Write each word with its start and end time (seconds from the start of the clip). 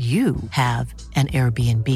you 0.00 0.36
have 0.52 0.94
an 1.14 1.26
Airbnb. 1.28 1.86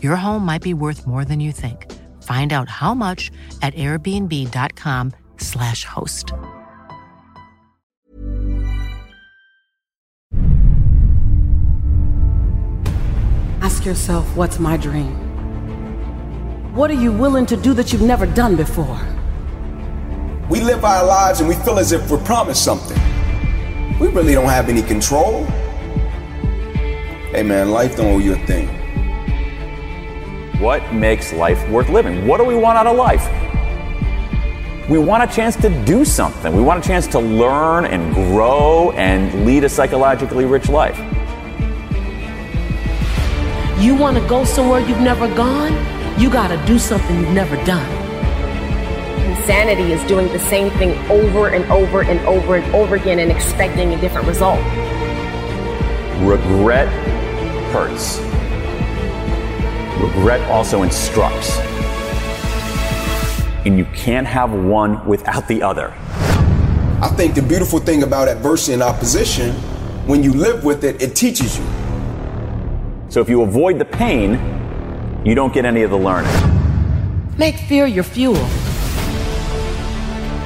Your 0.00 0.14
home 0.14 0.46
might 0.46 0.62
be 0.62 0.74
worth 0.74 1.08
more 1.08 1.24
than 1.24 1.40
you 1.40 1.50
think. 1.50 1.90
Find 2.22 2.52
out 2.52 2.68
how 2.68 2.94
much 2.94 3.32
at 3.62 3.74
airbnb.com/slash 3.74 5.84
host. 5.84 6.32
Ask 13.60 13.84
yourself, 13.84 14.36
what's 14.36 14.60
my 14.60 14.76
dream? 14.76 15.16
What 16.76 16.92
are 16.92 16.94
you 16.94 17.10
willing 17.10 17.46
to 17.46 17.56
do 17.56 17.74
that 17.74 17.92
you've 17.92 18.02
never 18.02 18.26
done 18.26 18.54
before? 18.54 19.00
We 20.48 20.60
live 20.60 20.84
our 20.84 21.04
lives 21.04 21.40
and 21.40 21.48
we 21.48 21.56
feel 21.56 21.80
as 21.80 21.90
if 21.90 22.08
we're 22.08 22.22
promised 22.22 22.64
something. 22.64 23.00
We 23.98 24.06
really 24.08 24.34
don't 24.34 24.48
have 24.48 24.68
any 24.68 24.82
control. 24.82 25.44
Hey 27.32 27.42
man, 27.42 27.70
life 27.70 27.96
don't 27.96 28.08
owe 28.08 28.18
you 28.18 28.34
a 28.34 28.46
thing. 28.46 28.68
What 30.60 30.92
makes 30.92 31.32
life 31.32 31.66
worth 31.70 31.88
living? 31.88 32.26
What 32.26 32.36
do 32.36 32.44
we 32.44 32.54
want 32.54 32.76
out 32.76 32.86
of 32.86 32.94
life? 32.94 33.26
We 34.86 34.98
want 34.98 35.22
a 35.22 35.34
chance 35.34 35.56
to 35.62 35.70
do 35.86 36.04
something. 36.04 36.54
We 36.54 36.60
want 36.60 36.84
a 36.84 36.86
chance 36.86 37.06
to 37.06 37.18
learn 37.18 37.86
and 37.86 38.12
grow 38.12 38.90
and 38.90 39.46
lead 39.46 39.64
a 39.64 39.70
psychologically 39.70 40.44
rich 40.44 40.68
life. 40.68 40.98
You 43.80 43.96
want 43.96 44.18
to 44.18 44.28
go 44.28 44.44
somewhere 44.44 44.80
you've 44.80 45.00
never 45.00 45.26
gone? 45.34 45.72
You 46.20 46.28
got 46.28 46.48
to 46.48 46.62
do 46.66 46.78
something 46.78 47.18
you've 47.18 47.30
never 47.30 47.56
done. 47.64 47.90
Insanity 49.38 49.90
is 49.92 50.06
doing 50.06 50.28
the 50.34 50.38
same 50.38 50.68
thing 50.72 50.90
over 51.10 51.48
and 51.48 51.64
over 51.72 52.02
and 52.02 52.20
over 52.26 52.56
and 52.56 52.74
over 52.74 52.96
again 52.96 53.20
and 53.20 53.32
expecting 53.32 53.94
a 53.94 54.00
different 54.02 54.28
result. 54.28 54.60
Regret 56.22 56.86
hurts. 57.72 58.20
Regret 60.00 60.40
also 60.48 60.84
instructs. 60.84 61.58
And 63.66 63.76
you 63.76 63.84
can't 63.86 64.26
have 64.26 64.52
one 64.52 65.04
without 65.04 65.48
the 65.48 65.64
other. 65.64 65.92
I 67.02 67.12
think 67.16 67.34
the 67.34 67.42
beautiful 67.42 67.80
thing 67.80 68.04
about 68.04 68.28
adversity 68.28 68.74
and 68.74 68.84
opposition, 68.84 69.50
when 70.06 70.22
you 70.22 70.32
live 70.32 70.62
with 70.62 70.84
it, 70.84 71.02
it 71.02 71.16
teaches 71.16 71.58
you. 71.58 71.64
So 73.08 73.20
if 73.20 73.28
you 73.28 73.42
avoid 73.42 73.80
the 73.80 73.84
pain, 73.84 74.34
you 75.24 75.34
don't 75.34 75.52
get 75.52 75.64
any 75.64 75.82
of 75.82 75.90
the 75.90 75.98
learning. 75.98 76.30
Make 77.36 77.56
fear 77.56 77.84
your 77.84 78.04
fuel. 78.04 78.34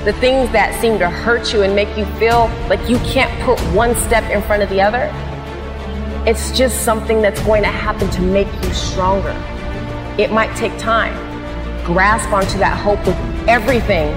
The 0.06 0.14
things 0.20 0.50
that 0.52 0.74
seem 0.80 0.98
to 1.00 1.10
hurt 1.10 1.52
you 1.52 1.64
and 1.64 1.76
make 1.76 1.98
you 1.98 2.06
feel 2.18 2.48
like 2.70 2.88
you 2.88 2.96
can't 3.00 3.30
put 3.42 3.60
one 3.74 3.94
step 4.06 4.24
in 4.30 4.40
front 4.44 4.62
of 4.62 4.70
the 4.70 4.80
other, 4.80 5.12
it's 6.26 6.50
just 6.50 6.82
something 6.82 7.22
that's 7.22 7.40
going 7.42 7.62
to 7.62 7.68
happen 7.68 8.10
to 8.10 8.20
make 8.20 8.52
you 8.64 8.74
stronger. 8.74 9.30
It 10.18 10.32
might 10.32 10.54
take 10.56 10.76
time. 10.76 11.14
Grasp 11.84 12.32
onto 12.32 12.58
that 12.58 12.76
hope 12.76 12.98
with 13.06 13.16
everything 13.48 14.12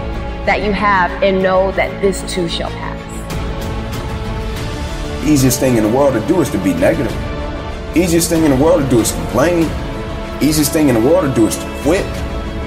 that 0.48 0.64
you 0.64 0.72
have 0.72 1.12
and 1.22 1.44
know 1.44 1.72
that 1.74 2.02
this 2.02 2.24
too 2.34 2.50
shall 2.50 2.72
pass. 2.72 2.98
Easiest 5.24 5.60
thing 5.60 5.78
in 5.78 5.84
the 5.84 5.90
world 5.90 6.20
to 6.20 6.28
do 6.28 6.42
is 6.42 6.50
to 6.50 6.58
be 6.58 6.74
negative. 6.74 7.14
Easiest 7.96 8.28
thing 8.28 8.44
in 8.44 8.50
the 8.50 8.64
world 8.64 8.82
to 8.82 8.90
do 8.90 9.02
is 9.02 9.12
complain. 9.12 9.70
Easiest 10.42 10.74
thing 10.74 10.90
in 10.90 10.96
the 10.96 11.02
world 11.02 11.30
to 11.30 11.36
do 11.40 11.46
is 11.46 11.58
to 11.58 11.80
quit. 11.84 12.06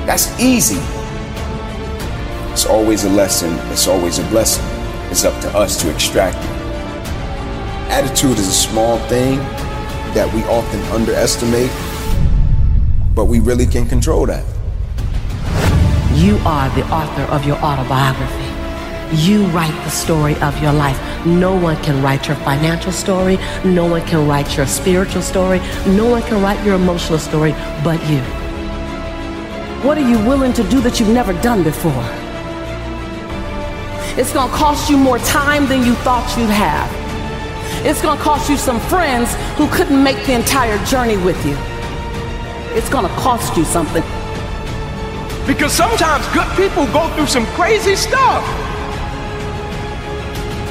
That's 0.06 0.38
easy. 0.38 0.78
It's 2.52 2.66
always 2.66 3.04
a 3.04 3.10
lesson. 3.10 3.52
It's 3.72 3.88
always 3.88 4.20
a 4.20 4.24
blessing. 4.28 4.64
It's 5.10 5.24
up 5.24 5.40
to 5.42 5.48
us 5.58 5.80
to 5.82 5.92
extract 5.92 6.36
it. 6.36 6.51
Attitude 7.92 8.38
is 8.38 8.48
a 8.48 8.52
small 8.52 8.96
thing 9.00 9.36
that 10.14 10.26
we 10.32 10.42
often 10.44 10.80
underestimate, 10.94 11.70
but 13.14 13.26
we 13.26 13.38
really 13.38 13.66
can 13.66 13.86
control 13.86 14.24
that. 14.24 14.42
You 16.14 16.38
are 16.46 16.74
the 16.74 16.86
author 16.90 17.30
of 17.30 17.44
your 17.44 17.56
autobiography. 17.58 18.48
You 19.14 19.44
write 19.48 19.74
the 19.84 19.90
story 19.90 20.36
of 20.36 20.58
your 20.62 20.72
life. 20.72 20.98
No 21.26 21.54
one 21.54 21.76
can 21.82 22.02
write 22.02 22.28
your 22.28 22.36
financial 22.38 22.92
story. 22.92 23.36
No 23.62 23.84
one 23.84 24.00
can 24.06 24.26
write 24.26 24.56
your 24.56 24.66
spiritual 24.66 25.20
story. 25.20 25.58
No 25.86 26.08
one 26.08 26.22
can 26.22 26.42
write 26.42 26.64
your 26.64 26.76
emotional 26.76 27.18
story 27.18 27.52
but 27.84 28.00
you. 28.08 28.20
What 29.86 29.98
are 29.98 30.08
you 30.08 30.16
willing 30.26 30.54
to 30.54 30.62
do 30.70 30.80
that 30.80 30.98
you've 30.98 31.10
never 31.10 31.34
done 31.42 31.62
before? 31.62 32.06
It's 34.18 34.32
going 34.32 34.50
to 34.50 34.56
cost 34.56 34.88
you 34.88 34.96
more 34.96 35.18
time 35.18 35.66
than 35.66 35.84
you 35.84 35.92
thought 35.96 36.26
you'd 36.38 36.48
have. 36.48 37.01
It's 37.84 38.00
going 38.00 38.16
to 38.16 38.22
cost 38.22 38.48
you 38.48 38.56
some 38.56 38.78
friends 38.80 39.34
who 39.56 39.66
couldn't 39.68 40.02
make 40.02 40.16
the 40.26 40.34
entire 40.34 40.78
journey 40.84 41.16
with 41.16 41.44
you. 41.44 41.56
It's 42.76 42.88
going 42.88 43.06
to 43.06 43.14
cost 43.16 43.56
you 43.56 43.64
something. 43.64 44.02
Because 45.46 45.72
sometimes 45.72 46.26
good 46.28 46.48
people 46.56 46.86
go 46.92 47.12
through 47.14 47.26
some 47.26 47.44
crazy 47.54 47.96
stuff. 47.96 48.44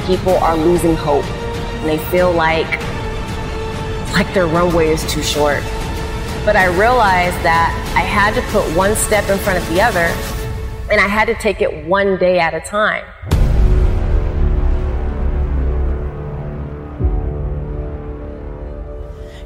People 0.06 0.36
are 0.38 0.56
losing 0.56 0.96
hope 0.96 1.24
and 1.24 1.88
they 1.88 1.98
feel 2.10 2.32
like 2.32 2.66
like 4.12 4.32
their 4.34 4.46
runway 4.46 4.88
is 4.88 5.04
too 5.10 5.22
short. 5.22 5.62
But 6.44 6.56
I 6.56 6.66
realized 6.66 7.36
that 7.44 7.70
I 7.96 8.00
had 8.00 8.34
to 8.34 8.42
put 8.50 8.64
one 8.76 8.96
step 8.96 9.28
in 9.28 9.38
front 9.38 9.58
of 9.58 9.68
the 9.68 9.80
other 9.80 10.08
and 10.90 11.00
I 11.00 11.06
had 11.06 11.26
to 11.26 11.34
take 11.34 11.60
it 11.60 11.86
one 11.86 12.18
day 12.18 12.38
at 12.38 12.54
a 12.54 12.60
time. 12.60 13.04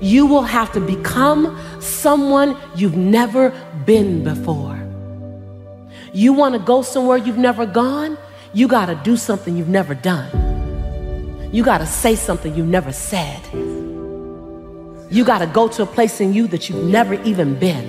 You 0.07 0.25
will 0.25 0.45
have 0.45 0.73
to 0.75 0.81
become 0.81 1.59
someone 1.81 2.57
you've 2.77 2.97
never 2.97 3.51
been 3.87 4.23
before. 4.23 4.79
You 6.13 6.33
want 6.33 6.55
to 6.55 6.61
go 6.61 6.83
somewhere 6.83 7.17
you've 7.17 7.39
never 7.39 7.67
gone? 7.67 8.17
You 8.53 8.69
got 8.69 8.87
to 8.87 8.95
do 9.03 9.17
something 9.17 9.57
you've 9.57 9.69
never 9.69 9.97
done. 9.97 10.31
You 11.53 11.65
got 11.65 11.79
to 11.79 11.87
say 11.87 12.15
something 12.15 12.55
you've 12.55 12.69
never 12.69 12.93
said. 12.93 13.41
You 15.11 15.25
got 15.25 15.39
to 15.39 15.49
go 15.49 15.67
to 15.67 15.83
a 15.83 15.87
place 15.87 16.21
in 16.21 16.33
you 16.33 16.47
that 16.49 16.69
you've 16.69 16.85
never 16.85 17.15
even 17.25 17.59
been. 17.59 17.87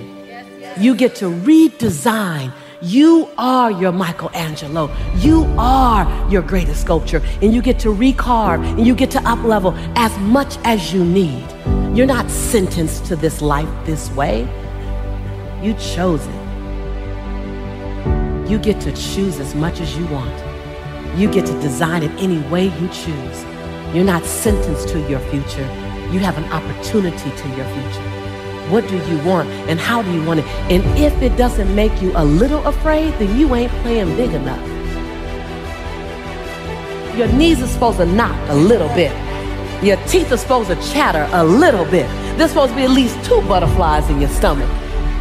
You 0.76 0.96
get 0.96 1.14
to 1.16 1.26
redesign 1.26 2.52
You 2.80 3.28
are 3.38 3.70
your 3.70 3.92
Michelangelo. 3.92 4.90
You 5.16 5.44
are 5.58 6.04
your 6.30 6.42
greatest 6.42 6.80
sculpture. 6.80 7.22
And 7.42 7.54
you 7.54 7.62
get 7.62 7.78
to 7.80 7.88
recarve 7.88 8.64
and 8.64 8.86
you 8.86 8.94
get 8.94 9.10
to 9.12 9.18
uplevel 9.18 9.72
as 9.96 10.16
much 10.18 10.58
as 10.64 10.92
you 10.92 11.04
need. 11.04 11.57
You're 11.94 12.06
not 12.06 12.30
sentenced 12.30 13.06
to 13.06 13.16
this 13.16 13.40
life 13.42 13.68
this 13.84 14.10
way. 14.12 14.46
You 15.62 15.74
chose 15.74 16.24
it. 16.24 16.34
You 18.48 18.58
get 18.58 18.80
to 18.82 18.92
choose 18.92 19.40
as 19.40 19.54
much 19.54 19.80
as 19.80 19.96
you 19.96 20.06
want. 20.06 20.32
You 21.18 21.30
get 21.30 21.46
to 21.46 21.60
design 21.60 22.02
it 22.02 22.10
any 22.22 22.40
way 22.48 22.66
you 22.66 22.88
choose. 22.88 23.44
You're 23.94 24.04
not 24.04 24.24
sentenced 24.24 24.88
to 24.90 25.00
your 25.08 25.18
future. 25.30 25.66
You 26.12 26.20
have 26.20 26.36
an 26.38 26.44
opportunity 26.52 27.30
to 27.30 27.48
your 27.56 27.66
future. 27.66 28.02
What 28.70 28.86
do 28.86 28.96
you 28.96 29.18
want 29.24 29.48
and 29.68 29.80
how 29.80 30.02
do 30.02 30.12
you 30.12 30.22
want 30.24 30.40
it? 30.40 30.46
And 30.70 30.84
if 30.98 31.20
it 31.22 31.36
doesn't 31.36 31.74
make 31.74 32.02
you 32.02 32.12
a 32.14 32.24
little 32.24 32.64
afraid, 32.66 33.14
then 33.14 33.38
you 33.40 33.54
ain't 33.54 33.72
playing 33.82 34.14
big 34.16 34.34
enough. 34.34 34.66
Your 37.16 37.28
knees 37.28 37.62
are 37.62 37.66
supposed 37.66 37.96
to 37.96 38.06
knock 38.06 38.38
a 38.50 38.54
little 38.54 38.88
bit. 38.88 39.27
Your 39.82 39.96
teeth 40.06 40.32
are 40.32 40.36
supposed 40.36 40.70
to 40.70 40.92
chatter 40.92 41.28
a 41.32 41.44
little 41.44 41.84
bit. 41.84 42.08
There's 42.36 42.50
supposed 42.50 42.72
to 42.72 42.76
be 42.76 42.82
at 42.82 42.90
least 42.90 43.24
two 43.24 43.40
butterflies 43.42 44.10
in 44.10 44.20
your 44.20 44.30
stomach. 44.30 44.68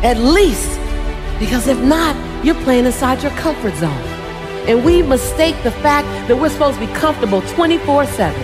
At 0.03 0.17
least. 0.17 0.79
Because 1.39 1.67
if 1.67 1.79
not, 1.79 2.15
you're 2.43 2.59
playing 2.63 2.87
inside 2.87 3.21
your 3.21 3.31
comfort 3.33 3.75
zone. 3.75 3.91
And 4.67 4.83
we 4.83 5.03
mistake 5.03 5.55
the 5.61 5.69
fact 5.69 6.07
that 6.27 6.35
we're 6.35 6.49
supposed 6.49 6.79
to 6.79 6.87
be 6.87 6.91
comfortable 6.93 7.41
24 7.41 8.07
7. 8.07 8.41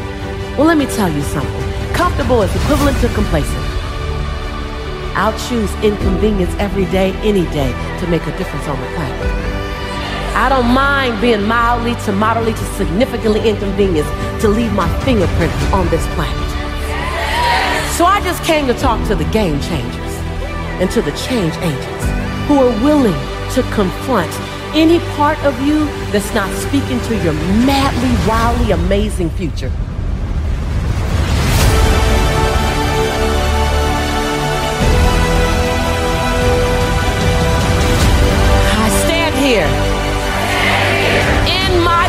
Well, 0.56 0.68
let 0.68 0.78
me 0.78 0.86
tell 0.86 1.10
you 1.10 1.22
something. 1.24 1.94
Comfortable 1.94 2.44
is 2.44 2.56
equivalent 2.56 3.00
to 3.02 3.08
complacent. 3.16 3.58
I'll 5.16 5.38
choose 5.50 5.74
inconvenience 5.84 6.54
every 6.60 6.86
day, 6.86 7.14
any 7.24 7.46
day, 7.52 7.72
to 8.00 8.08
make 8.08 8.22
a 8.28 8.38
difference 8.38 8.68
on 8.68 8.80
the 8.80 8.88
planet. 8.88 9.53
I 10.36 10.50
don't 10.50 10.74
mind 10.74 11.22
being 11.22 11.44
mildly 11.44 11.94
to 12.06 12.12
moderately 12.12 12.54
to 12.54 12.66
significantly 12.74 13.48
inconvenienced 13.48 14.10
to 14.42 14.48
leave 14.48 14.74
my 14.74 14.90
fingerprint 15.06 15.54
on 15.72 15.88
this 15.90 16.06
planet. 16.16 16.36
So 17.94 18.06
I 18.06 18.20
just 18.24 18.44
came 18.44 18.66
to 18.66 18.74
talk 18.74 19.06
to 19.10 19.16
the 19.16 19.26
game 19.26 19.62
changers 19.62 20.14
and 20.82 20.90
to 20.90 21.04
the 21.04 21.12
change 21.12 21.56
agents 21.58 22.06
who 22.48 22.58
are 22.58 22.84
willing 22.84 23.14
to 23.54 23.62
confront 23.74 24.32
any 24.74 24.98
part 25.16 25.38
of 25.46 25.54
you 25.62 25.86
that's 26.12 26.34
not 26.34 26.50
speaking 26.58 27.00
to 27.02 27.24
your 27.24 27.34
madly, 27.64 28.28
wildly 28.28 28.72
amazing 28.72 29.30
future. 29.30 29.72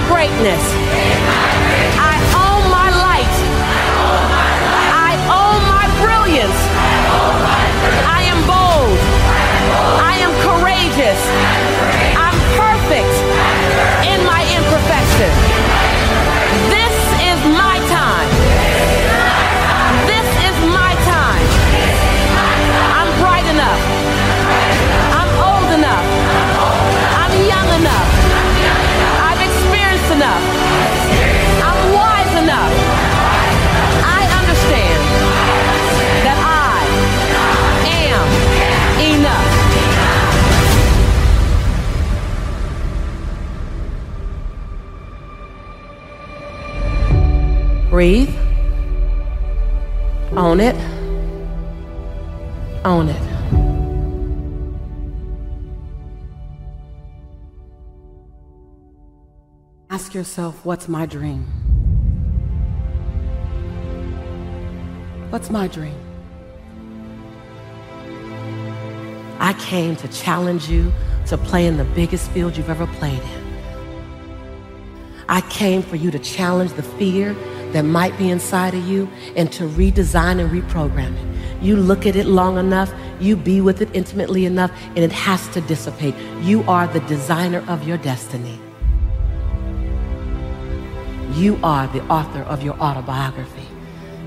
Greatness. 0.08 0.64
I 1.96 2.16
own 2.36 2.62
my 2.70 2.88
light. 2.92 3.36
I 5.08 5.12
own 5.32 5.60
my 5.68 5.86
brilliance. 6.02 6.60
I 8.04 8.20
am 8.28 8.40
bold. 8.44 8.98
I 10.00 10.14
am 10.24 10.32
courageous. 10.44 11.20
I'm 12.16 12.38
perfect 12.60 13.14
in 14.04 14.24
my 14.26 14.42
imperfection. 14.56 15.53
Breathe. 47.94 48.34
Own 50.36 50.58
it. 50.58 50.74
Own 52.84 53.08
it. 53.08 53.22
Ask 59.90 60.12
yourself, 60.12 60.64
what's 60.64 60.88
my 60.88 61.06
dream? 61.06 61.44
What's 65.30 65.50
my 65.50 65.68
dream? 65.68 65.94
I 69.38 69.52
came 69.60 69.94
to 69.94 70.08
challenge 70.08 70.68
you 70.68 70.92
to 71.26 71.38
play 71.38 71.68
in 71.68 71.76
the 71.76 71.84
biggest 71.84 72.28
field 72.32 72.56
you've 72.56 72.70
ever 72.70 72.88
played 72.98 73.22
in. 73.22 73.44
I 75.28 75.42
came 75.42 75.80
for 75.80 75.94
you 75.94 76.10
to 76.10 76.18
challenge 76.18 76.72
the 76.72 76.82
fear 76.82 77.36
that 77.74 77.82
might 77.84 78.16
be 78.16 78.30
inside 78.30 78.72
of 78.72 78.86
you 78.86 79.08
and 79.34 79.50
to 79.52 79.64
redesign 79.64 80.40
and 80.40 80.48
reprogram 80.50 81.12
it. 81.16 81.62
You 81.62 81.76
look 81.76 82.06
at 82.06 82.14
it 82.14 82.26
long 82.26 82.56
enough, 82.56 82.92
you 83.18 83.36
be 83.36 83.60
with 83.60 83.82
it 83.82 83.88
intimately 83.92 84.44
enough, 84.44 84.70
and 84.88 84.98
it 84.98 85.10
has 85.10 85.48
to 85.48 85.60
dissipate. 85.62 86.14
You 86.40 86.62
are 86.68 86.86
the 86.86 87.00
designer 87.00 87.64
of 87.66 87.86
your 87.86 87.98
destiny. 87.98 88.60
You 91.32 91.58
are 91.64 91.88
the 91.88 92.02
author 92.06 92.42
of 92.42 92.62
your 92.62 92.74
autobiography. 92.74 93.66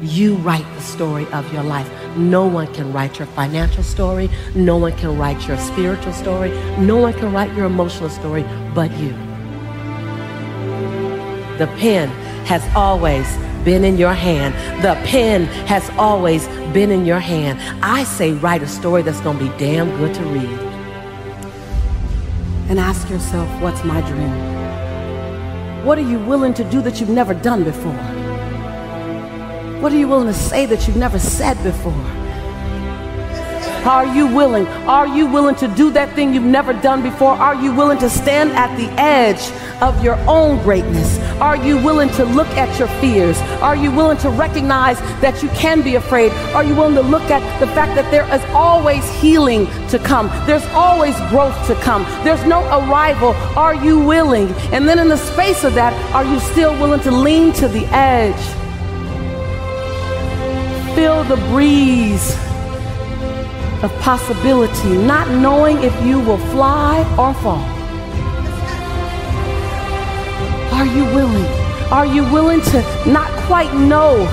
You 0.02 0.36
write 0.36 0.66
the 0.76 0.82
story 0.82 1.26
of 1.28 1.52
your 1.54 1.64
life. 1.64 1.90
No 2.18 2.46
one 2.46 2.72
can 2.74 2.92
write 2.92 3.18
your 3.18 3.28
financial 3.28 3.82
story. 3.82 4.30
No 4.56 4.76
one 4.76 4.92
can 4.98 5.18
write 5.18 5.48
your 5.48 5.58
spiritual 5.58 6.12
story. 6.12 6.50
No 6.80 6.98
one 6.98 7.14
can 7.14 7.32
write 7.32 7.56
your 7.56 7.66
emotional 7.66 8.10
story 8.10 8.44
but 8.76 8.92
you. 8.98 9.14
The 11.58 11.68
pen 11.80 12.12
has 12.48 12.64
always 12.76 13.28
been 13.66 13.84
in 13.84 13.98
your 13.98 14.14
hand. 14.14 14.56
The 14.82 14.96
pen 15.06 15.44
has 15.68 15.90
always 15.98 16.48
been 16.74 16.92
in 16.92 17.06
your 17.06 17.20
hand. 17.20 17.60
I 17.84 18.06
say 18.06 18.32
write 18.32 18.64
a 18.64 18.68
story 18.68 19.02
that's 19.02 19.20
going 19.20 19.38
to 19.38 19.44
be 19.44 19.58
damn 19.58 19.90
good 19.98 20.16
to 20.16 20.24
read. 20.24 20.60
And 22.70 22.80
ask 22.80 23.10
yourself, 23.10 23.50
what's 23.62 23.84
my 23.84 24.00
dream? 24.02 25.86
What 25.86 25.98
are 25.98 26.10
you 26.10 26.20
willing 26.20 26.54
to 26.54 26.64
do 26.70 26.82
that 26.82 27.00
you've 27.00 27.10
never 27.10 27.34
done 27.34 27.66
before? 27.66 27.94
What 29.82 29.92
are 29.92 29.98
you 29.98 30.08
willing 30.08 30.28
to 30.28 30.34
say 30.34 30.66
that 30.66 30.88
you've 30.88 30.98
never 30.98 31.20
said 31.20 31.62
before? 31.64 32.17
Are 33.88 34.06
you 34.06 34.28
willing? 34.28 34.68
Are 34.86 35.08
you 35.08 35.28
willing 35.28 35.56
to 35.56 35.68
do 35.70 35.92
that 35.92 36.14
thing 36.14 36.34
you've 36.34 36.44
never 36.44 36.74
done 36.74 37.02
before? 37.02 37.32
Are 37.32 37.56
you 37.56 37.74
willing 37.74 37.98
to 38.00 38.10
stand 38.10 38.52
at 38.52 38.76
the 38.76 38.90
edge 39.00 39.50
of 39.82 40.04
your 40.04 40.18
own 40.28 40.62
greatness? 40.62 41.18
Are 41.40 41.56
you 41.56 41.82
willing 41.82 42.10
to 42.20 42.26
look 42.26 42.50
at 42.58 42.78
your 42.78 42.90
fears? 43.00 43.38
Are 43.62 43.78
you 43.78 43.90
willing 43.90 44.18
to 44.18 44.30
recognize 44.30 45.00
that 45.22 45.42
you 45.42 45.48
can 45.52 45.82
be 45.84 45.96
afraid? 45.96 46.34
Are 46.54 46.66
you 46.66 46.76
willing 46.76 46.96
to 46.96 47.02
look 47.02 47.32
at 47.32 47.42
the 47.62 47.68
fact 47.68 47.96
that 47.96 48.12
there 48.12 48.26
is 48.36 48.44
always 48.50 49.10
healing 49.22 49.68
to 49.88 50.00
come? 50.00 50.28
There's 50.46 50.66
always 50.74 51.16
growth 51.30 51.56
to 51.68 51.76
come. 51.76 52.04
There's 52.26 52.44
no 52.44 52.66
arrival. 52.66 53.30
Are 53.56 53.74
you 53.74 54.02
willing? 54.02 54.50
And 54.74 54.86
then 54.86 55.00
in 55.00 55.08
the 55.08 55.16
space 55.16 55.64
of 55.64 55.76
that, 55.76 55.94
are 56.14 56.26
you 56.26 56.42
still 56.42 56.74
willing 56.74 57.00
to 57.04 57.12
lean 57.12 57.54
to 57.54 57.70
the 57.70 57.86
edge? 57.96 58.36
Feel 60.94 61.24
the 61.24 61.38
breeze 61.48 62.36
of 63.84 63.92
possibility, 64.00 64.98
not 64.98 65.30
knowing 65.30 65.84
if 65.84 65.94
you 66.06 66.20
will 66.20 66.40
fly 66.52 67.02
or 67.18 67.34
fall. 67.36 67.64
Are 70.74 70.86
you 70.86 71.06
willing? 71.06 71.46
Are 71.92 72.06
you 72.06 72.24
willing 72.34 72.62
to 72.62 72.82
not 73.08 73.30
quite 73.46 73.74
know 73.74 74.26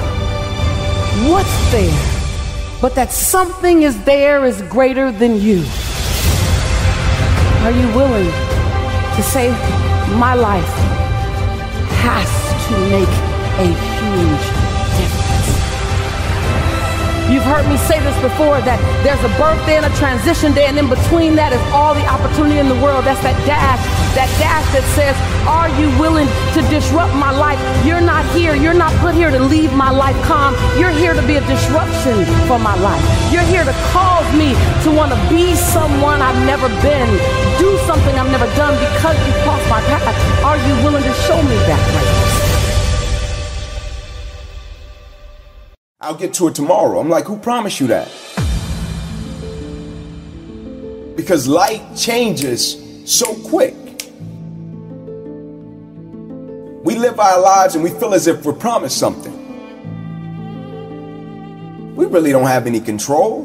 what's 1.30 1.72
there, 1.72 2.80
but 2.80 2.94
that 2.94 3.12
something 3.12 3.82
is 3.82 4.02
there 4.04 4.44
is 4.44 4.62
greater 4.62 5.12
than 5.12 5.40
you? 5.40 5.64
Are 7.64 7.70
you 7.70 7.88
willing 7.94 8.30
to 9.16 9.22
say, 9.22 9.50
My 10.18 10.34
life 10.34 10.74
has 12.02 12.28
to 12.68 12.74
make 12.90 13.08
a 13.58 13.68
huge? 14.00 14.53
You've 17.32 17.44
heard 17.48 17.64
me 17.68 17.76
say 17.88 18.00
this 18.04 18.16
before 18.20 18.60
that 18.68 18.76
there's 19.00 19.20
a 19.24 19.32
birthday 19.40 19.80
and 19.80 19.86
a 19.88 19.94
transition 19.96 20.52
day, 20.52 20.66
and 20.66 20.76
in 20.78 20.88
between 20.92 21.34
that 21.40 21.52
is 21.56 21.62
all 21.72 21.96
the 21.96 22.04
opportunity 22.04 22.60
in 22.60 22.68
the 22.68 22.76
world. 22.84 23.08
That's 23.08 23.20
that 23.24 23.36
dash, 23.48 23.80
that 24.12 24.28
dash 24.36 24.66
that 24.76 24.84
says, 24.92 25.16
Are 25.48 25.72
you 25.80 25.88
willing 25.96 26.28
to 26.52 26.60
disrupt 26.68 27.16
my 27.16 27.32
life? 27.32 27.56
You're 27.84 28.04
not 28.04 28.28
here. 28.36 28.54
You're 28.54 28.76
not 28.76 28.92
put 29.00 29.16
here 29.16 29.30
to 29.32 29.40
leave 29.40 29.72
my 29.72 29.88
life 29.88 30.16
calm. 30.28 30.52
You're 30.76 30.92
here 30.92 31.16
to 31.16 31.24
be 31.24 31.40
a 31.40 31.44
disruption 31.48 32.28
for 32.44 32.60
my 32.60 32.76
life. 32.84 33.02
You're 33.32 33.48
here 33.48 33.64
to 33.64 33.74
cause 33.96 34.28
me 34.36 34.52
to 34.84 34.92
want 34.92 35.10
to 35.10 35.20
be 35.32 35.56
someone 35.56 36.20
I've 36.20 36.38
never 36.44 36.68
been 36.84 37.08
do 37.58 37.78
something 37.86 38.14
I've 38.18 38.30
never 38.30 38.46
done 38.56 38.74
because 38.74 39.16
you 39.26 39.32
crossed 39.44 39.68
my 39.70 39.80
path. 39.88 40.16
Are 40.44 40.56
you 40.56 40.74
willing 40.84 41.02
to 41.02 41.14
show 41.24 41.40
me 41.40 41.56
that 41.70 41.80
greatness? 41.92 42.23
I'll 46.04 46.14
get 46.14 46.34
to 46.34 46.48
it 46.48 46.54
tomorrow. 46.54 47.00
I'm 47.00 47.08
like, 47.08 47.24
who 47.24 47.38
promised 47.38 47.80
you 47.80 47.86
that? 47.86 48.08
Because 51.16 51.48
light 51.48 51.96
changes 51.96 52.76
so 53.06 53.34
quick. 53.36 53.74
We 56.84 56.96
live 56.96 57.18
our 57.18 57.40
lives 57.40 57.74
and 57.74 57.82
we 57.82 57.88
feel 57.88 58.12
as 58.12 58.26
if 58.26 58.44
we're 58.44 58.52
promised 58.52 58.98
something. 58.98 59.32
We 61.96 62.04
really 62.04 62.32
don't 62.32 62.48
have 62.48 62.66
any 62.66 62.80
control. 62.80 63.44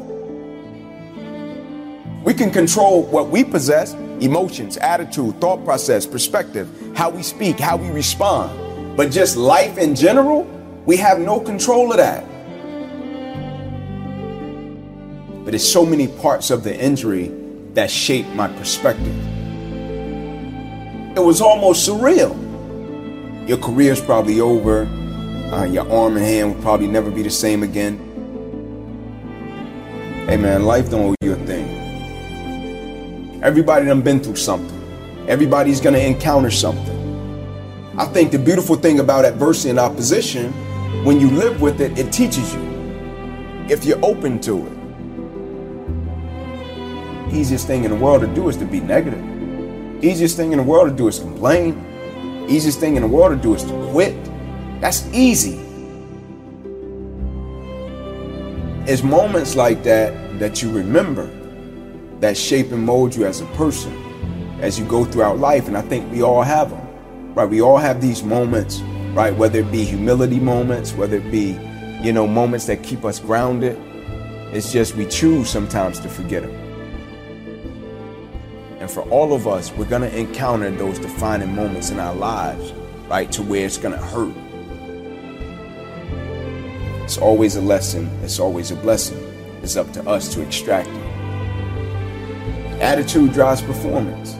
We 2.22 2.34
can 2.34 2.50
control 2.50 3.04
what 3.04 3.30
we 3.30 3.42
possess 3.42 3.94
emotions, 4.20 4.76
attitude, 4.76 5.40
thought 5.40 5.64
process, 5.64 6.04
perspective, 6.06 6.68
how 6.94 7.08
we 7.08 7.22
speak, 7.22 7.58
how 7.58 7.78
we 7.78 7.88
respond. 7.88 8.98
But 8.98 9.10
just 9.10 9.38
life 9.38 9.78
in 9.78 9.94
general, 9.94 10.42
we 10.84 10.98
have 10.98 11.20
no 11.20 11.40
control 11.40 11.90
of 11.90 11.96
that. 11.96 12.29
But 15.50 15.56
it's 15.56 15.68
so 15.68 15.84
many 15.84 16.06
parts 16.06 16.52
of 16.52 16.62
the 16.62 16.80
injury 16.80 17.26
that 17.74 17.90
shaped 17.90 18.28
my 18.36 18.46
perspective. 18.46 19.16
It 21.16 21.20
was 21.20 21.40
almost 21.40 21.88
surreal. 21.88 22.38
Your 23.48 23.58
career's 23.58 24.00
probably 24.00 24.40
over. 24.40 24.82
Uh, 25.52 25.64
your 25.64 25.90
arm 25.90 26.16
and 26.16 26.24
hand 26.24 26.54
will 26.54 26.62
probably 26.62 26.86
never 26.86 27.10
be 27.10 27.22
the 27.22 27.30
same 27.30 27.64
again. 27.64 27.98
Hey 30.28 30.36
man, 30.36 30.66
life 30.66 30.88
don't 30.88 31.10
owe 31.10 31.14
you 31.20 31.32
a 31.32 31.36
thing. 31.46 33.42
Everybody 33.42 33.86
done 33.86 34.02
been 34.02 34.20
through 34.20 34.36
something. 34.36 35.26
Everybody's 35.26 35.80
gonna 35.80 35.98
encounter 35.98 36.52
something. 36.52 37.98
I 37.98 38.04
think 38.04 38.30
the 38.30 38.38
beautiful 38.38 38.76
thing 38.76 39.00
about 39.00 39.24
adversity 39.24 39.70
and 39.70 39.80
opposition, 39.80 40.52
when 41.04 41.18
you 41.18 41.28
live 41.28 41.60
with 41.60 41.80
it, 41.80 41.98
it 41.98 42.12
teaches 42.12 42.54
you. 42.54 42.62
If 43.68 43.84
you're 43.84 43.98
open 44.04 44.38
to 44.42 44.64
it. 44.64 44.79
Easiest 47.32 47.66
thing 47.66 47.84
in 47.84 47.90
the 47.90 47.96
world 47.96 48.22
to 48.22 48.26
do 48.26 48.48
is 48.48 48.56
to 48.56 48.64
be 48.64 48.80
negative. 48.80 49.24
Easiest 50.02 50.36
thing 50.36 50.52
in 50.52 50.58
the 50.58 50.64
world 50.64 50.90
to 50.90 50.96
do 50.96 51.08
is 51.08 51.18
complain. 51.18 52.46
Easiest 52.48 52.80
thing 52.80 52.96
in 52.96 53.02
the 53.02 53.08
world 53.08 53.36
to 53.36 53.42
do 53.42 53.54
is 53.54 53.62
to 53.64 53.90
quit. 53.92 54.16
That's 54.80 55.06
easy. 55.12 55.60
It's 58.86 59.02
moments 59.02 59.54
like 59.54 59.84
that 59.84 60.38
that 60.40 60.62
you 60.62 60.72
remember 60.72 61.30
that 62.20 62.36
shape 62.36 62.72
and 62.72 62.84
mold 62.84 63.14
you 63.14 63.26
as 63.26 63.40
a 63.40 63.46
person 63.46 63.92
as 64.60 64.78
you 64.78 64.84
go 64.86 65.04
throughout 65.04 65.38
life. 65.38 65.68
And 65.68 65.76
I 65.76 65.82
think 65.82 66.10
we 66.10 66.22
all 66.22 66.42
have 66.42 66.70
them, 66.70 67.34
right? 67.34 67.48
We 67.48 67.60
all 67.60 67.78
have 67.78 68.00
these 68.00 68.24
moments, 68.24 68.80
right? 69.12 69.34
Whether 69.36 69.60
it 69.60 69.70
be 69.70 69.84
humility 69.84 70.40
moments, 70.40 70.94
whether 70.94 71.18
it 71.18 71.30
be, 71.30 71.58
you 72.02 72.12
know, 72.12 72.26
moments 72.26 72.66
that 72.66 72.82
keep 72.82 73.04
us 73.04 73.20
grounded. 73.20 73.78
It's 74.52 74.72
just 74.72 74.96
we 74.96 75.06
choose 75.06 75.48
sometimes 75.48 76.00
to 76.00 76.08
forget 76.08 76.42
them. 76.42 76.69
For 78.92 79.02
all 79.04 79.32
of 79.32 79.46
us, 79.46 79.70
we're 79.72 79.84
going 79.84 80.02
to 80.02 80.18
encounter 80.18 80.68
those 80.72 80.98
defining 80.98 81.54
moments 81.54 81.90
in 81.90 82.00
our 82.00 82.12
lives, 82.12 82.72
right? 83.08 83.30
To 83.30 83.42
where 83.42 83.64
it's 83.64 83.78
going 83.78 83.96
to 83.96 84.04
hurt. 84.04 84.34
It's 87.04 87.16
always 87.16 87.54
a 87.54 87.60
lesson, 87.60 88.10
it's 88.24 88.40
always 88.40 88.72
a 88.72 88.76
blessing. 88.76 89.18
It's 89.62 89.76
up 89.76 89.92
to 89.92 90.08
us 90.08 90.34
to 90.34 90.42
extract 90.42 90.88
it. 90.88 90.94
Attitude 92.80 93.32
drives 93.32 93.62
performance. 93.62 94.32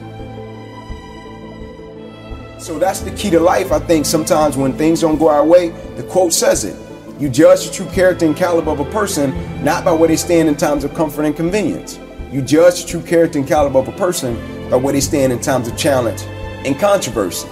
So 2.61 2.77
that's 2.77 2.99
the 2.99 3.11
key 3.11 3.29
to 3.29 3.39
life. 3.39 3.71
I 3.71 3.79
think 3.79 4.05
sometimes 4.05 4.57
when 4.57 4.73
things 4.73 4.99
don't 4.99 5.17
go 5.17 5.29
our 5.29 5.45
way, 5.45 5.69
the 5.95 6.03
quote 6.03 6.33
says 6.33 6.65
it. 6.65 6.75
You 7.21 7.29
judge 7.29 7.67
the 7.67 7.73
true 7.73 7.87
character 7.91 8.25
and 8.25 8.35
caliber 8.35 8.71
of 8.71 8.81
a 8.81 8.91
person 8.91 9.33
not 9.63 9.85
by 9.85 9.93
where 9.93 10.09
they 10.09 10.17
stand 10.17 10.49
in 10.49 10.57
times 10.57 10.83
of 10.83 10.93
comfort 10.93 11.23
and 11.23 11.35
convenience. 11.35 11.97
You 12.31 12.41
judge 12.41 12.83
the 12.83 12.87
true 12.87 13.01
character 13.01 13.39
and 13.39 13.47
caliber 13.47 13.79
of 13.79 13.89
a 13.89 13.91
person 13.91 14.35
by 14.69 14.77
where 14.77 14.93
they 14.93 15.01
stand 15.01 15.33
in 15.33 15.39
times 15.41 15.67
of 15.67 15.77
challenge 15.77 16.21
and 16.65 16.79
controversy. 16.79 17.47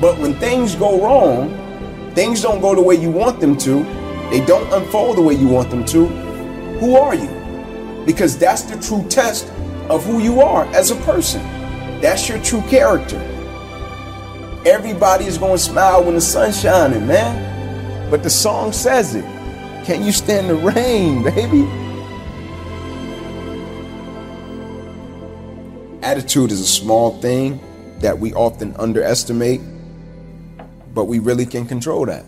But 0.00 0.18
when 0.18 0.34
things 0.34 0.76
go 0.76 1.02
wrong, 1.02 1.50
things 2.14 2.40
don't 2.40 2.60
go 2.60 2.74
the 2.76 2.82
way 2.82 2.94
you 2.94 3.10
want 3.10 3.40
them 3.40 3.56
to, 3.58 3.82
they 4.30 4.44
don't 4.46 4.72
unfold 4.72 5.16
the 5.16 5.22
way 5.22 5.34
you 5.34 5.48
want 5.48 5.70
them 5.70 5.84
to, 5.86 6.06
who 6.78 6.94
are 6.94 7.16
you? 7.16 7.28
Because 8.06 8.38
that's 8.38 8.62
the 8.62 8.80
true 8.80 9.04
test 9.08 9.46
of 9.88 10.04
who 10.04 10.20
you 10.20 10.40
are 10.40 10.66
as 10.66 10.92
a 10.92 10.96
person. 10.96 11.42
That's 12.00 12.28
your 12.28 12.38
true 12.42 12.62
character. 12.68 13.16
Everybody 14.64 15.24
is 15.24 15.36
going 15.36 15.54
to 15.54 15.58
smile 15.58 16.04
when 16.04 16.14
the 16.14 16.20
sun's 16.20 16.60
shining, 16.60 17.06
man. 17.06 18.10
But 18.10 18.22
the 18.22 18.30
song 18.30 18.72
says 18.72 19.14
it. 19.16 19.24
Can 19.84 20.02
you 20.02 20.12
stand 20.12 20.48
the 20.48 20.54
rain, 20.54 21.22
baby? 21.22 21.68
Attitude 26.02 26.50
is 26.50 26.60
a 26.60 26.66
small 26.66 27.20
thing 27.20 27.60
that 27.98 28.18
we 28.18 28.32
often 28.32 28.74
underestimate, 28.76 29.60
but 30.94 31.04
we 31.04 31.18
really 31.18 31.44
can 31.44 31.66
control 31.66 32.06
that. 32.06 32.24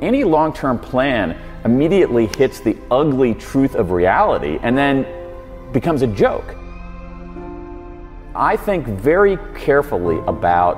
Any 0.00 0.24
long 0.24 0.52
term 0.52 0.76
plan 0.76 1.38
immediately 1.64 2.26
hits 2.36 2.58
the 2.58 2.76
ugly 2.90 3.34
truth 3.34 3.76
of 3.76 3.92
reality 3.92 4.58
and 4.62 4.76
then 4.76 5.06
becomes 5.72 6.02
a 6.02 6.08
joke. 6.08 6.56
I 8.34 8.56
think 8.56 8.86
very 8.86 9.38
carefully 9.56 10.18
about 10.26 10.76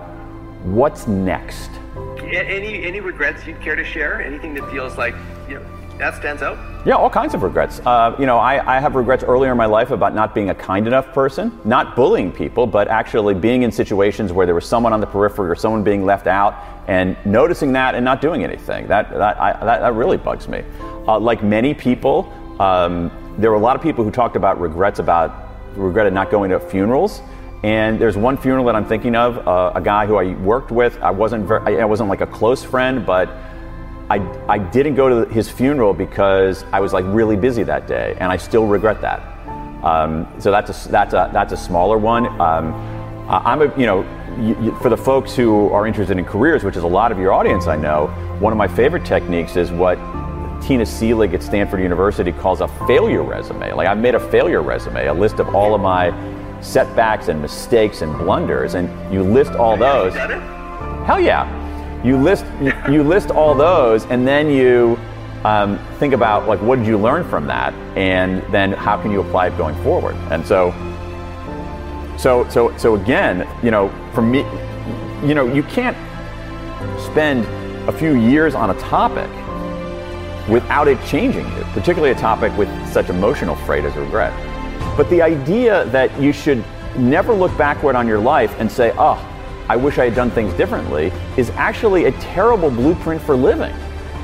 what's 0.64 1.06
next. 1.06 1.70
Any 2.18 2.84
any 2.84 3.00
regrets 3.00 3.46
you'd 3.46 3.60
care 3.60 3.76
to 3.76 3.84
share? 3.84 4.22
Anything 4.22 4.54
that 4.54 4.70
feels 4.70 4.96
like 4.96 5.14
you 5.46 5.56
know 5.56 5.66
that 5.98 6.14
stands 6.14 6.40
out? 6.40 6.56
Yeah, 6.86 6.94
all 6.94 7.10
kinds 7.10 7.34
of 7.34 7.42
regrets. 7.42 7.80
Uh, 7.84 8.16
you 8.18 8.24
know, 8.24 8.38
I, 8.38 8.76
I 8.76 8.80
have 8.80 8.94
regrets 8.94 9.22
earlier 9.22 9.52
in 9.52 9.58
my 9.58 9.66
life 9.66 9.90
about 9.90 10.14
not 10.14 10.34
being 10.34 10.48
a 10.48 10.54
kind 10.54 10.86
enough 10.86 11.12
person, 11.12 11.60
not 11.64 11.94
bullying 11.94 12.32
people, 12.32 12.66
but 12.66 12.88
actually 12.88 13.34
being 13.34 13.62
in 13.62 13.70
situations 13.70 14.32
where 14.32 14.46
there 14.46 14.54
was 14.54 14.66
someone 14.66 14.94
on 14.94 15.00
the 15.00 15.06
periphery 15.06 15.50
or 15.50 15.54
someone 15.54 15.84
being 15.84 16.06
left 16.06 16.26
out, 16.26 16.54
and 16.88 17.18
noticing 17.26 17.70
that 17.74 17.94
and 17.94 18.02
not 18.02 18.22
doing 18.22 18.42
anything. 18.44 18.86
That 18.86 19.10
that 19.10 19.38
I, 19.38 19.52
that, 19.52 19.80
that 19.80 19.92
really 19.92 20.16
bugs 20.16 20.48
me. 20.48 20.64
Uh, 21.06 21.18
like 21.18 21.42
many 21.42 21.74
people, 21.74 22.32
um, 22.60 23.10
there 23.36 23.50
were 23.50 23.56
a 23.56 23.60
lot 23.60 23.76
of 23.76 23.82
people 23.82 24.04
who 24.04 24.10
talked 24.10 24.36
about 24.36 24.58
regrets 24.58 25.00
about 25.00 25.50
regretted 25.76 26.14
not 26.14 26.30
going 26.30 26.50
to 26.50 26.58
funerals. 26.58 27.20
And 27.62 28.00
there's 28.00 28.16
one 28.16 28.36
funeral 28.36 28.64
that 28.66 28.74
I'm 28.74 28.86
thinking 28.86 29.14
of, 29.14 29.46
uh, 29.46 29.72
a 29.74 29.80
guy 29.80 30.06
who 30.06 30.16
I 30.16 30.34
worked 30.34 30.72
with. 30.72 31.00
I 31.00 31.10
wasn't 31.10 31.46
very, 31.46 31.80
I 31.80 31.84
wasn't 31.84 32.08
like 32.08 32.20
a 32.20 32.26
close 32.26 32.64
friend, 32.64 33.06
but 33.06 33.28
I, 34.10 34.18
I 34.48 34.58
didn't 34.58 34.96
go 34.96 35.24
to 35.24 35.32
his 35.32 35.48
funeral 35.48 35.94
because 35.94 36.64
I 36.72 36.80
was 36.80 36.92
like 36.92 37.04
really 37.06 37.36
busy 37.36 37.62
that 37.62 37.86
day, 37.86 38.16
and 38.18 38.32
I 38.32 38.36
still 38.36 38.66
regret 38.66 39.00
that. 39.02 39.20
Um, 39.84 40.26
so 40.38 40.50
that's 40.50 40.86
a, 40.86 40.88
that's 40.88 41.14
a, 41.14 41.30
that's 41.32 41.52
a 41.52 41.56
smaller 41.56 41.98
one. 41.98 42.26
Um, 42.40 42.74
I'm 43.28 43.62
a, 43.62 43.78
you 43.78 43.86
know, 43.86 44.02
you, 44.40 44.60
you, 44.60 44.76
for 44.78 44.88
the 44.88 44.96
folks 44.96 45.36
who 45.36 45.68
are 45.70 45.86
interested 45.86 46.18
in 46.18 46.24
careers, 46.24 46.64
which 46.64 46.76
is 46.76 46.82
a 46.82 46.88
lot 46.88 47.12
of 47.12 47.18
your 47.18 47.32
audience, 47.32 47.68
I 47.68 47.76
know, 47.76 48.08
one 48.40 48.52
of 48.52 48.56
my 48.56 48.68
favorite 48.68 49.04
techniques 49.04 49.56
is 49.56 49.70
what 49.70 49.96
Tina 50.62 50.84
Seelig 50.84 51.32
at 51.34 51.42
Stanford 51.42 51.80
University 51.80 52.32
calls 52.32 52.60
a 52.60 52.68
failure 52.86 53.22
resume. 53.22 53.72
Like 53.72 53.86
I've 53.86 53.98
made 53.98 54.14
a 54.14 54.30
failure 54.30 54.62
resume, 54.62 55.06
a 55.06 55.14
list 55.14 55.38
of 55.38 55.54
all 55.54 55.74
of 55.74 55.80
my 55.80 56.10
setbacks 56.62 57.28
and 57.28 57.42
mistakes 57.42 58.02
and 58.02 58.16
blunders, 58.16 58.74
and 58.74 58.88
you 59.12 59.22
list 59.22 59.52
all 59.52 59.76
those. 59.76 60.14
Hell 61.04 61.20
yeah. 61.20 61.60
You 62.04 62.16
list 62.16 62.44
you, 62.60 62.72
you 62.90 63.02
list 63.02 63.30
all 63.30 63.54
those, 63.54 64.06
and 64.06 64.26
then 64.26 64.50
you 64.50 64.98
um, 65.44 65.78
think 65.98 66.14
about 66.14 66.48
like 66.48 66.60
what 66.60 66.78
did 66.78 66.86
you 66.86 66.98
learn 66.98 67.28
from 67.28 67.46
that, 67.48 67.74
and 67.96 68.42
then 68.52 68.72
how 68.72 69.00
can 69.00 69.10
you 69.10 69.20
apply 69.20 69.48
it 69.48 69.58
going 69.58 69.80
forward. 69.82 70.14
And 70.30 70.46
so, 70.46 70.72
so 72.16 72.48
so 72.48 72.76
so 72.76 72.94
again, 72.96 73.48
you 73.62 73.70
know, 73.70 73.88
for 74.14 74.22
me, 74.22 74.40
you 75.26 75.34
know, 75.34 75.52
you 75.52 75.62
can't 75.64 75.96
spend 77.00 77.44
a 77.88 77.92
few 77.92 78.14
years 78.14 78.54
on 78.54 78.70
a 78.70 78.74
topic 78.80 79.30
without 80.48 80.88
it 80.88 80.98
changing 81.06 81.46
you, 81.56 81.62
particularly 81.72 82.10
a 82.10 82.18
topic 82.18 82.56
with 82.56 82.68
such 82.92 83.10
emotional 83.10 83.54
freight 83.56 83.84
as 83.84 83.94
regret. 83.96 84.32
But 84.96 85.08
the 85.10 85.22
idea 85.22 85.86
that 85.86 86.18
you 86.20 86.32
should 86.32 86.64
never 86.96 87.32
look 87.32 87.56
backward 87.56 87.96
on 87.96 88.06
your 88.06 88.18
life 88.18 88.54
and 88.58 88.70
say, 88.70 88.92
oh, 88.98 89.18
I 89.68 89.76
wish 89.76 89.98
I 89.98 90.04
had 90.04 90.14
done 90.14 90.30
things 90.30 90.52
differently, 90.54 91.12
is 91.36 91.50
actually 91.50 92.04
a 92.04 92.12
terrible 92.12 92.70
blueprint 92.70 93.22
for 93.22 93.34
living. 93.34 93.74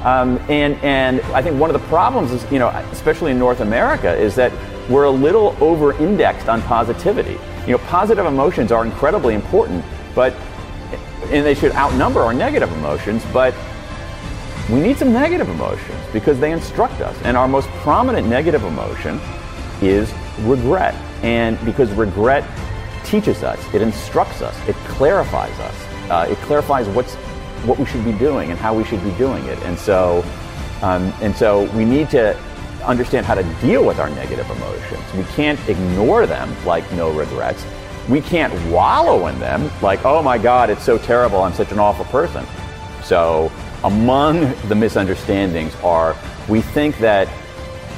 Um, 0.05 0.39
and, 0.49 0.77
and 0.85 1.21
I 1.33 1.43
think 1.43 1.59
one 1.59 1.75
of 1.75 1.81
the 1.81 1.87
problems 1.89 2.33
is, 2.33 2.51
you 2.53 2.59
know, 2.59 2.69
especially 2.93 3.31
in 3.31 3.39
North 3.39 3.61
America, 3.61 4.15
is 4.15 4.35
that 4.35 4.53
we're 4.89 5.05
a 5.05 5.11
little 5.11 5.57
over 5.61 5.93
indexed 6.03 6.49
on 6.49 6.63
positivity. 6.63 7.39
You 7.67 7.73
know, 7.73 7.79
positive 7.87 8.27
emotions 8.27 8.73
are 8.73 8.85
incredibly 8.85 9.35
important, 9.35 9.85
but, 10.15 10.35
and 11.31 11.45
they 11.45 11.55
should 11.55 11.73
outnumber 11.73 12.21
our 12.21 12.33
negative 12.35 12.71
emotions, 12.73 13.25
but 13.33 13.55
we 14.71 14.81
need 14.81 14.99
some 14.99 15.13
negative 15.13 15.49
emotions 15.49 15.99
because 16.13 16.39
they 16.39 16.53
instruct 16.53 17.01
us. 17.01 17.17
And 17.23 17.37
our 17.37 17.49
most 17.49 17.69
prominent 17.83 18.29
negative 18.29 18.65
emotion 18.65 19.21
is 19.81 20.13
regret. 20.41 20.95
And 21.23 21.63
because 21.65 21.91
regret 21.93 22.45
teaches 23.05 23.43
us, 23.43 23.59
it 23.75 23.83
instructs 23.83 24.43
us, 24.43 24.57
it 24.69 24.77
clarifies 24.87 25.59
us, 25.61 25.75
uh, 26.11 26.27
it 26.31 26.37
clarifies 26.39 26.89
what's 26.89 27.15
what 27.65 27.79
we 27.79 27.85
should 27.87 28.05
be 28.05 28.13
doing 28.13 28.51
and 28.51 28.59
how 28.59 28.75
we 28.75 28.85
should 28.85 29.03
be 29.03 29.11
doing 29.13 29.45
it. 29.47 29.59
And 29.65 29.77
so, 29.77 30.25
um, 30.83 31.13
and 31.21 31.35
so 31.37 31.65
we 31.77 31.85
need 31.85 32.09
to 32.11 32.39
understand 32.85 33.27
how 33.27 33.35
to 33.35 33.43
deal 33.61 33.85
with 33.85 33.99
our 33.99 34.09
negative 34.11 34.49
emotions. 34.51 35.03
We 35.15 35.25
can't 35.35 35.59
ignore 35.69 36.27
them 36.27 36.55
like 36.65 36.91
no 36.93 37.11
regrets. 37.11 37.65
We 38.09 38.21
can't 38.21 38.55
wallow 38.71 39.27
in 39.27 39.39
them 39.39 39.71
like, 39.83 40.05
oh 40.05 40.23
my 40.23 40.39
God, 40.39 40.71
it's 40.71 40.85
so 40.85 40.99
terrible, 40.99 41.43
I'm 41.43 41.53
such 41.53 41.73
an 41.73 41.79
awful 41.79 42.05
person. 42.07 42.47
So, 43.03 43.53
among 43.85 44.55
the 44.69 44.75
misunderstandings 44.75 45.75
are 45.83 46.17
we 46.49 46.61
think 46.61 46.99
that 46.99 47.29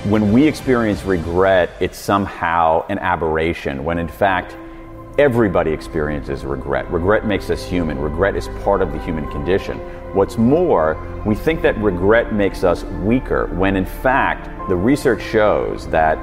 when 0.05 0.33
we 0.33 0.47
experience 0.47 1.03
regret, 1.05 1.71
it's 1.79 1.99
somehow 1.99 2.87
an 2.89 2.99
aberration, 3.01 3.85
when 3.85 3.99
in 3.99 4.09
fact, 4.09 4.57
everybody 5.19 5.71
experiences 5.71 6.43
regret. 6.43 6.91
Regret 6.91 7.27
makes 7.27 7.51
us 7.51 7.63
human. 7.63 7.99
Regret 7.99 8.35
is 8.35 8.49
part 8.65 8.81
of 8.81 8.93
the 8.93 8.99
human 9.01 9.31
condition. 9.31 9.79
What's 10.15 10.39
more, 10.39 10.97
we 11.27 11.35
think 11.35 11.61
that 11.63 11.77
regret 11.79 12.33
makes 12.33 12.65
us 12.65 12.83
weaker, 12.85 13.47
when 13.49 13.77
in 13.77 13.85
fact, 13.85 14.49
the 14.71 14.77
research 14.77 15.23
shows 15.23 15.87
that 15.89 16.17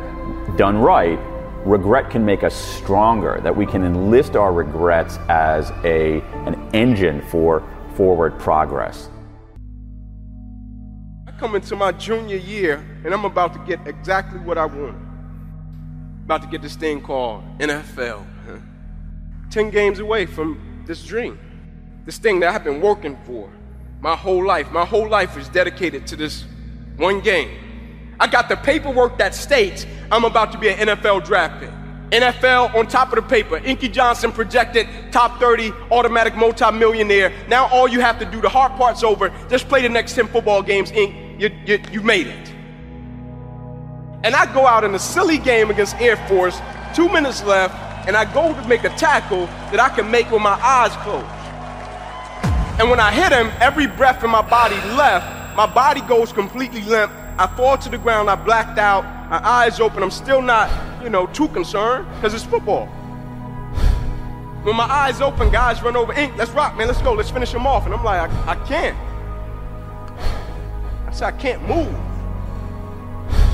done 0.58 0.80
right, 0.80 1.20
regret 1.64 2.10
can 2.10 2.26
make 2.26 2.44
us 2.44 2.56
stronger, 2.56 3.40
that 3.44 3.56
we 3.56 3.68
can 3.68 3.84
enlist 3.84 4.36
our 4.36 4.52
regrets 4.52 5.18
as 5.30 5.70
a, 5.84 6.22
an 6.48 6.56
engine 6.74 7.22
for 7.30 7.64
forward 7.96 8.40
progress. 8.40 9.10
Come 11.38 11.56
into 11.56 11.75
my 11.75 11.91
junior 11.91 12.38
year 12.38 12.84
and 13.06 13.13
I'm 13.13 13.25
about 13.25 13.53
to 13.53 13.60
get 13.60 13.86
exactly 13.88 14.39
what 14.39 14.58
I 14.58 14.65
want. 14.65 14.98
About 16.25 16.41
to 16.41 16.48
get 16.48 16.62
this 16.62 16.75
thing 16.75 17.01
called 17.01 17.44
NFL. 17.60 18.25
10 19.50 19.70
games 19.70 20.00
away 20.00 20.25
from 20.25 20.84
this 20.86 21.03
dream, 21.06 21.39
this 22.06 22.17
thing 22.17 22.39
that 22.41 22.53
I've 22.53 22.63
been 22.63 22.82
working 22.82 23.17
for 23.25 23.50
my 24.01 24.15
whole 24.15 24.46
life. 24.46 24.72
My 24.72 24.86
whole 24.86 25.08
life 25.08 25.38
is 25.38 25.48
dedicated 25.50 26.06
to 26.08 26.15
this 26.15 26.46
one 26.98 27.22
game. 27.22 28.15
I 28.20 28.27
got 28.27 28.50
the 28.50 28.58
paperwork 28.58 29.17
that 29.20 29.36
states 29.36 29.86
I'm 30.12 30.25
about 30.25 30.51
to 30.53 30.58
be 30.58 30.70
an 30.70 30.88
NFL 30.88 31.25
draft 31.25 31.60
pick. 31.60 31.72
NFL 32.12 32.74
on 32.74 32.88
top 32.88 33.10
of 33.10 33.15
the 33.15 33.22
paper. 33.22 33.58
Inky 33.58 33.89
Johnson 33.89 34.32
projected 34.32 34.88
top 35.12 35.39
30 35.39 35.74
automatic 35.91 36.36
multimillionaire. 36.36 37.34
Now 37.50 37.67
all 37.67 37.88
you 37.88 38.00
have 38.00 38.17
to 38.20 38.25
do, 38.25 38.39
the 38.39 38.50
hard 38.50 38.72
part's 38.74 39.03
over. 39.03 39.29
Just 39.50 39.67
play 39.67 39.82
the 39.82 39.89
next 39.89 40.13
10 40.15 40.27
football 40.27 40.62
games. 40.62 40.89
Ink, 40.91 41.15
you, 41.38 41.51
you, 41.65 41.79
you 41.91 42.01
made 42.01 42.27
it. 42.27 42.50
And 44.24 44.36
I 44.36 44.51
go 44.53 44.65
out 44.65 44.84
in 44.84 44.96
a 44.96 45.00
silly 45.00 45.38
game 45.38 45.70
against 45.70 45.96
Air 46.01 46.17
Force, 46.27 46.60
two 46.94 47.08
minutes 47.10 47.44
left, 47.44 47.75
and 48.08 48.15
I 48.15 48.32
go 48.34 48.53
to 48.53 48.67
make 48.67 48.84
a 48.84 48.89
tackle 48.89 49.46
that 49.72 49.79
I 49.79 49.89
can 49.89 50.10
make 50.10 50.32
with 50.32 50.41
my 50.41 50.60
eyes 50.62 50.91
closed. 51.03 51.25
And 52.79 52.89
when 52.89 53.00
I 53.00 53.12
hit 53.12 53.32
him, 53.32 53.51
every 53.60 53.88
breath 53.88 54.24
in 54.24 54.29
my 54.29 54.48
body 54.48 54.75
left. 54.96 55.56
My 55.56 55.65
body 55.65 56.01
goes 56.01 56.32
completely 56.32 56.84
limp. 56.84 57.12
I 57.39 57.48
fall 57.58 57.77
to 57.79 57.89
the 57.89 57.98
ground. 57.98 58.29
I 58.29 58.36
blacked 58.36 58.77
out. 58.77 59.03
My 59.29 59.44
eyes 59.44 59.79
open. 59.79 60.03
I'm 60.03 60.12
still 60.12 60.41
not, 60.41 60.70
you 61.03 61.10
know, 61.10 61.25
too 61.27 61.48
concerned 61.50 62.08
because 62.15 62.36
it's 62.36 62.44
football. 62.44 62.86
When 64.63 64.75
my 64.75 64.84
eyes 64.84 65.22
open, 65.22 65.51
guys 65.51 65.82
run 65.82 65.96
over. 65.96 66.13
Ink, 66.13 66.34
let's 66.38 66.51
rock, 66.51 66.77
man. 66.77 66.88
Let's 66.88 67.01
go. 67.01 67.13
Let's 67.13 67.32
finish 67.32 67.51
him 67.53 67.65
off. 67.65 67.86
And 67.86 67.94
I'm 67.96 68.03
like, 68.03 68.29
I, 68.29 68.51
I 68.51 68.56
can't. 68.67 68.98
I 71.08 71.12
said, 71.12 71.34
I 71.34 71.38
can't 71.38 71.68
move. 71.68 71.96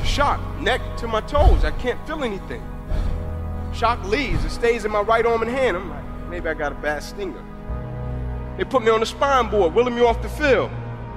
Shock, 0.06 0.40
neck 0.60 0.82
to 0.98 1.08
my 1.08 1.22
toes. 1.22 1.64
I 1.64 1.72
can't 1.72 2.06
feel 2.06 2.24
anything. 2.24 2.62
Shock 3.74 4.04
leaves. 4.06 4.44
It 4.44 4.52
stays 4.52 4.86
in 4.86 4.92
my 4.92 5.02
right 5.02 5.26
arm 5.26 5.42
and 5.42 5.50
hand. 5.50 5.78
I'm 5.78 5.90
like, 5.90 6.30
maybe 6.30 6.50
I 6.50 6.54
got 6.54 6.72
a 6.72 6.76
bad 6.76 7.04
stinger. 7.04 7.44
They 8.58 8.64
put 8.64 8.84
me 8.84 8.92
on 8.92 9.00
the 9.00 9.06
spine 9.06 9.50
board, 9.50 9.74
wheeling 9.74 9.96
me 9.96 10.02
off 10.02 10.22
the 10.22 10.30
field. 10.30 10.70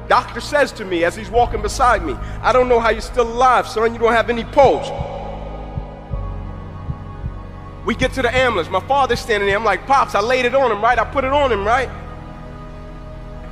Doctor 0.09 0.41
says 0.41 0.73
to 0.73 0.85
me 0.85 1.05
as 1.05 1.17
he's 1.17 1.31
walking 1.31 1.63
beside 1.63 2.05
me, 2.05 2.15
I 2.41 2.53
don't 2.53 2.69
know 2.69 2.79
how 2.79 2.91
you're 2.91 3.01
still 3.01 3.29
alive, 3.29 3.67
son. 3.67 3.93
You 3.93 3.99
don't 3.99 4.13
have 4.13 4.31
any 4.31 4.45
pulse. 4.45 4.89
We 7.85 7.95
get 7.95 8.13
to 8.15 8.23
the 8.23 8.35
ambulance. 8.35 8.69
My 8.69 8.81
father's 8.81 9.21
standing 9.21 9.49
there. 9.49 9.57
I'm 9.57 9.65
like, 9.65 9.87
Pops, 9.87 10.15
I 10.15 10.21
laid 10.21 10.45
it 10.45 10.55
on 10.55 10.73
him, 10.73 10.83
right? 10.83 10.99
I 10.99 11.05
put 11.05 11.25
it 11.25 11.33
on 11.33 11.53
him, 11.53 11.65
right? 11.65 11.91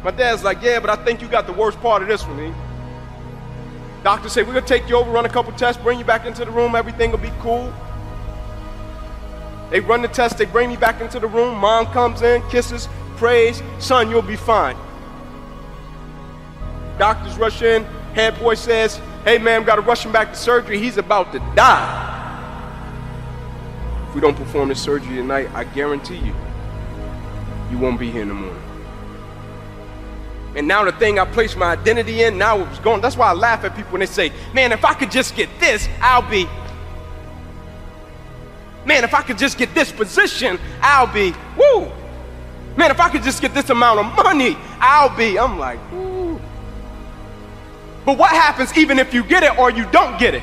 My 0.03 0.11
dad's 0.11 0.43
like, 0.43 0.63
Yeah, 0.63 0.81
but 0.81 0.91
I 0.91 0.97
think 1.05 1.21
you 1.21 1.29
got 1.29 1.47
the 1.47 1.53
worst 1.53 1.81
part 1.81 2.03
of 2.03 2.09
this 2.09 2.25
one, 2.25 2.37
me. 2.37 2.55
Doctor 4.05 4.29
say, 4.29 4.43
We're 4.43 4.53
going 4.53 4.65
to 4.65 4.69
take 4.69 4.89
you 4.89 4.97
over, 4.97 5.11
run 5.11 5.25
a 5.25 5.31
couple 5.31 5.51
tests, 5.53 5.83
bring 5.83 5.99
you 5.99 6.05
back 6.05 6.27
into 6.27 6.45
the 6.45 6.51
room. 6.51 6.77
Everything 6.77 7.11
will 7.11 7.19
be 7.19 7.33
cool. 7.41 7.73
They 9.71 9.81
run 9.81 10.03
the 10.03 10.09
test, 10.09 10.37
they 10.37 10.45
bring 10.45 10.69
me 10.69 10.77
back 10.77 11.01
into 11.01 11.19
the 11.19 11.27
room. 11.27 11.57
Mom 11.57 11.87
comes 11.87 12.21
in, 12.21 12.47
kisses, 12.51 12.87
prays, 13.17 13.63
son, 13.79 14.11
you'll 14.11 14.23
be 14.23 14.37
fine. 14.37 14.77
Doctors 16.99 17.37
rush 17.39 17.63
in, 17.63 17.83
head 18.15 18.39
boy 18.39 18.55
says, 18.55 19.01
hey 19.25 19.39
man, 19.39 19.63
we 19.63 19.67
gotta 19.67 19.81
rush 19.81 20.05
him 20.05 20.13
back 20.13 20.31
to 20.31 20.37
surgery. 20.37 20.79
He's 20.79 20.99
about 20.99 21.33
to 21.33 21.39
die. 21.57 22.13
If 24.09 24.15
we 24.15 24.21
don't 24.21 24.37
perform 24.37 24.69
this 24.69 24.81
surgery 24.81 25.17
tonight, 25.17 25.49
I 25.55 25.65
guarantee 25.65 26.19
you, 26.19 26.35
you 27.71 27.79
won't 27.79 27.99
be 27.99 28.11
here 28.11 28.23
in 28.23 28.29
the 28.29 28.35
morning. 28.35 28.64
And 30.57 30.69
now 30.69 30.85
the 30.85 30.93
thing 30.93 31.19
I 31.19 31.25
placed 31.25 31.57
my 31.57 31.73
identity 31.73 32.23
in, 32.23 32.39
now 32.39 32.61
it 32.61 32.69
was 32.69 32.79
gone. 32.79 33.01
That's 33.01 33.17
why 33.17 33.31
I 33.31 33.33
laugh 33.33 33.65
at 33.65 33.75
people 33.75 33.93
when 33.93 34.01
they 34.01 34.07
say, 34.07 34.33
man, 34.53 34.71
if 34.73 34.85
I 34.85 34.95
could 34.95 35.11
just 35.11 35.35
get 35.35 35.49
this, 35.59 35.89
I'll 36.01 36.29
be 36.29 36.49
Man, 38.87 39.03
if 39.03 39.15
I 39.15 39.23
could 39.23 39.39
just 39.39 39.57
get 39.57 39.75
this 39.75 39.91
position, 39.91 40.59
I'll 40.83 41.07
be, 41.07 41.35
woo. 41.57 41.91
Man, 42.77 42.91
if 42.91 43.01
I 43.01 43.09
could 43.09 43.23
just 43.23 43.41
get 43.41 43.55
this 43.55 43.71
amount 43.71 44.01
of 44.01 44.25
money, 44.25 44.57
I'll 44.79 45.15
be. 45.17 45.39
I'm 45.39 45.59
like, 45.59 45.79
woo. 45.91 46.41
But 48.05 48.19
what 48.19 48.31
happens 48.31 48.77
even 48.77 48.99
if 48.99 49.15
you 49.15 49.23
get 49.23 49.43
it 49.43 49.59
or 49.59 49.71
you 49.71 49.87
don't 49.91 50.19
get 50.19 50.35
it? 50.35 50.43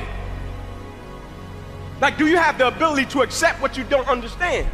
Like, 2.00 2.18
do 2.18 2.26
you 2.26 2.36
have 2.36 2.58
the 2.58 2.66
ability 2.66 3.06
to 3.10 3.22
accept 3.22 3.62
what 3.62 3.76
you 3.76 3.84
don't 3.84 4.08
understand? 4.08 4.66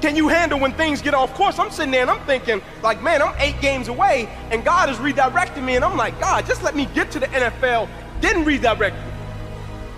Can 0.00 0.14
you 0.14 0.28
handle 0.28 0.60
when 0.60 0.72
things 0.74 1.02
get 1.02 1.12
off 1.12 1.34
course? 1.34 1.58
I'm 1.58 1.70
sitting 1.70 1.90
there 1.90 2.02
and 2.02 2.10
I'm 2.10 2.24
thinking, 2.24 2.62
like, 2.82 3.02
man, 3.02 3.20
I'm 3.20 3.34
eight 3.38 3.60
games 3.60 3.88
away 3.88 4.28
and 4.50 4.64
God 4.64 4.88
is 4.88 4.96
redirecting 4.98 5.64
me. 5.64 5.74
And 5.74 5.84
I'm 5.84 5.96
like, 5.96 6.18
God, 6.20 6.46
just 6.46 6.62
let 6.62 6.76
me 6.76 6.86
get 6.94 7.10
to 7.12 7.20
the 7.20 7.26
NFL, 7.26 7.88
then 8.20 8.44
redirect 8.44 8.94
me. 8.94 9.12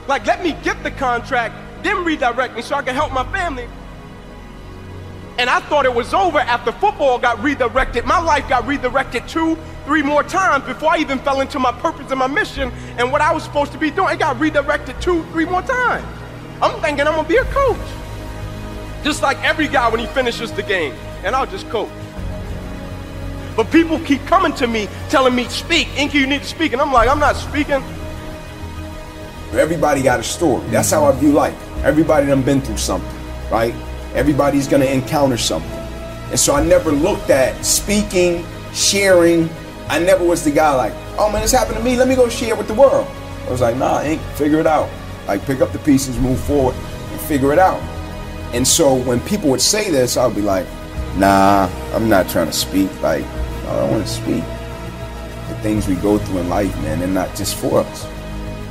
Like, 0.09 0.27
let 0.27 0.43
me 0.43 0.57
get 0.63 0.83
the 0.83 0.91
contract, 0.91 1.55
then 1.83 2.03
redirect 2.05 2.57
me 2.57 2.63
so 2.63 2.77
I 2.77 2.83
can 2.83 2.95
help 2.95 3.13
my 3.13 3.31
family. 3.31 3.69
And 5.39 5.49
I 5.51 5.61
thought 5.61 5.85
it 5.85 5.95
was 5.95 6.15
over 6.15 6.39
after 6.39 6.73
football 6.73 7.19
got 7.19 7.43
redirected. 7.43 8.05
My 8.05 8.21
life 8.21 8.49
got 8.49 8.67
redirected 8.67 9.29
two, 9.29 9.57
three 9.85 10.03
more 10.03 10.23
times 10.23 10.65
before 10.65 10.93
I 10.93 10.99
even 10.99 11.19
fell 11.19 11.41
into 11.41 11.59
my 11.59 11.73
purpose 11.73 12.11
and 12.11 12.19
my 12.19 12.27
mission 12.27 12.73
and 12.97 13.13
what 13.13 13.21
I 13.21 13.33
was 13.33 13.45
supposed 13.45 13.73
to 13.73 13.79
be 13.79 13.91
doing. 13.91 14.15
It 14.15 14.19
got 14.19 14.41
redirected 14.41 15.01
two, 15.01 15.25
three 15.25 15.45
more 15.45 15.63
times. 15.63 16.07
I'm 16.63 16.81
thinking 16.81 17.07
I'm 17.07 17.15
gonna 17.15 17.29
be 17.29 17.37
a 17.37 17.45
coach. 17.45 18.00
Just 19.03 19.23
like 19.23 19.43
every 19.43 19.69
guy 19.69 19.89
when 19.89 20.01
he 20.01 20.07
finishes 20.07 20.53
the 20.53 20.63
game, 20.63 20.95
and 21.25 21.35
I'll 21.35 21.47
just 21.47 21.69
coach. 21.71 21.89
But 23.57 23.71
people 23.71 23.99
keep 24.01 24.25
coming 24.27 24.55
to 24.55 24.67
me 24.67 24.89
telling 25.09 25.35
me, 25.35 25.45
speak, 25.49 25.89
Inky, 25.99 26.19
you 26.19 26.27
need 26.27 26.43
to 26.43 26.49
speak. 26.49 26.73
And 26.73 26.81
I'm 26.81 26.93
like, 26.93 27.09
I'm 27.09 27.19
not 27.19 27.37
speaking. 27.37 27.83
Everybody 29.53 30.03
got 30.03 30.21
a 30.21 30.23
story. 30.23 30.65
That's 30.69 30.91
how 30.91 31.05
I 31.05 31.13
view 31.13 31.33
life. 31.33 31.57
Everybody 31.85 32.27
done 32.27 32.43
been 32.43 32.61
through 32.61 32.77
something, 32.77 33.11
right? 33.51 33.75
Everybody's 34.15 34.69
gonna 34.69 34.85
encounter 34.85 35.37
something. 35.37 35.71
And 36.31 36.39
so 36.39 36.55
I 36.55 36.65
never 36.65 36.93
looked 36.93 37.31
at 37.31 37.65
speaking, 37.65 38.45
sharing. 38.73 39.51
I 39.89 39.99
never 39.99 40.25
was 40.25 40.45
the 40.45 40.53
guy 40.53 40.73
like, 40.75 40.93
oh 41.19 41.31
man, 41.33 41.43
this 41.43 41.53
happened 41.53 41.79
to 41.79 41.83
me. 41.83 41.97
Let 41.97 42.07
me 42.07 42.15
go 42.15 42.29
share 42.29 42.55
with 42.55 42.69
the 42.69 42.75
world. 42.75 43.09
I 43.47 43.51
was 43.51 43.61
like, 43.61 43.77
nah, 43.77 44.01
ain't 44.01 44.23
figure 44.37 44.61
it 44.61 44.67
out. 44.67 44.89
Like 45.27 45.45
pick 45.45 45.61
up 45.61 45.73
the 45.73 45.81
pieces, 45.81 46.17
move 46.19 46.39
forward, 46.39 46.77
and 46.77 47.21
figure 47.23 47.53
it 47.53 47.59
out. 47.59 47.83
And 48.53 48.67
so 48.67 48.95
when 48.95 49.21
people 49.21 49.49
would 49.51 49.61
say 49.61 49.91
this, 49.91 50.17
I 50.17 50.27
would 50.27 50.37
be 50.37 50.43
like, 50.43 50.67
nah, 51.17 51.69
I'm 51.95 52.09
not 52.09 52.29
trying 52.29 52.47
to 52.47 52.53
speak. 52.53 52.91
Like, 53.01 53.25
I 53.25 53.77
don't 53.77 53.91
want 53.93 54.07
to 54.07 54.13
speak. 54.13 54.45
The 55.49 55.59
things 55.63 55.87
we 55.87 55.95
go 55.97 56.19
through 56.19 56.41
in 56.41 56.49
life, 56.49 56.75
man, 56.83 56.99
they're 56.99 57.09
not 57.09 57.35
just 57.37 57.57
for 57.57 57.81
us. 57.81 58.07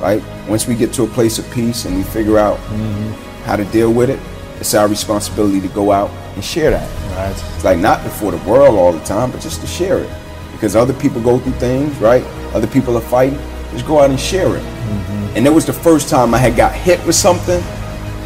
Right? 0.00 0.22
Once 0.48 0.66
we 0.66 0.74
get 0.74 0.92
to 0.94 1.04
a 1.04 1.06
place 1.06 1.38
of 1.38 1.50
peace 1.50 1.84
and 1.84 1.96
we 1.96 2.02
figure 2.02 2.38
out 2.38 2.58
mm-hmm. 2.58 3.42
how 3.44 3.56
to 3.56 3.64
deal 3.66 3.92
with 3.92 4.10
it, 4.10 4.20
it's 4.58 4.74
our 4.74 4.88
responsibility 4.88 5.60
to 5.60 5.68
go 5.68 5.92
out 5.92 6.10
and 6.34 6.44
share 6.44 6.70
that. 6.70 7.16
Right. 7.16 7.30
It's 7.54 7.64
like 7.64 7.78
not 7.78 8.02
before 8.02 8.32
the 8.32 8.50
world 8.50 8.78
all 8.78 8.92
the 8.92 9.04
time, 9.04 9.30
but 9.30 9.40
just 9.40 9.60
to 9.62 9.66
share 9.66 9.98
it. 9.98 10.10
Because 10.52 10.76
other 10.76 10.92
people 10.94 11.22
go 11.22 11.38
through 11.38 11.52
things, 11.52 11.96
right? 11.98 12.24
Other 12.54 12.66
people 12.66 12.96
are 12.96 13.02
fighting. 13.02 13.38
Just 13.70 13.86
go 13.86 14.00
out 14.00 14.10
and 14.10 14.20
share 14.20 14.56
it. 14.56 14.62
Mm-hmm. 14.62 15.36
And 15.36 15.46
it 15.46 15.50
was 15.50 15.64
the 15.64 15.72
first 15.72 16.10
time 16.10 16.34
I 16.34 16.38
had 16.38 16.56
got 16.56 16.74
hit 16.74 17.04
with 17.06 17.14
something 17.14 17.62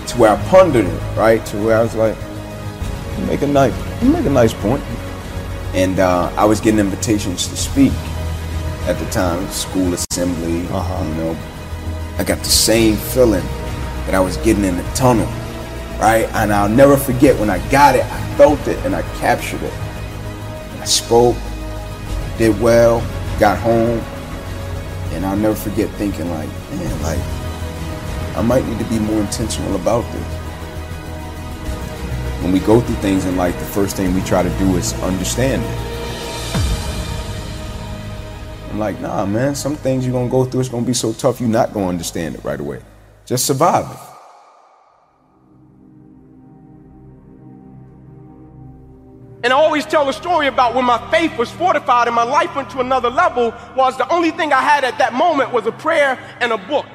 to 0.09 0.19
where 0.19 0.37
I 0.37 0.43
pondered 0.49 0.87
it, 0.87 1.17
right? 1.17 1.45
To 1.47 1.57
where 1.65 1.79
I 1.79 1.83
was 1.83 1.95
like, 1.95 2.17
you 3.19 3.27
make 3.27 3.43
a 3.43 3.47
nice, 3.47 4.03
you 4.03 4.11
make 4.11 4.27
a 4.27 4.31
nice 4.31 4.55
point. 4.55 4.83
And 5.75 5.99
uh, 5.99 6.33
I 6.37 6.45
was 6.45 6.61
getting 6.61 6.81
invitations 6.81 7.49
to 7.49 7.57
speak. 7.57 7.93
at 8.87 8.99
the 8.99 9.07
time, 9.11 9.49
school 9.49 9.95
assembly. 9.95 10.67
Uh-huh. 10.69 11.05
You 11.05 11.15
know, 11.15 11.39
I 12.19 12.25
got 12.25 12.39
the 12.39 12.45
same 12.45 12.97
feeling 12.97 13.45
that 14.07 14.15
I 14.15 14.21
was 14.21 14.37
getting 14.39 14.65
in 14.65 14.77
the 14.77 14.83
tunnel, 14.95 15.27
right? 15.99 16.29
And 16.35 16.53
I'll 16.53 16.69
never 16.69 16.97
forget 16.97 17.39
when 17.39 17.49
I 17.49 17.67
got 17.71 17.97
it, 17.97 18.05
I 18.05 18.37
felt 18.37 18.67
it 18.69 18.79
and 18.85 18.95
I 18.95 19.03
captured 19.19 19.63
it. 19.63 19.73
I 20.81 20.85
spoke, 20.85 21.37
did 22.37 22.61
well, 22.61 23.01
got 23.41 23.59
home, 23.59 24.01
and 25.15 25.25
I'll 25.25 25.37
never 25.37 25.55
forget 25.55 25.89
thinking 25.93 26.29
like, 26.31 26.49
man, 26.71 27.03
like 27.03 27.44
I 28.37 28.43
might 28.43 28.67
need 28.67 28.79
to 28.81 28.85
be 28.87 28.99
more 28.99 29.21
intentional 29.21 29.77
about 29.77 30.03
this. 30.13 30.27
When 32.43 32.53
we 32.53 32.59
go 32.59 32.81
through 32.81 32.97
things 32.97 33.25
in 33.25 33.37
life, 33.37 33.59
the 33.59 33.65
first 33.65 33.97
thing 33.97 34.13
we 34.15 34.23
try 34.23 34.43
to 34.43 34.59
do 34.59 34.77
is 34.77 34.93
understand 35.03 35.63
it. 35.63 35.95
I'm 38.71 38.81
like, 38.81 39.01
nah, 39.01 39.25
man, 39.25 39.55
some 39.55 39.77
things 39.77 40.05
you're 40.05 40.13
gonna 40.13 40.29
go 40.29 40.45
through, 40.45 40.61
it's 40.61 40.69
gonna 40.69 40.85
be 40.85 40.95
so 40.95 41.13
tough, 41.13 41.41
you're 41.41 41.49
not 41.49 41.73
gonna 41.73 41.87
understand 41.87 42.35
it 42.35 42.43
right 42.43 42.59
away. 42.59 42.83
Just 43.25 43.47
survive 43.47 43.89
it. 43.91 43.99
And 49.45 49.53
I 49.53 49.57
always 49.57 49.87
tell 49.87 50.09
a 50.09 50.13
story 50.13 50.49
about 50.49 50.75
when 50.75 50.87
my 50.87 50.99
faith 51.11 51.39
was 51.39 51.51
fortified 51.51 52.09
and 52.09 52.17
my 52.17 52.25
life 52.25 52.57
went 52.57 52.69
to 52.71 52.81
another 52.81 53.11
level 53.11 53.55
was 53.77 53.97
the 53.97 54.11
only 54.13 54.31
thing 54.31 54.53
I 54.53 54.63
had 54.63 54.85
at 54.85 54.99
that 54.99 55.13
moment 55.13 55.53
was 55.53 55.67
a 55.67 55.73
prayer 55.73 56.19
and 56.41 56.51
a 56.51 56.59
book. 56.59 56.87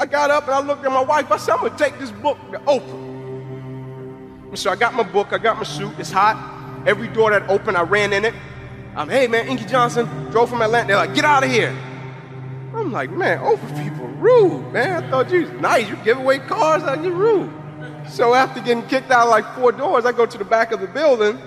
I 0.00 0.06
got 0.06 0.30
up 0.30 0.44
and 0.44 0.54
I 0.54 0.60
looked 0.60 0.82
at 0.82 0.90
my 0.90 1.02
wife. 1.02 1.30
I 1.30 1.36
said, 1.36 1.56
I'm 1.56 1.60
gonna 1.60 1.76
take 1.76 1.98
this 1.98 2.10
book 2.10 2.38
to 2.52 2.58
Oprah. 2.60 4.56
So 4.56 4.70
I 4.70 4.76
got 4.76 4.94
my 4.94 5.02
book, 5.02 5.34
I 5.34 5.38
got 5.38 5.58
my 5.58 5.62
suit, 5.62 5.92
it's 5.98 6.10
hot. 6.10 6.82
Every 6.86 7.06
door 7.06 7.30
that 7.32 7.50
opened, 7.50 7.76
I 7.76 7.82
ran 7.82 8.14
in 8.14 8.24
it. 8.24 8.32
I'm, 8.96 9.10
hey 9.10 9.26
man, 9.26 9.46
Inky 9.46 9.66
Johnson, 9.66 10.06
drove 10.30 10.48
from 10.48 10.62
Atlanta. 10.62 10.86
They're 10.88 10.96
like, 10.96 11.14
get 11.14 11.26
out 11.26 11.44
of 11.44 11.50
here. 11.50 11.76
I'm 12.74 12.90
like, 12.90 13.10
man, 13.10 13.40
Oprah 13.40 13.84
people 13.84 14.06
rude, 14.06 14.72
man. 14.72 15.04
I 15.04 15.10
thought 15.10 15.30
you 15.30 15.42
was 15.42 15.50
nice. 15.60 15.86
You 15.86 15.96
give 15.96 16.16
away 16.16 16.38
cars, 16.38 16.82
like 16.82 17.02
you 17.02 17.12
rude. 17.12 17.52
So 18.08 18.32
after 18.32 18.62
getting 18.62 18.86
kicked 18.86 19.10
out 19.10 19.28
like 19.28 19.54
four 19.54 19.70
doors, 19.70 20.06
I 20.06 20.12
go 20.12 20.24
to 20.24 20.38
the 20.38 20.46
back 20.46 20.72
of 20.72 20.80
the 20.80 20.86
building. 20.86 21.38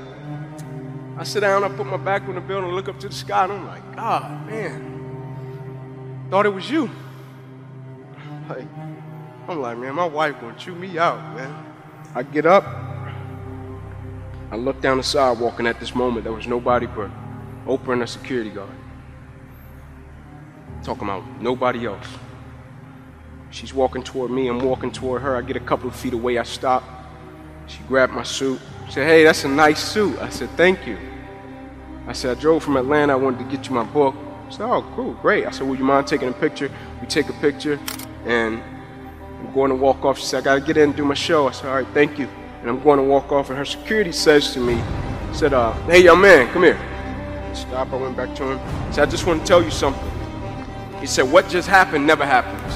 I 1.17 1.23
sit 1.23 1.39
down, 1.39 1.63
I 1.63 1.69
put 1.69 1.87
my 1.87 1.97
back 1.97 2.21
on 2.27 2.35
the 2.35 2.41
building, 2.41 2.69
look 2.69 2.87
up 2.87 2.99
to 2.99 3.09
the 3.09 3.15
sky, 3.15 3.45
and 3.45 3.53
I'm 3.53 3.65
like, 3.65 3.95
God, 3.95 4.45
man, 4.45 6.27
thought 6.29 6.45
it 6.45 6.53
was 6.53 6.69
you. 6.69 6.91
Like, 8.49 8.67
I'm 9.47 9.62
like, 9.62 9.77
man, 9.77 9.95
my 9.95 10.06
wife 10.06 10.39
gonna 10.39 10.58
chew 10.58 10.75
me 10.75 10.97
out, 10.97 11.17
man. 11.36 11.65
I 12.15 12.23
get 12.23 12.45
up, 12.45 12.65
I 14.51 14.56
look 14.56 14.82
down 14.82 14.97
the 14.97 15.03
sidewalk, 15.03 15.60
and 15.60 15.67
at 15.67 15.79
this 15.79 15.95
moment, 15.95 16.25
there 16.25 16.34
was 16.34 16.47
nobody 16.47 16.86
but 16.86 17.10
Oprah 17.65 17.93
and 17.93 18.03
a 18.03 18.08
security 18.08 18.49
guard. 18.49 18.69
Talking 20.84 21.03
about 21.03 21.41
nobody 21.41 21.88
else. 21.88 22.06
She's 23.49 23.73
walking 23.73 24.03
toward 24.03 24.32
me, 24.32 24.47
I'm 24.47 24.60
walking 24.60 24.91
toward 24.91 25.21
her. 25.21 25.36
I 25.36 25.41
get 25.41 25.56
a 25.56 25.60
couple 25.62 25.88
of 25.88 25.95
feet 25.95 26.13
away, 26.13 26.38
I 26.38 26.43
stop. 26.43 26.84
She 27.67 27.79
grabbed 27.88 28.13
my 28.13 28.23
suit. 28.23 28.60
She 28.88 28.93
said, 28.93 29.08
Hey, 29.08 29.23
that's 29.23 29.43
a 29.43 29.47
nice 29.47 29.79
suit. 29.84 30.19
I 30.19 30.29
said, 30.29 30.49
Thank 30.51 30.86
you. 30.86 30.97
I 32.08 32.13
said, 32.13 32.38
I 32.38 32.39
drove 32.39 32.63
from 32.63 32.77
Atlanta, 32.77 33.13
I 33.13 33.15
wanted 33.15 33.39
to 33.39 33.56
get 33.56 33.67
you 33.67 33.75
my 33.75 33.84
book. 33.84 34.15
She 34.49 34.58
said, 34.58 34.65
Oh, 34.65 34.82
cool, 34.95 35.13
great. 35.13 35.45
I 35.45 35.51
said, 35.51 35.67
Would 35.67 35.79
you 35.79 35.86
mind 35.86 36.08
taking 36.08 36.29
a 36.29 36.34
picture? 36.34 36.69
We 36.99 37.08
take 37.08 37.29
a 37.29 37.34
picture, 37.34 37.79
and 38.25 38.62
I'm 39.39 39.53
going 39.53 39.69
to 39.69 39.75
walk 39.75 40.05
off. 40.05 40.17
She 40.19 40.25
said, 40.25 40.39
I 40.39 40.41
gotta 40.41 40.62
get 40.62 40.77
in 40.77 40.89
and 40.89 40.95
do 40.95 41.05
my 41.05 41.13
show. 41.13 41.47
I 41.47 41.51
said, 41.51 41.67
All 41.67 41.75
right, 41.75 41.88
thank 41.93 42.17
you. 42.17 42.27
And 42.62 42.69
I'm 42.69 42.81
going 42.81 42.97
to 42.97 43.03
walk 43.03 43.31
off, 43.31 43.49
and 43.49 43.57
her 43.57 43.65
security 43.65 44.12
says 44.12 44.53
to 44.53 44.59
me, 44.59 44.81
said, 45.33 45.53
uh, 45.53 45.73
Hey, 45.86 46.03
young 46.03 46.21
man, 46.21 46.51
come 46.53 46.63
here. 46.63 46.79
Stop, 47.53 47.91
I 47.91 47.97
went 47.97 48.15
back 48.15 48.33
to 48.36 48.51
him. 48.51 48.59
I 48.59 48.91
said, 48.91 49.07
I 49.07 49.12
just 49.12 49.27
want 49.27 49.41
to 49.41 49.45
tell 49.45 49.62
you 49.62 49.71
something. 49.71 50.09
He 50.99 51.07
said, 51.07 51.23
What 51.23 51.49
just 51.49 51.67
happened 51.67 52.07
never 52.07 52.25
happens. 52.25 52.73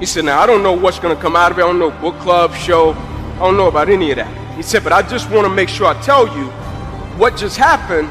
He 0.00 0.06
said, 0.06 0.24
Now, 0.24 0.40
I 0.40 0.46
don't 0.46 0.62
know 0.62 0.72
what's 0.72 0.98
going 0.98 1.14
to 1.14 1.20
come 1.20 1.36
out 1.36 1.52
of 1.52 1.58
it. 1.58 1.62
I 1.62 1.66
don't 1.66 1.78
know 1.78 1.90
book 1.90 2.18
club, 2.20 2.54
show. 2.54 2.92
I 2.92 3.38
don't 3.40 3.56
know 3.56 3.68
about 3.68 3.88
any 3.88 4.10
of 4.10 4.16
that. 4.16 4.56
He 4.56 4.62
said, 4.62 4.82
But 4.82 4.92
I 4.92 5.02
just 5.02 5.30
want 5.30 5.46
to 5.46 5.52
make 5.52 5.68
sure 5.68 5.86
I 5.86 6.00
tell 6.02 6.26
you 6.36 6.46
what 7.18 7.36
just 7.36 7.56
happened 7.56 8.08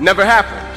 never 0.00 0.24
happens. 0.24 0.69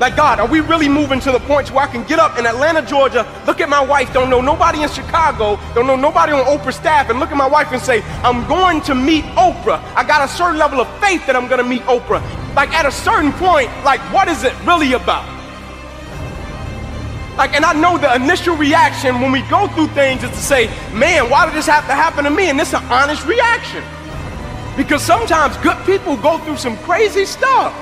Like, 0.00 0.16
God, 0.16 0.40
are 0.40 0.48
we 0.48 0.60
really 0.60 0.88
moving 0.88 1.20
to 1.20 1.30
the 1.30 1.38
point 1.40 1.70
where 1.70 1.84
I 1.84 1.86
can 1.86 2.02
get 2.04 2.18
up 2.18 2.36
in 2.36 2.46
Atlanta, 2.46 2.82
Georgia, 2.82 3.24
look 3.46 3.60
at 3.60 3.68
my 3.68 3.80
wife, 3.80 4.12
don't 4.12 4.28
know 4.28 4.40
nobody 4.40 4.82
in 4.82 4.88
Chicago, 4.88 5.56
don't 5.72 5.86
know 5.86 5.94
nobody 5.94 6.32
on 6.32 6.44
Oprah 6.46 6.72
staff, 6.72 7.10
and 7.10 7.20
look 7.20 7.30
at 7.30 7.36
my 7.36 7.46
wife 7.46 7.70
and 7.70 7.80
say, 7.80 8.02
I'm 8.24 8.46
going 8.48 8.80
to 8.82 8.94
meet 8.94 9.24
Oprah. 9.36 9.80
I 9.94 10.02
got 10.02 10.28
a 10.28 10.28
certain 10.28 10.58
level 10.58 10.80
of 10.80 10.88
faith 10.98 11.24
that 11.26 11.36
I'm 11.36 11.46
going 11.46 11.62
to 11.62 11.68
meet 11.68 11.82
Oprah. 11.82 12.20
Like, 12.56 12.70
at 12.74 12.86
a 12.86 12.92
certain 12.92 13.32
point, 13.32 13.68
like, 13.84 14.00
what 14.12 14.26
is 14.26 14.42
it 14.42 14.52
really 14.64 14.94
about? 14.94 15.24
Like, 17.36 17.54
and 17.54 17.64
I 17.64 17.72
know 17.72 17.96
the 17.96 18.14
initial 18.14 18.56
reaction 18.56 19.20
when 19.20 19.30
we 19.30 19.42
go 19.42 19.68
through 19.68 19.88
things 19.88 20.22
is 20.24 20.30
to 20.30 20.36
say, 20.36 20.66
man, 20.92 21.30
why 21.30 21.46
did 21.46 21.54
this 21.54 21.66
have 21.66 21.86
to 21.86 21.94
happen 21.94 22.24
to 22.24 22.30
me? 22.30 22.50
And 22.50 22.60
it's 22.60 22.74
an 22.74 22.84
honest 22.84 23.26
reaction. 23.26 23.82
Because 24.76 25.02
sometimes 25.02 25.56
good 25.58 25.76
people 25.86 26.16
go 26.16 26.38
through 26.38 26.56
some 26.56 26.76
crazy 26.78 27.24
stuff. 27.24 27.72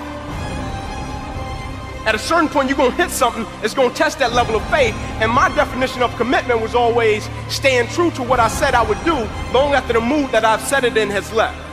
At 2.05 2.15
a 2.17 2.19
certain 2.19 2.49
point, 2.49 2.69
you're 2.69 2.77
gonna 2.77 2.95
hit 2.95 3.11
something 3.11 3.45
that's 3.61 3.75
gonna 3.75 3.95
test 3.95 4.19
that 4.19 4.33
level 4.33 4.57
of 4.57 4.69
faith. 4.71 4.95
And 5.21 5.31
my 5.31 5.49
definition 5.55 6.03
of 6.03 6.15
commitment 6.17 6.61
was 6.61 6.75
always 6.75 7.29
staying 7.49 7.89
true 7.89 8.11
to 8.13 8.23
what 8.23 8.41
I 8.41 8.49
said 8.49 8.75
I 8.75 8.83
would 8.83 9.03
do 9.05 9.15
long 9.53 9.75
after 9.75 9.93
the 9.93 10.01
mood 10.01 10.31
that 10.33 10.45
I've 10.45 10.63
set 10.63 10.85
it 10.85 10.97
in 10.97 11.11
has 11.11 11.33
left. 11.33 11.72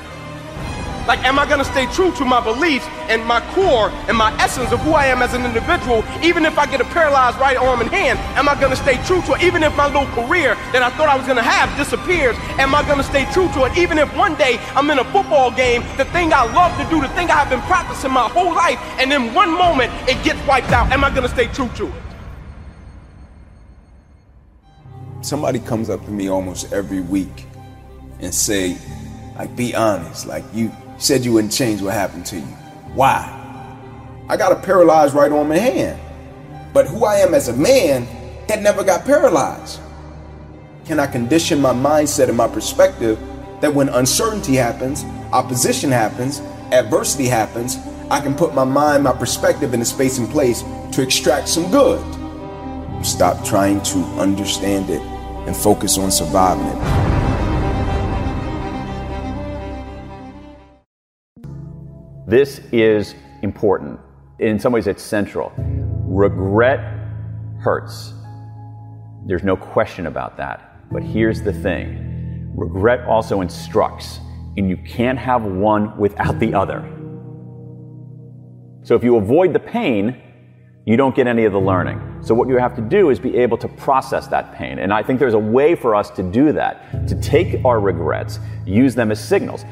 Like, 1.10 1.26
am 1.26 1.39
I 1.39 1.48
going 1.48 1.58
to 1.58 1.65
stay 1.65 1.88
true 1.88 2.12
to 2.17 2.24
my 2.24 2.39
beliefs 2.39 2.86
and 3.10 3.26
my 3.26 3.41
core 3.56 3.89
and 4.08 4.15
my 4.15 4.32
essence 4.38 4.72
of 4.72 4.80
who 4.82 4.91
I 4.91 5.08
am 5.08 5.24
as 5.24 5.34
an 5.34 5.43
individual, 5.43 6.06
even 6.22 6.45
if 6.45 6.60
I 6.60 6.67
get 6.67 6.82
a 6.82 6.86
paralyzed 6.86 7.39
right 7.39 7.58
arm 7.58 7.82
and 7.82 7.89
hand? 7.89 8.19
Am 8.38 8.48
I 8.48 8.54
going 8.54 8.69
to 8.69 8.76
stay 8.76 9.02
true 9.06 9.19
to 9.24 9.34
it, 9.34 9.41
even 9.41 9.63
if 9.63 9.76
my 9.76 9.88
little 9.88 10.06
career 10.13 10.54
that 10.72 10.84
I 10.84 10.91
thought 10.91 11.10
I 11.10 11.17
was 11.17 11.26
going 11.26 11.38
to 11.38 11.41
have 11.41 11.76
disappears? 11.76 12.36
Am 12.62 12.76
I 12.76 12.84
going 12.86 13.00
to 13.00 13.04
stay 13.04 13.26
true 13.34 13.50
to 13.54 13.65
it, 13.65 13.76
even 13.76 13.98
if 13.98 14.06
one 14.15 14.36
day 14.36 14.60
I'm 14.76 14.88
in 14.91 15.00
a 15.00 15.04
football 15.06 15.50
game, 15.50 15.82
the 15.98 16.06
thing 16.13 16.32
I 16.32 16.45
love 16.54 16.78
to 16.78 16.88
do, 16.93 17.02
the 17.02 17.10
thing 17.17 17.32
I 17.32 17.41
have 17.41 17.50
been 17.50 17.62
practicing 17.62 18.12
my 18.12 18.30
whole 18.30 18.54
life, 18.54 18.78
and 19.00 19.12
in 19.12 19.34
one 19.34 19.50
moment 19.50 19.91
it 20.08 20.24
gets 20.24 20.38
wiped 20.45 20.69
out? 20.69 20.91
Am 20.91 21.04
I 21.04 21.10
going 21.10 21.24
to 21.24 21.34
stay 21.34 21.48
true 21.48 21.69
to 21.78 21.88
it? 21.88 22.04
Somebody 25.22 25.58
comes 25.58 25.89
up 25.89 26.06
to 26.06 26.12
me 26.12 26.30
almost 26.30 26.72
every 26.72 27.02
week 27.02 27.48
and 28.19 28.32
say, 28.32 28.78
like, 29.39 29.56
be 29.56 29.74
honest, 29.74 30.28
like 30.28 30.43
you 30.54 30.72
said 31.00 31.26
you 31.26 31.34
wouldn't 31.34 31.54
change 31.54 31.82
what 31.82 31.94
happened 31.94 32.26
to 32.28 32.36
you. 32.36 32.46
Why? 32.94 33.36
I 34.28 34.38
got 34.38 34.52
a 34.52 34.56
paralyzed 34.56 35.16
right 35.16 35.32
arm 35.32 35.52
and 35.52 35.60
hand. 35.60 36.00
But 36.74 36.88
who 36.88 37.06
I 37.06 37.16
am 37.16 37.34
as 37.34 37.48
a 37.48 37.54
man 37.54 38.08
that 38.48 38.62
never 38.62 38.84
got 38.84 39.06
paralyzed. 39.06 39.80
Can 40.86 41.00
I 41.00 41.08
condition 41.08 41.62
my 41.62 41.74
mindset 41.74 42.30
and 42.30 42.38
my 42.38 42.48
perspective 42.48 43.20
that 43.62 43.74
when 43.74 43.90
uncertainty 43.90 44.56
happens, 44.56 45.04
opposition 45.32 45.92
happens, 45.92 46.40
adversity 46.72 47.26
happens, 47.26 47.78
I 48.10 48.20
can 48.20 48.34
put 48.34 48.56
my 48.56 48.64
mind, 48.64 49.04
my 49.04 49.14
perspective 49.14 49.74
in 49.74 49.82
a 49.82 49.86
space 49.86 50.18
and 50.18 50.30
place 50.30 50.64
to 50.94 51.02
extract 51.02 51.48
some 51.48 51.70
good. 51.72 52.04
Stop 53.06 53.46
trying 53.46 53.82
to 53.84 54.00
understand 54.20 54.90
it 54.90 55.02
and 55.48 55.56
focus 55.56 55.98
on 55.98 56.12
surviving 56.12 56.66
it. 56.66 56.99
This 62.30 62.60
is 62.72 63.15
important. 63.42 64.00
In 64.38 64.60
some 64.60 64.72
ways, 64.72 64.86
it's 64.86 65.02
central. 65.02 65.52
Regret 65.58 66.80
hurts. 67.60 68.13
There's 69.26 69.44
no 69.44 69.58
question 69.58 70.06
about 70.06 70.38
that. 70.38 70.92
But 70.92 71.02
here's 71.02 71.42
the 71.42 71.52
thing 71.52 72.54
regret 72.56 73.04
also 73.06 73.42
instructs, 73.42 74.20
and 74.58 74.70
you 74.70 74.78
can't 74.78 75.18
have 75.18 75.44
one 75.44 75.98
without 75.98 76.38
the 76.38 76.54
other. 76.54 76.88
So 78.84 78.94
if 78.94 79.04
you 79.04 79.15
avoid 79.15 79.52
the 79.52 79.60
pain, 79.60 80.22
you 80.86 80.98
don't 80.98 81.15
get 81.15 81.26
any 81.26 81.46
of 81.46 81.52
the 81.52 81.60
learning. 81.60 82.09
So 82.22 82.34
what 82.36 82.48
you 82.48 82.58
have 82.58 82.76
to 82.76 82.82
do 82.82 83.10
is 83.10 83.20
be 83.20 83.36
able 83.38 83.58
to 83.58 83.68
process 83.68 84.28
that 84.28 84.54
pain. 84.54 84.80
And 84.80 84.94
I 84.94 85.04
think 85.04 85.20
there's 85.20 85.34
a 85.34 85.40
way 85.40 85.76
for 85.76 85.96
us 85.96 86.10
to 86.12 86.24
do 86.24 86.52
that, 86.54 87.08
to 87.08 87.16
take 87.22 87.64
our 87.66 87.80
regrets, 87.80 88.40
use 88.66 88.96
them 88.96 89.12
as 89.12 89.24
signals. 89.24 89.66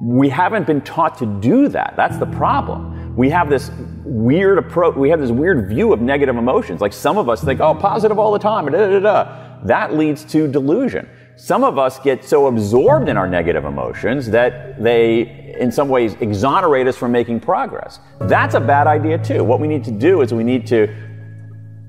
We 0.00 0.28
haven't 0.28 0.66
been 0.66 0.80
taught 0.80 1.16
to 1.18 1.26
do 1.26 1.68
that. 1.68 1.94
That's 1.96 2.18
the 2.18 2.26
problem. 2.26 3.16
We 3.16 3.30
have 3.30 3.48
this 3.48 3.70
weird 4.04 4.58
approach, 4.58 4.96
we 4.96 5.10
have 5.10 5.20
this 5.20 5.30
weird 5.30 5.68
view 5.68 5.92
of 5.92 6.00
negative 6.00 6.36
emotions. 6.36 6.80
Like 6.80 6.92
some 6.92 7.18
of 7.18 7.28
us 7.28 7.42
think, 7.42 7.60
oh, 7.60 7.74
positive 7.74 8.18
all 8.18 8.32
the 8.32 8.38
time, 8.38 8.66
da, 8.66 8.70
da, 8.72 9.00
da. 9.00 9.64
That 9.64 9.94
leads 9.94 10.24
to 10.26 10.48
delusion. 10.48 11.08
Some 11.36 11.64
of 11.64 11.78
us 11.78 11.98
get 11.98 12.24
so 12.24 12.46
absorbed 12.46 13.08
in 13.08 13.16
our 13.16 13.28
negative 13.28 13.64
emotions 13.64 14.28
that 14.30 14.82
they, 14.82 15.54
in 15.58 15.72
some 15.72 15.88
ways, 15.88 16.14
exonerate 16.20 16.86
us 16.86 16.96
from 16.96 17.12
making 17.12 17.40
progress. 17.40 18.00
That's 18.20 18.54
a 18.54 18.60
bad 18.60 18.86
idea 18.86 19.18
too. 19.18 19.44
What 19.44 19.60
we 19.60 19.68
need 19.68 19.84
to 19.84 19.90
do 19.90 20.20
is 20.20 20.34
we 20.34 20.44
need 20.44 20.66
to 20.68 20.94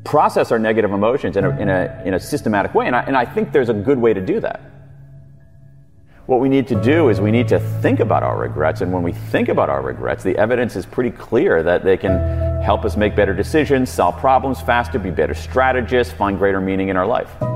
process 0.03 0.51
our 0.51 0.59
negative 0.59 0.91
emotions 0.91 1.37
in 1.37 1.45
a, 1.45 1.49
in 1.59 1.69
a, 1.69 2.01
in 2.05 2.13
a 2.13 2.19
systematic 2.19 2.73
way. 2.73 2.87
And 2.87 2.95
I, 2.95 3.01
and 3.03 3.15
I 3.15 3.25
think 3.25 3.51
there's 3.51 3.69
a 3.69 3.73
good 3.73 3.97
way 3.97 4.13
to 4.13 4.21
do 4.21 4.39
that. 4.39 4.61
What 6.25 6.39
we 6.39 6.47
need 6.47 6.67
to 6.69 6.81
do 6.81 7.09
is 7.09 7.19
we 7.19 7.31
need 7.31 7.49
to 7.49 7.59
think 7.59 7.99
about 7.99 8.23
our 8.23 8.37
regrets. 8.37 8.81
And 8.81 8.93
when 8.93 9.03
we 9.03 9.11
think 9.11 9.49
about 9.49 9.69
our 9.69 9.81
regrets, 9.81 10.23
the 10.23 10.37
evidence 10.37 10.75
is 10.75 10.85
pretty 10.85 11.11
clear 11.11 11.61
that 11.63 11.83
they 11.83 11.97
can 11.97 12.61
help 12.61 12.85
us 12.85 12.95
make 12.95 13.13
better 13.13 13.33
decisions, 13.33 13.89
solve 13.89 14.17
problems 14.17 14.61
faster, 14.61 14.99
be 14.99 15.11
better 15.11 15.33
strategists, 15.33 16.13
find 16.13 16.37
greater 16.37 16.61
meaning 16.61 16.87
in 16.87 16.95
our 16.95 17.05
life. 17.05 17.52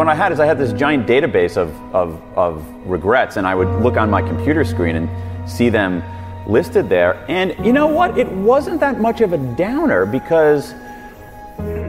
What 0.00 0.08
I 0.08 0.14
had 0.14 0.32
is 0.32 0.40
I 0.40 0.46
had 0.46 0.56
this 0.56 0.72
giant 0.72 1.06
database 1.06 1.58
of, 1.58 1.68
of, 1.94 2.22
of 2.34 2.66
regrets, 2.86 3.36
and 3.36 3.46
I 3.46 3.54
would 3.54 3.82
look 3.82 3.98
on 3.98 4.08
my 4.08 4.22
computer 4.22 4.64
screen 4.64 4.96
and 4.96 5.10
see 5.46 5.68
them 5.68 6.02
listed 6.46 6.88
there. 6.88 7.22
And 7.28 7.54
you 7.66 7.74
know 7.74 7.86
what? 7.86 8.16
It 8.16 8.26
wasn't 8.32 8.80
that 8.80 8.98
much 8.98 9.20
of 9.20 9.34
a 9.34 9.36
downer 9.56 10.06
because 10.06 10.72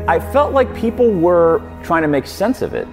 I 0.09 0.19
felt 0.33 0.51
like 0.51 0.75
people 0.75 1.09
were 1.09 1.61
trying 1.83 2.01
to 2.01 2.09
make 2.09 2.27
sense 2.27 2.61
of 2.61 2.73
it. 2.73 2.85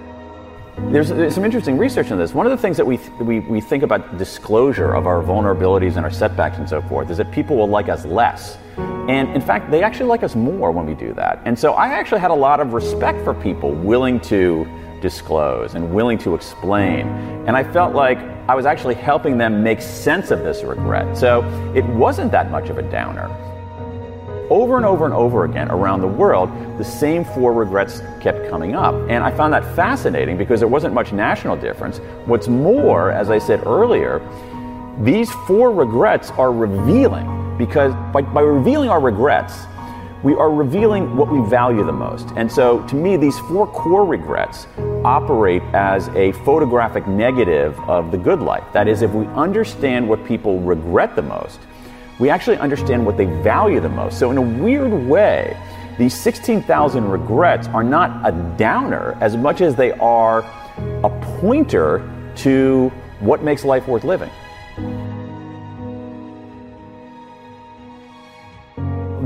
There's, 0.89 1.09
there's, 1.09 1.35
some 1.35 1.43
interesting 1.43 1.77
research 1.77 2.11
on 2.11 2.17
this. 2.17 2.33
One 2.33 2.45
of 2.45 2.51
the 2.51 2.57
things 2.57 2.77
that 2.77 2.87
we, 2.87 2.95
th- 2.95 3.11
we, 3.19 3.41
we 3.41 3.59
think 3.59 3.83
about 3.83 4.17
disclosure 4.17 4.93
of 4.93 5.05
our 5.05 5.21
vulnerabilities 5.21 5.97
and 5.97 6.05
our 6.05 6.11
setbacks 6.11 6.59
and 6.59 6.69
so 6.69 6.81
forth 6.83 7.09
is 7.09 7.17
that 7.17 7.29
people 7.33 7.57
will 7.57 7.67
like 7.67 7.89
us 7.89 8.05
less. 8.05 8.57
And 8.77 9.27
in 9.35 9.41
fact, 9.41 9.69
they 9.69 9.83
actually 9.83 10.05
like 10.05 10.23
us 10.23 10.33
more 10.33 10.71
when 10.71 10.85
we 10.85 10.93
do 10.93 11.11
that. 11.15 11.41
And 11.43 11.59
so 11.59 11.73
I 11.73 11.89
actually 11.89 12.21
had 12.21 12.31
a 12.31 12.35
lot 12.35 12.61
of 12.61 12.71
respect 12.71 13.21
for 13.25 13.33
people 13.33 13.73
willing 13.73 14.21
to 14.21 14.78
disclose 15.01 15.75
and 15.75 15.93
willing 15.93 16.17
to 16.19 16.35
explain. 16.35 17.07
And 17.47 17.55
I 17.55 17.63
felt 17.63 17.93
like 17.93 18.19
I 18.47 18.55
was 18.55 18.65
actually 18.65 18.95
helping 18.95 19.37
them 19.37 19.63
make 19.63 19.81
sense 19.81 20.31
of 20.31 20.39
this 20.39 20.63
regret. 20.63 21.17
So 21.17 21.43
it 21.75 21.85
wasn't 21.85 22.31
that 22.31 22.51
much 22.51 22.69
of 22.69 22.77
a 22.77 22.81
downer. 22.81 23.27
Over 24.49 24.77
and 24.77 24.85
over 24.85 25.05
and 25.05 25.13
over 25.13 25.45
again 25.45 25.69
around 25.69 26.01
the 26.01 26.07
world, 26.07 26.49
the 26.79 26.83
same 26.83 27.23
four 27.23 27.53
regrets 27.53 28.01
kept 28.19 28.49
coming 28.49 28.75
up. 28.75 28.95
And 29.07 29.23
I 29.23 29.29
found 29.29 29.53
that 29.53 29.63
fascinating 29.75 30.37
because 30.37 30.59
there 30.59 30.67
wasn't 30.67 30.95
much 30.95 31.13
national 31.13 31.55
difference. 31.55 31.99
What's 32.25 32.47
more, 32.47 33.11
as 33.11 33.29
I 33.29 33.37
said 33.37 33.65
earlier, 33.67 34.19
these 35.01 35.31
four 35.47 35.71
regrets 35.71 36.31
are 36.31 36.51
revealing 36.51 37.57
because 37.59 37.93
by, 38.11 38.23
by 38.23 38.41
revealing 38.41 38.89
our 38.89 38.99
regrets, 38.99 39.53
we 40.21 40.35
are 40.35 40.51
revealing 40.51 41.15
what 41.15 41.31
we 41.31 41.39
value 41.49 41.83
the 41.85 41.93
most. 41.93 42.27
And 42.35 42.51
so, 42.51 42.83
to 42.87 42.95
me, 42.95 43.15
these 43.15 43.37
four 43.39 43.67
core 43.67 44.05
regrets 44.05 44.67
operate 45.05 45.61
as 45.73 46.09
a 46.09 46.33
photographic 46.43 47.07
negative 47.07 47.79
of 47.81 48.11
the 48.11 48.17
good 48.17 48.41
life. 48.41 48.65
That 48.73 48.87
is, 48.87 49.01
if 49.01 49.11
we 49.11 49.25
understand 49.27 50.07
what 50.07 50.25
people 50.25 50.59
regret 50.59 51.15
the 51.15 51.21
most, 51.21 51.59
we 52.19 52.29
actually 52.29 52.57
understand 52.57 53.05
what 53.05 53.15
they 53.15 53.25
value 53.25 53.79
the 53.79 53.89
most. 53.89 54.19
So, 54.19 54.29
in 54.29 54.37
a 54.37 54.41
weird 54.41 54.91
way, 55.07 55.57
these 55.97 56.19
16,000 56.19 57.09
regrets 57.09 57.67
are 57.69 57.83
not 57.83 58.27
a 58.27 58.31
downer 58.57 59.17
as 59.21 59.37
much 59.37 59.61
as 59.61 59.75
they 59.75 59.91
are 59.93 60.39
a 61.03 61.37
pointer 61.39 62.09
to 62.37 62.91
what 63.19 63.43
makes 63.43 63.63
life 63.63 63.87
worth 63.87 64.03
living. 64.03 64.29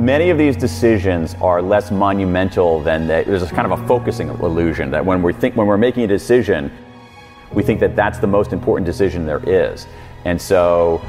Many 0.04 0.30
of 0.30 0.38
these 0.38 0.58
decisions 0.58 1.36
are 1.36 1.62
less 1.62 1.90
monumental 1.90 2.82
than 2.82 3.08
that. 3.08 3.26
There's 3.26 3.50
kind 3.52 3.72
of 3.72 3.80
a 3.80 3.88
focusing 3.88 4.28
illusion 4.28 4.92
that 4.92 5.06
when 5.06 5.22
we 5.22 5.32
think 5.32 5.56
when 5.56 5.66
we're 5.66 5.78
making 5.78 6.04
a 6.04 6.08
decision, 6.08 6.72
we 7.54 7.64
think 7.64 7.80
that 7.80 7.96
that's 7.96 8.20
the 8.20 8.28
most 8.28 8.52
important 8.52 8.86
decision 8.86 9.26
there 9.26 9.42
is. 9.48 9.88
And 10.26 10.42
so, 10.42 11.02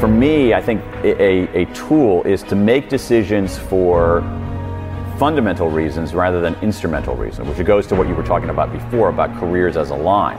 for 0.00 0.08
me, 0.08 0.52
I 0.52 0.60
think 0.60 0.82
a, 1.04 1.62
a 1.62 1.64
tool 1.72 2.22
is 2.24 2.42
to 2.44 2.56
make 2.56 2.88
decisions 2.88 3.56
for 3.56 4.20
fundamental 5.18 5.70
reasons 5.70 6.12
rather 6.12 6.40
than 6.40 6.54
instrumental 6.56 7.14
reasons, 7.14 7.48
which 7.48 7.66
goes 7.66 7.86
to 7.86 7.94
what 7.94 8.08
you 8.08 8.14
were 8.14 8.24
talking 8.24 8.50
about 8.50 8.72
before 8.72 9.08
about 9.08 9.34
careers 9.38 9.76
as 9.76 9.90
a 9.90 9.96
line. 9.96 10.38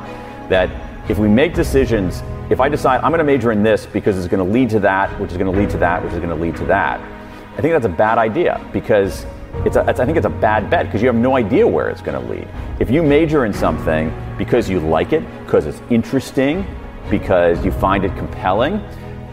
That 0.50 0.70
if 1.10 1.18
we 1.18 1.28
make 1.28 1.54
decisions, 1.54 2.22
if 2.52 2.60
I 2.60 2.70
decide 2.70 2.98
I'm 3.02 3.12
going 3.12 3.20
to 3.20 3.24
major 3.24 3.52
in 3.52 3.63
this 3.63 3.86
because 3.86 4.18
it's 4.18 4.28
going 4.28 4.46
to 4.46 4.54
lead 4.54 4.70
to 4.72 4.80
that, 4.82 5.18
which 5.20 5.32
is 5.32 5.38
going 5.38 5.52
to 5.52 5.58
lead 5.58 5.70
to 5.72 5.78
that, 5.78 6.04
which 6.04 6.13
is 6.13 6.20
going 6.20 6.30
to 6.30 6.36
lead 6.36 6.56
to 6.58 6.65
that, 6.65 7.14
I 7.58 7.62
think 7.62 7.74
that's 7.74 7.86
a 7.86 7.98
bad 7.98 8.18
idea 8.18 8.60
because 8.74 9.26
it's 9.63 9.78
a, 9.78 9.89
it's, 9.89 10.02
I 10.02 10.06
think 10.06 10.18
it's 10.18 10.26
a 10.26 10.30
bad 10.30 10.70
bet 10.70 10.88
because 10.88 11.02
you 11.02 11.08
have 11.08 11.15
no 11.15 11.38
idea 11.38 11.65
where 11.65 11.89
it's 11.89 12.02
going 12.02 12.22
to 12.22 12.30
lead. 12.30 12.48
If 12.82 12.91
you 12.91 13.02
major 13.02 13.46
in 13.46 13.54
something 13.54 14.13
because 14.38 14.70
you 14.70 14.82
like 14.82 15.13
it, 15.13 15.24
because 15.46 15.65
it's 15.65 15.82
interesting, 15.89 16.68
because 17.10 17.63
you 17.63 17.72
find 17.72 18.04
it 18.04 18.15
compelling, 18.18 18.82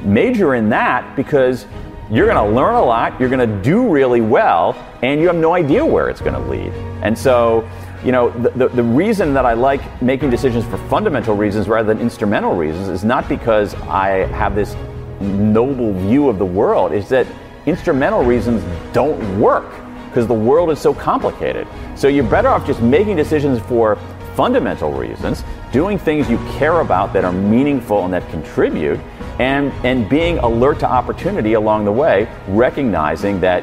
major 0.05 0.55
in 0.55 0.69
that 0.69 1.17
because 1.17 1.67
you're 2.13 2.27
going 2.27 2.37
to 2.37 2.55
learn 2.55 2.75
a 2.75 2.85
lot, 2.85 3.19
you're 3.19 3.29
going 3.29 3.49
to 3.49 3.63
do 3.63 3.89
really 3.89 4.21
well, 4.21 4.75
and 5.03 5.21
you 5.21 5.27
have 5.27 5.37
no 5.37 5.55
idea 5.55 5.85
where 5.85 6.09
it's 6.09 6.21
going 6.21 6.35
to 6.35 6.49
lead. 6.49 6.73
And 7.03 7.19
so, 7.19 7.69
you 8.05 8.13
know, 8.13 8.31
the, 8.31 8.51
the, 8.51 8.69
the, 8.69 8.83
reason 8.83 9.35
that 9.35 9.47
I 9.47 9.55
like 9.55 10.03
making 10.03 10.31
decisions 10.31 10.65
for 10.67 10.77
fundamental 10.89 11.35
reasons 11.35 11.69
rather 11.69 11.93
than 11.93 12.01
instrumental 12.01 12.55
reasons 12.55 12.89
is 12.89 13.03
not 13.03 13.29
because 13.29 13.75
I 13.75 14.27
have 14.27 14.55
this 14.55 14.77
noble 15.21 15.93
view 15.95 16.29
of 16.29 16.39
the 16.39 16.45
world, 16.45 16.93
is 16.93 17.09
that 17.09 17.27
instrumental 17.67 18.25
reasons 18.25 18.63
don't 18.93 19.41
work 19.41 19.71
because 20.09 20.27
the 20.27 20.35
world 20.35 20.71
is 20.71 20.79
so 20.79 20.93
complicated. 20.93 21.67
So 21.95 22.09
you're 22.09 22.25
better 22.25 22.49
off 22.49 22.67
just 22.67 22.83
making 22.83 23.17
decisions 23.17 23.61
for 23.61 23.97
fundamental 24.35 24.93
reasons, 24.93 25.45
doing 25.73 25.99
things 25.99 26.29
you 26.29 26.39
care 26.59 26.81
about 26.81 27.13
that 27.15 27.25
are 27.25 27.33
meaningful 27.33 28.05
and 28.05 28.13
that 28.13 28.29
contribute, 28.31 29.01
and, 29.39 29.73
and 29.85 30.09
being 30.09 30.39
alert 30.39 30.79
to 30.81 30.87
opportunity 30.87 31.55
along 31.55 31.85
the 31.87 31.93
way, 31.93 32.31
recognizing 32.49 33.41
that, 33.41 33.63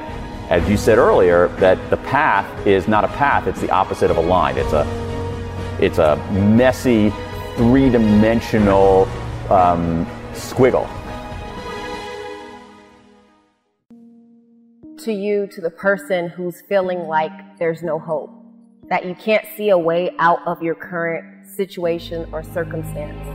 as 0.49 0.67
you 0.67 0.75
said 0.77 0.97
earlier, 0.97 1.49
that 1.57 1.77
the 1.91 1.97
path 1.97 2.65
is 2.65 2.87
not 2.87 3.03
a 3.03 3.09
path, 3.09 3.45
it's 3.45 3.61
the 3.61 3.69
opposite 3.69 4.09
of 4.09 4.17
a 4.17 4.21
line. 4.21 4.57
It's 4.57 4.73
a, 4.73 5.77
it's 5.79 5.99
a 5.99 6.15
messy, 6.31 7.11
three 7.57 7.89
dimensional 7.89 9.03
um, 9.51 10.05
squiggle 10.33 10.87
to 14.99 15.13
you, 15.13 15.47
to 15.47 15.61
the 15.61 15.69
person 15.69 16.29
who's 16.29 16.61
feeling 16.61 17.07
like 17.07 17.31
there's 17.57 17.81
no 17.81 17.99
hope, 17.99 18.29
that 18.89 19.05
you 19.05 19.15
can't 19.15 19.45
see 19.55 19.69
a 19.69 19.77
way 19.77 20.11
out 20.19 20.39
of 20.45 20.61
your 20.61 20.75
current 20.75 21.47
situation 21.47 22.27
or 22.31 22.43
circumstance. 22.43 23.27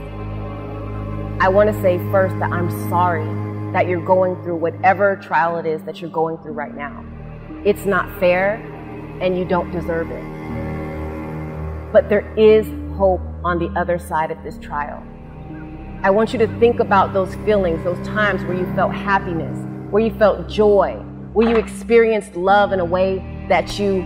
I 1.41 1.49
want 1.49 1.69
to 1.69 1.81
say 1.81 1.97
first 2.11 2.37
that 2.39 2.51
I'm 2.51 2.69
sorry 2.89 3.25
that 3.73 3.87
you're 3.87 4.05
going 4.05 4.35
through 4.43 4.55
whatever 4.55 5.15
trial 5.17 5.57
it 5.57 5.65
is 5.65 5.83
that 5.83 5.99
you're 6.01 6.09
going 6.09 6.37
through 6.37 6.53
right 6.53 6.75
now. 6.75 7.05
It's 7.65 7.85
not 7.85 8.19
fair 8.19 8.55
and 9.21 9.37
you 9.37 9.43
don't 9.43 9.71
deserve 9.71 10.09
it. 10.11 11.91
But 11.91 12.09
there 12.09 12.31
is 12.37 12.67
hope 12.95 13.21
on 13.43 13.59
the 13.59 13.67
other 13.79 13.99
side 13.99 14.31
of 14.31 14.41
this 14.43 14.57
trial. 14.59 15.03
I 16.03 16.09
want 16.09 16.33
you 16.33 16.39
to 16.39 16.59
think 16.59 16.79
about 16.79 17.13
those 17.13 17.35
feelings, 17.43 17.83
those 17.83 18.05
times 18.07 18.43
where 18.43 18.55
you 18.55 18.65
felt 18.75 18.93
happiness, 18.93 19.57
where 19.89 20.03
you 20.03 20.13
felt 20.17 20.47
joy, 20.47 21.01
where 21.35 21.49
you 21.49 21.57
experienced 21.57 22.33
love 22.37 22.71
in 22.71 22.79
a 22.79 22.85
way 22.85 23.17
that 23.49 23.77
you 23.77 24.01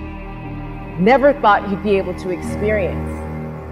never 0.99 1.31
thought 1.41 1.69
you'd 1.69 1.83
be 1.83 1.95
able 1.95 2.13
to 2.15 2.31
experience. 2.31 3.07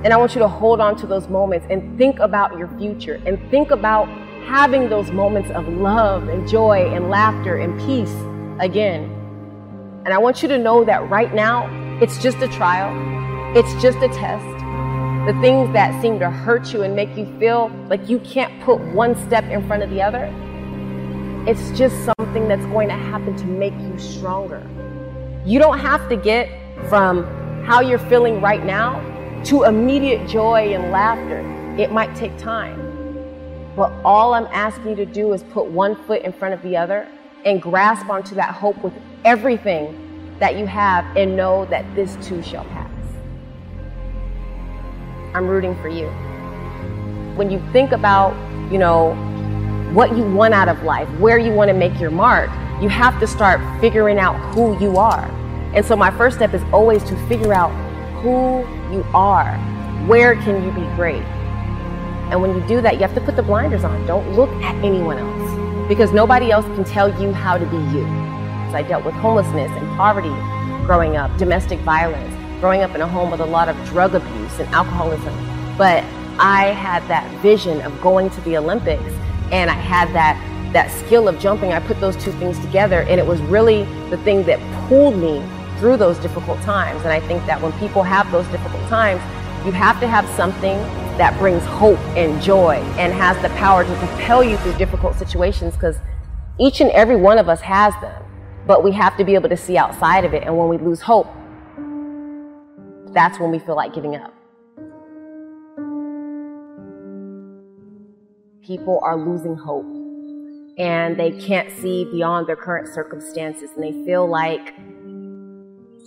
And 0.06 0.14
I 0.14 0.18
want 0.18 0.36
you 0.36 0.40
to 0.42 0.48
hold 0.48 0.80
on 0.80 0.96
to 0.98 1.08
those 1.08 1.28
moments 1.28 1.66
and 1.72 1.98
think 1.98 2.20
about 2.20 2.56
your 2.60 2.68
future 2.78 3.20
and 3.26 3.40
think 3.50 3.72
about 3.72 4.08
having 4.46 4.90
those 4.90 5.10
moments 5.10 5.50
of 5.50 5.68
love 5.68 6.28
and 6.28 6.48
joy 6.48 6.88
and 6.94 7.10
laughter 7.10 7.58
and 7.58 7.80
peace 7.80 8.14
again. 8.60 9.06
And 10.06 10.14
I 10.14 10.20
want 10.20 10.44
you 10.44 10.48
to 10.50 10.60
know 10.60 10.86
that 10.86 11.10
right 11.10 11.34
now, 11.34 11.68
it's 12.00 12.22
just 12.22 12.38
a 12.38 12.48
trial, 12.48 12.94
it's 13.58 13.74
just 13.82 13.98
a 13.98 14.08
test. 14.10 14.46
The 15.26 15.36
things 15.42 15.74
that 15.74 16.00
seem 16.00 16.20
to 16.20 16.30
hurt 16.30 16.72
you 16.74 16.84
and 16.84 16.96
make 16.96 17.18
you 17.18 17.26
feel 17.40 17.72
like 17.90 18.08
you 18.08 18.20
can't 18.20 18.62
put 18.62 18.80
one 18.94 19.16
step 19.26 19.46
in 19.46 19.66
front 19.66 19.82
of 19.82 19.90
the 19.90 20.00
other, 20.00 20.32
it's 21.48 21.76
just 21.76 21.96
something 22.06 22.17
that's 22.34 22.66
going 22.68 22.88
to 22.88 22.94
happen 22.94 23.36
to 23.36 23.46
make 23.46 23.74
you 23.74 23.98
stronger. 23.98 24.62
You 25.46 25.60
don't 25.60 25.80
have 25.80 26.08
to 26.10 26.16
get 26.16 26.50
from 26.88 27.24
how 27.64 27.82
you're 27.82 28.00
feeling 28.00 28.42
right 28.42 28.64
now 28.64 29.02
to 29.46 29.64
immediate 29.64 30.28
joy 30.28 30.74
and 30.74 30.92
laughter. 30.92 31.40
It 31.78 31.92
might 31.92 32.16
take 32.16 32.38
time. 32.38 32.84
But 33.76 33.92
all 34.04 34.34
I'm 34.34 34.48
asking 34.48 34.90
you 34.90 34.96
to 34.98 35.06
do 35.06 35.34
is 35.34 35.44
put 35.44 35.66
one 35.68 35.96
foot 36.06 36.22
in 36.24 36.34
front 36.34 36.54
of 36.54 36.62
the 36.62 36.76
other 36.76 37.08
and 37.46 37.62
grasp 37.62 38.10
onto 38.10 38.36
that 38.36 38.54
hope 38.54 38.84
with 38.84 38.94
everything 39.24 40.36
that 40.40 40.58
you 40.58 40.66
have 40.66 41.06
and 41.16 41.36
know 41.36 41.66
that 41.66 41.84
this 41.96 42.18
too 42.22 42.42
shall 42.44 42.66
pass. 42.66 42.92
I'm 45.34 45.48
rooting 45.48 45.76
for 45.82 45.90
you. 45.90 46.08
When 47.36 47.52
you 47.52 47.62
think 47.72 47.92
about, 47.92 48.34
you 48.72 48.80
know, 48.80 49.16
what 49.94 50.16
you 50.16 50.24
want 50.24 50.54
out 50.54 50.68
of 50.68 50.84
life, 50.84 51.10
where 51.20 51.38
you 51.38 51.52
want 51.52 51.70
to 51.70 51.74
make 51.74 52.00
your 52.00 52.12
mark, 52.12 52.50
you 52.82 52.90
have 52.90 53.20
to 53.20 53.28
start 53.28 53.60
figuring 53.80 54.20
out 54.20 54.36
who 54.54 54.80
you 54.80 54.98
are. 54.98 55.26
And 55.74 55.86
so 55.86 55.96
my 55.96 56.12
first 56.12 56.38
step 56.38 56.54
is 56.54 56.64
always 56.74 57.04
to 57.06 57.16
figure 57.28 57.54
out 57.54 57.70
who 58.22 58.60
you 58.94 59.06
are. 59.14 59.58
Where 60.08 60.36
can 60.36 60.64
you 60.64 60.72
be 60.72 60.86
great? 60.96 61.24
And 62.32 62.42
when 62.42 62.54
you 62.54 62.68
do 62.68 62.82
that, 62.82 62.96
you 62.96 63.02
have 63.02 63.16
to 63.16 63.22
put 63.22 63.36
the 63.36 63.44
blinders 63.44 63.84
on. 63.84 64.06
Don't 64.06 64.34
look 64.34 64.50
at 64.64 64.76
anyone 64.84 65.18
else 65.18 65.88
because 65.88 66.12
nobody 66.12 66.52
else 66.52 66.66
can 66.66 66.84
tell 66.84 67.10
you 67.22 67.32
how 67.32 67.58
to 67.58 67.66
be 67.66 67.78
you. 67.78 68.04
So 68.70 68.76
I 68.76 68.84
dealt 68.88 69.06
with 69.06 69.16
homelessness 69.16 69.72
and 69.72 69.88
poverty 69.96 70.34
growing 70.86 71.16
up, 71.16 71.36
domestic 71.38 71.80
violence, 71.80 72.34
growing 72.60 72.82
up 72.82 72.94
in 72.96 73.02
a 73.02 73.08
home 73.08 73.32
with 73.32 73.40
a 73.40 73.46
lot 73.46 73.70
of 73.70 73.76
drug 73.88 74.16
abuse 74.16 74.60
and 74.60 74.68
alcoholism. 74.74 75.34
But 75.78 76.04
I 76.40 76.74
had 76.74 77.08
that 77.08 77.30
vision 77.42 77.82
of 77.82 78.00
going 78.02 78.30
to 78.32 78.42
the 78.42 78.58
Olympics 78.58 79.14
and 79.52 79.70
I 79.70 79.74
had 79.74 80.14
that 80.14 80.36
that 80.74 80.92
skill 80.92 81.28
of 81.28 81.40
jumping, 81.40 81.72
I 81.72 81.80
put 81.80 82.00
those 82.00 82.16
two 82.18 82.32
things 82.34 82.60
together 82.60 83.02
and 83.04 83.20
it 83.20 83.26
was 83.26 83.40
really 83.44 83.84
the 84.10 84.18
thing 84.18 84.44
that 84.44 84.60
pulled 84.88 85.16
me 85.18 85.42
through 85.80 85.98
those 85.98 86.18
difficult 86.20 86.62
times. 86.62 87.02
And 87.04 87.12
I 87.12 87.20
think 87.22 87.46
that 87.46 87.62
when 87.62 87.72
people 87.80 88.04
have 88.04 88.30
those 88.32 88.46
difficult 88.48 88.86
times, 88.90 89.22
you 89.66 89.72
have 89.72 90.00
to 90.02 90.08
have 90.08 90.28
something 90.36 90.78
that 91.18 91.38
brings 91.40 91.64
hope 91.64 92.00
and 92.16 92.42
joy 92.42 92.76
and 92.98 93.14
has 93.14 93.42
the 93.42 93.50
power 93.58 93.84
to 93.84 93.96
propel 93.96 94.44
you 94.44 94.58
through 94.58 94.78
difficult 94.78 95.16
situations 95.16 95.74
because 95.74 95.98
each 96.60 96.82
and 96.82 96.92
every 96.92 97.16
one 97.16 97.38
of 97.38 97.50
us 97.50 97.62
has 97.62 97.94
them. 98.02 98.24
But 98.66 98.84
we 98.84 98.92
have 98.92 99.18
to 99.18 99.24
be 99.24 99.36
able 99.36 99.50
to 99.50 99.58
see 99.58 99.78
outside 99.78 100.26
of 100.26 100.34
it. 100.34 100.44
And 100.44 100.58
when 100.58 100.68
we 100.68 100.78
lose 100.78 101.02
hope, 101.02 101.28
that's 103.14 103.40
when 103.40 103.52
we 103.52 103.60
feel 103.60 103.76
like 103.76 103.94
giving 103.94 104.16
up. 104.16 104.37
People 108.68 109.00
are 109.02 109.16
losing 109.18 109.56
hope 109.56 109.86
and 110.78 111.18
they 111.18 111.32
can't 111.32 111.72
see 111.80 112.04
beyond 112.12 112.48
their 112.48 112.58
current 112.58 112.94
circumstances 112.94 113.70
and 113.76 113.82
they 113.82 113.94
feel 114.06 114.28
like 114.28 114.74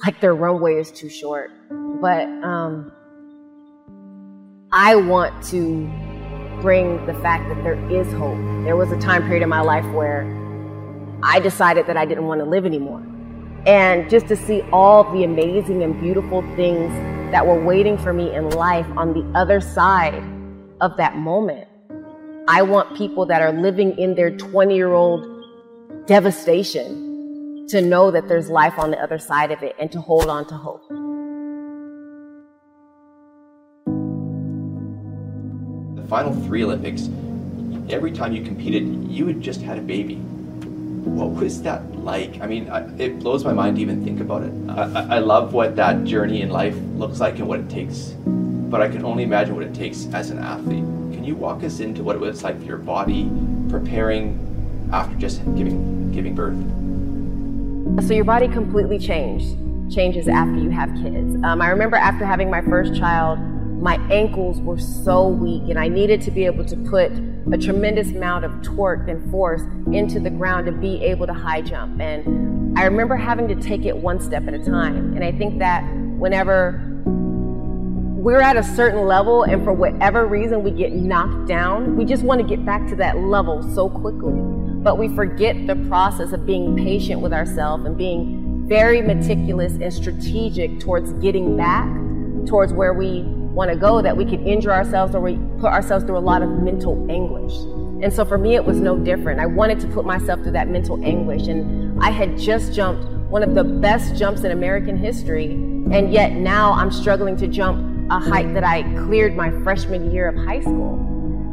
like 0.04 0.20
their 0.20 0.34
runway 0.34 0.74
is 0.74 0.90
too 0.90 1.08
short. 1.08 1.50
But 2.02 2.28
um, 2.44 2.92
I 4.72 4.94
want 4.94 5.42
to 5.46 5.86
bring 6.60 7.06
the 7.06 7.14
fact 7.14 7.48
that 7.48 7.64
there 7.64 7.80
is 7.90 8.06
hope. 8.12 8.36
There 8.64 8.76
was 8.76 8.92
a 8.92 8.98
time 8.98 9.22
period 9.22 9.42
in 9.42 9.48
my 9.48 9.62
life 9.62 9.86
where 9.94 10.26
I 11.22 11.40
decided 11.40 11.86
that 11.86 11.96
I 11.96 12.04
didn't 12.04 12.26
want 12.26 12.40
to 12.40 12.44
live 12.44 12.66
anymore. 12.66 13.02
And 13.64 14.10
just 14.10 14.28
to 14.28 14.36
see 14.36 14.60
all 14.70 15.10
the 15.14 15.24
amazing 15.24 15.82
and 15.82 15.98
beautiful 15.98 16.42
things 16.56 16.92
that 17.32 17.46
were 17.46 17.64
waiting 17.64 17.96
for 17.96 18.12
me 18.12 18.34
in 18.34 18.50
life 18.50 18.86
on 18.98 19.14
the 19.14 19.38
other 19.38 19.62
side 19.62 20.22
of 20.82 20.98
that 20.98 21.16
moment. 21.16 21.69
I 22.52 22.62
want 22.62 22.96
people 22.96 23.26
that 23.26 23.42
are 23.42 23.52
living 23.52 23.96
in 23.96 24.16
their 24.16 24.36
20 24.36 24.74
year 24.74 24.92
old 24.92 25.24
devastation 26.08 27.64
to 27.68 27.80
know 27.80 28.10
that 28.10 28.26
there's 28.26 28.50
life 28.50 28.76
on 28.76 28.90
the 28.90 28.98
other 29.00 29.20
side 29.20 29.52
of 29.52 29.62
it 29.62 29.76
and 29.78 29.92
to 29.92 30.00
hold 30.00 30.26
on 30.26 30.48
to 30.48 30.54
hope. 30.56 30.82
The 35.94 36.08
final 36.08 36.34
three 36.42 36.64
Olympics, 36.64 37.08
every 37.88 38.10
time 38.10 38.32
you 38.32 38.42
competed, 38.42 38.82
you 39.08 39.28
had 39.28 39.40
just 39.40 39.62
had 39.62 39.78
a 39.78 39.82
baby. 39.82 40.16
What 40.16 41.30
was 41.30 41.62
that 41.62 42.00
like? 42.00 42.40
I 42.40 42.48
mean, 42.48 42.68
I, 42.68 42.80
it 42.98 43.20
blows 43.20 43.44
my 43.44 43.52
mind 43.52 43.76
to 43.76 43.82
even 43.82 44.04
think 44.04 44.18
about 44.18 44.42
it. 44.42 44.52
I, 44.68 45.18
I 45.18 45.18
love 45.20 45.52
what 45.52 45.76
that 45.76 46.02
journey 46.02 46.42
in 46.42 46.50
life 46.50 46.74
looks 46.96 47.20
like 47.20 47.38
and 47.38 47.46
what 47.46 47.60
it 47.60 47.70
takes, 47.70 48.16
but 48.26 48.82
I 48.82 48.88
can 48.88 49.04
only 49.04 49.22
imagine 49.22 49.54
what 49.54 49.62
it 49.62 49.72
takes 49.72 50.06
as 50.12 50.30
an 50.30 50.40
athlete. 50.40 50.99
Can 51.20 51.26
you 51.26 51.36
walk 51.36 51.62
us 51.64 51.80
into 51.80 52.02
what 52.02 52.16
it 52.16 52.18
was 52.18 52.42
like 52.42 52.58
for 52.58 52.64
your 52.64 52.78
body 52.78 53.30
preparing 53.68 54.88
after 54.90 55.14
just 55.16 55.44
giving 55.54 56.10
giving 56.12 56.34
birth? 56.34 56.56
So 58.06 58.14
your 58.14 58.24
body 58.24 58.48
completely 58.48 58.98
changed, 58.98 59.54
changes 59.94 60.28
after 60.28 60.56
you 60.56 60.70
have 60.70 60.88
kids. 60.94 61.36
Um, 61.44 61.60
I 61.60 61.68
remember 61.68 61.96
after 61.96 62.24
having 62.24 62.48
my 62.48 62.62
first 62.62 62.98
child, 62.98 63.38
my 63.38 63.96
ankles 64.10 64.62
were 64.62 64.78
so 64.78 65.28
weak, 65.28 65.64
and 65.68 65.78
I 65.78 65.88
needed 65.88 66.22
to 66.22 66.30
be 66.30 66.46
able 66.46 66.64
to 66.64 66.76
put 66.88 67.12
a 67.52 67.58
tremendous 67.58 68.08
amount 68.12 68.46
of 68.46 68.62
torque 68.62 69.06
and 69.06 69.30
force 69.30 69.60
into 69.92 70.20
the 70.20 70.30
ground 70.30 70.64
to 70.64 70.72
be 70.72 71.04
able 71.04 71.26
to 71.26 71.34
high 71.34 71.60
jump. 71.60 72.00
And 72.00 72.78
I 72.78 72.84
remember 72.84 73.16
having 73.16 73.46
to 73.48 73.56
take 73.56 73.84
it 73.84 73.94
one 73.94 74.20
step 74.20 74.48
at 74.48 74.54
a 74.54 74.64
time. 74.64 75.14
And 75.16 75.22
I 75.22 75.32
think 75.32 75.58
that 75.58 75.82
whenever 76.16 76.99
we're 78.20 78.42
at 78.42 78.54
a 78.54 78.62
certain 78.62 79.06
level 79.06 79.44
and 79.44 79.64
for 79.64 79.72
whatever 79.72 80.26
reason 80.26 80.62
we 80.62 80.70
get 80.70 80.92
knocked 80.92 81.48
down, 81.48 81.96
we 81.96 82.04
just 82.04 82.22
want 82.22 82.38
to 82.38 82.46
get 82.46 82.62
back 82.66 82.86
to 82.86 82.94
that 82.94 83.16
level 83.16 83.62
so 83.74 83.88
quickly. 83.88 84.34
But 84.34 84.98
we 84.98 85.08
forget 85.08 85.66
the 85.66 85.76
process 85.88 86.32
of 86.32 86.44
being 86.44 86.76
patient 86.76 87.22
with 87.22 87.32
ourselves 87.32 87.86
and 87.86 87.96
being 87.96 88.66
very 88.68 89.00
meticulous 89.00 89.72
and 89.72 89.90
strategic 89.90 90.80
towards 90.80 91.14
getting 91.14 91.56
back 91.56 91.88
towards 92.46 92.74
where 92.74 92.92
we 92.92 93.22
want 93.22 93.70
to 93.70 93.76
go 93.76 94.02
that 94.02 94.14
we 94.14 94.26
could 94.26 94.46
injure 94.46 94.72
ourselves 94.72 95.14
or 95.14 95.20
we 95.22 95.38
put 95.58 95.72
ourselves 95.72 96.04
through 96.04 96.18
a 96.18 96.20
lot 96.20 96.42
of 96.42 96.50
mental 96.50 97.10
anguish. 97.10 97.54
And 98.04 98.12
so 98.12 98.26
for 98.26 98.36
me, 98.36 98.54
it 98.54 98.64
was 98.66 98.80
no 98.80 98.98
different. 98.98 99.40
I 99.40 99.46
wanted 99.46 99.80
to 99.80 99.86
put 99.88 100.04
myself 100.04 100.42
through 100.42 100.52
that 100.52 100.68
mental 100.68 101.02
anguish. 101.02 101.48
And 101.48 102.02
I 102.02 102.10
had 102.10 102.36
just 102.36 102.74
jumped 102.74 103.06
one 103.30 103.42
of 103.42 103.54
the 103.54 103.64
best 103.64 104.14
jumps 104.16 104.42
in 104.42 104.50
American 104.50 104.98
history. 104.98 105.52
And 105.52 106.12
yet 106.12 106.32
now 106.32 106.72
I'm 106.72 106.90
struggling 106.90 107.38
to 107.38 107.48
jump 107.48 107.89
a 108.10 108.18
height 108.18 108.52
that 108.54 108.64
I 108.64 108.82
cleared 109.04 109.36
my 109.36 109.50
freshman 109.62 110.10
year 110.10 110.28
of 110.28 110.36
high 110.44 110.60
school. 110.60 110.96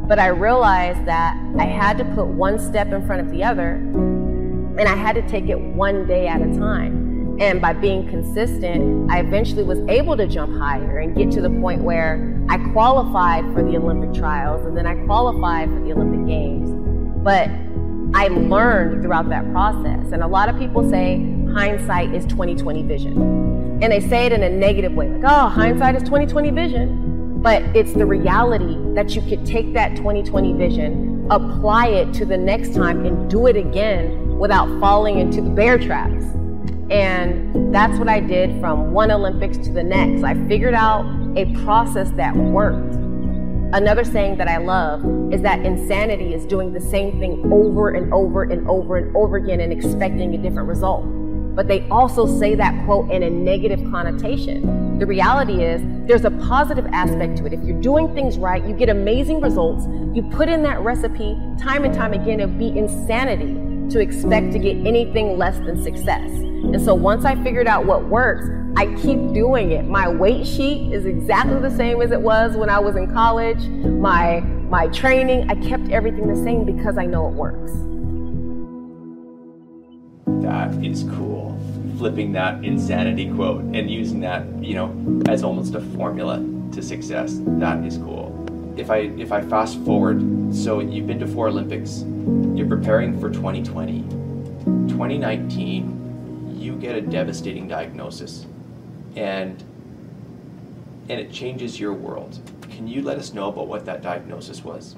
But 0.08 0.18
I 0.18 0.28
realized 0.28 1.04
that 1.06 1.36
I 1.56 1.64
had 1.64 1.98
to 1.98 2.04
put 2.04 2.26
one 2.26 2.58
step 2.58 2.88
in 2.92 3.06
front 3.06 3.22
of 3.22 3.30
the 3.30 3.44
other, 3.44 3.74
and 3.74 4.80
I 4.80 4.96
had 4.96 5.14
to 5.14 5.22
take 5.28 5.48
it 5.48 5.58
one 5.58 6.06
day 6.06 6.26
at 6.26 6.40
a 6.40 6.52
time. 6.58 7.36
And 7.40 7.60
by 7.60 7.72
being 7.72 8.08
consistent, 8.08 9.08
I 9.10 9.20
eventually 9.20 9.62
was 9.62 9.78
able 9.88 10.16
to 10.16 10.26
jump 10.26 10.58
higher 10.58 10.98
and 10.98 11.14
get 11.14 11.30
to 11.32 11.40
the 11.40 11.50
point 11.50 11.82
where 11.82 12.36
I 12.48 12.58
qualified 12.72 13.44
for 13.54 13.62
the 13.62 13.76
Olympic 13.76 14.12
trials 14.12 14.66
and 14.66 14.76
then 14.76 14.86
I 14.86 14.96
qualified 15.04 15.68
for 15.68 15.78
the 15.78 15.92
Olympic 15.92 16.26
Games. 16.26 16.70
But 17.22 17.48
I 18.18 18.26
learned 18.28 19.02
throughout 19.02 19.28
that 19.28 19.48
process. 19.52 20.10
And 20.10 20.24
a 20.24 20.26
lot 20.26 20.48
of 20.48 20.58
people 20.58 20.88
say 20.90 21.18
hindsight 21.52 22.12
is 22.12 22.24
2020 22.26 22.82
vision. 22.82 23.67
And 23.80 23.92
they 23.92 24.00
say 24.00 24.26
it 24.26 24.32
in 24.32 24.42
a 24.42 24.50
negative 24.50 24.92
way, 24.92 25.08
like, 25.08 25.22
oh, 25.24 25.48
hindsight 25.48 25.94
is 25.94 26.02
2020 26.02 26.50
vision. 26.50 27.40
But 27.40 27.62
it's 27.76 27.92
the 27.92 28.04
reality 28.04 28.76
that 28.94 29.14
you 29.14 29.22
could 29.22 29.46
take 29.46 29.72
that 29.74 29.94
2020 29.94 30.54
vision, 30.54 31.28
apply 31.30 31.86
it 31.86 32.12
to 32.14 32.26
the 32.26 32.36
next 32.36 32.74
time, 32.74 33.06
and 33.06 33.30
do 33.30 33.46
it 33.46 33.56
again 33.56 34.36
without 34.36 34.68
falling 34.80 35.20
into 35.20 35.40
the 35.40 35.50
bear 35.50 35.78
traps. 35.78 36.24
And 36.90 37.72
that's 37.72 37.96
what 37.98 38.08
I 38.08 38.18
did 38.18 38.58
from 38.60 38.92
one 38.92 39.12
Olympics 39.12 39.56
to 39.58 39.70
the 39.70 39.84
next. 39.84 40.24
I 40.24 40.34
figured 40.48 40.74
out 40.74 41.04
a 41.36 41.44
process 41.62 42.10
that 42.12 42.34
worked. 42.34 42.94
Another 43.74 44.02
saying 44.02 44.38
that 44.38 44.48
I 44.48 44.56
love 44.56 45.04
is 45.32 45.40
that 45.42 45.64
insanity 45.64 46.34
is 46.34 46.44
doing 46.46 46.72
the 46.72 46.80
same 46.80 47.20
thing 47.20 47.52
over 47.52 47.90
and 47.90 48.12
over 48.12 48.42
and 48.42 48.66
over 48.68 48.96
and 48.96 49.14
over 49.16 49.36
again 49.36 49.60
and 49.60 49.72
expecting 49.72 50.34
a 50.34 50.38
different 50.38 50.66
result 50.66 51.04
but 51.58 51.66
they 51.66 51.84
also 51.88 52.24
say 52.38 52.54
that 52.54 52.72
quote 52.84 53.10
in 53.10 53.24
a 53.24 53.28
negative 53.28 53.80
connotation. 53.90 54.96
The 55.00 55.06
reality 55.06 55.64
is 55.64 55.82
there's 56.06 56.24
a 56.24 56.30
positive 56.30 56.86
aspect 56.92 57.36
to 57.38 57.46
it. 57.46 57.52
If 57.52 57.64
you're 57.64 57.80
doing 57.80 58.14
things 58.14 58.38
right, 58.38 58.64
you 58.64 58.72
get 58.76 58.88
amazing 58.88 59.40
results. 59.40 59.84
You 60.14 60.22
put 60.30 60.48
in 60.48 60.62
that 60.62 60.78
recipe 60.82 61.36
time 61.58 61.82
and 61.82 61.92
time 61.92 62.12
again, 62.12 62.38
it'd 62.38 62.60
be 62.60 62.68
insanity 62.68 63.54
to 63.92 63.98
expect 63.98 64.52
to 64.52 64.60
get 64.60 64.76
anything 64.86 65.36
less 65.36 65.56
than 65.56 65.82
success. 65.82 66.30
And 66.30 66.80
so 66.80 66.94
once 66.94 67.24
I 67.24 67.34
figured 67.42 67.66
out 67.66 67.86
what 67.86 68.04
works, 68.04 68.48
I 68.76 68.86
keep 69.02 69.18
doing 69.34 69.72
it. 69.72 69.84
My 69.84 70.08
weight 70.08 70.46
sheet 70.46 70.92
is 70.92 71.06
exactly 71.06 71.58
the 71.58 71.76
same 71.76 72.00
as 72.00 72.12
it 72.12 72.20
was 72.20 72.56
when 72.56 72.70
I 72.70 72.78
was 72.78 72.94
in 72.94 73.12
college. 73.12 73.66
My 73.66 74.42
my 74.70 74.86
training, 74.88 75.50
I 75.50 75.56
kept 75.56 75.88
everything 75.88 76.28
the 76.28 76.40
same 76.44 76.64
because 76.64 76.98
I 76.98 77.06
know 77.06 77.26
it 77.26 77.34
works. 77.34 77.72
That 80.58 80.84
is 80.84 81.04
cool. 81.14 81.56
Flipping 81.98 82.32
that 82.32 82.64
insanity 82.64 83.32
quote 83.32 83.62
and 83.76 83.88
using 83.88 84.18
that, 84.20 84.44
you 84.60 84.74
know, 84.74 85.22
as 85.28 85.44
almost 85.44 85.76
a 85.76 85.80
formula 85.80 86.44
to 86.72 86.82
success. 86.82 87.38
That 87.46 87.84
is 87.84 87.96
cool. 87.98 88.34
If 88.76 88.90
I 88.90 89.12
if 89.18 89.30
I 89.30 89.40
fast 89.42 89.78
forward, 89.84 90.20
so 90.52 90.80
you've 90.80 91.06
been 91.06 91.20
to 91.20 91.28
four 91.28 91.46
Olympics, 91.46 92.02
you're 92.56 92.66
preparing 92.66 93.20
for 93.20 93.30
2020. 93.30 94.02
2019, 94.88 96.56
you 96.58 96.74
get 96.74 96.96
a 96.96 97.02
devastating 97.02 97.68
diagnosis 97.68 98.44
and 99.14 99.62
and 101.08 101.20
it 101.20 101.30
changes 101.30 101.78
your 101.78 101.92
world. 101.92 102.36
Can 102.62 102.88
you 102.88 103.02
let 103.02 103.16
us 103.16 103.32
know 103.32 103.48
about 103.48 103.68
what 103.68 103.84
that 103.84 104.02
diagnosis 104.02 104.64
was? 104.64 104.96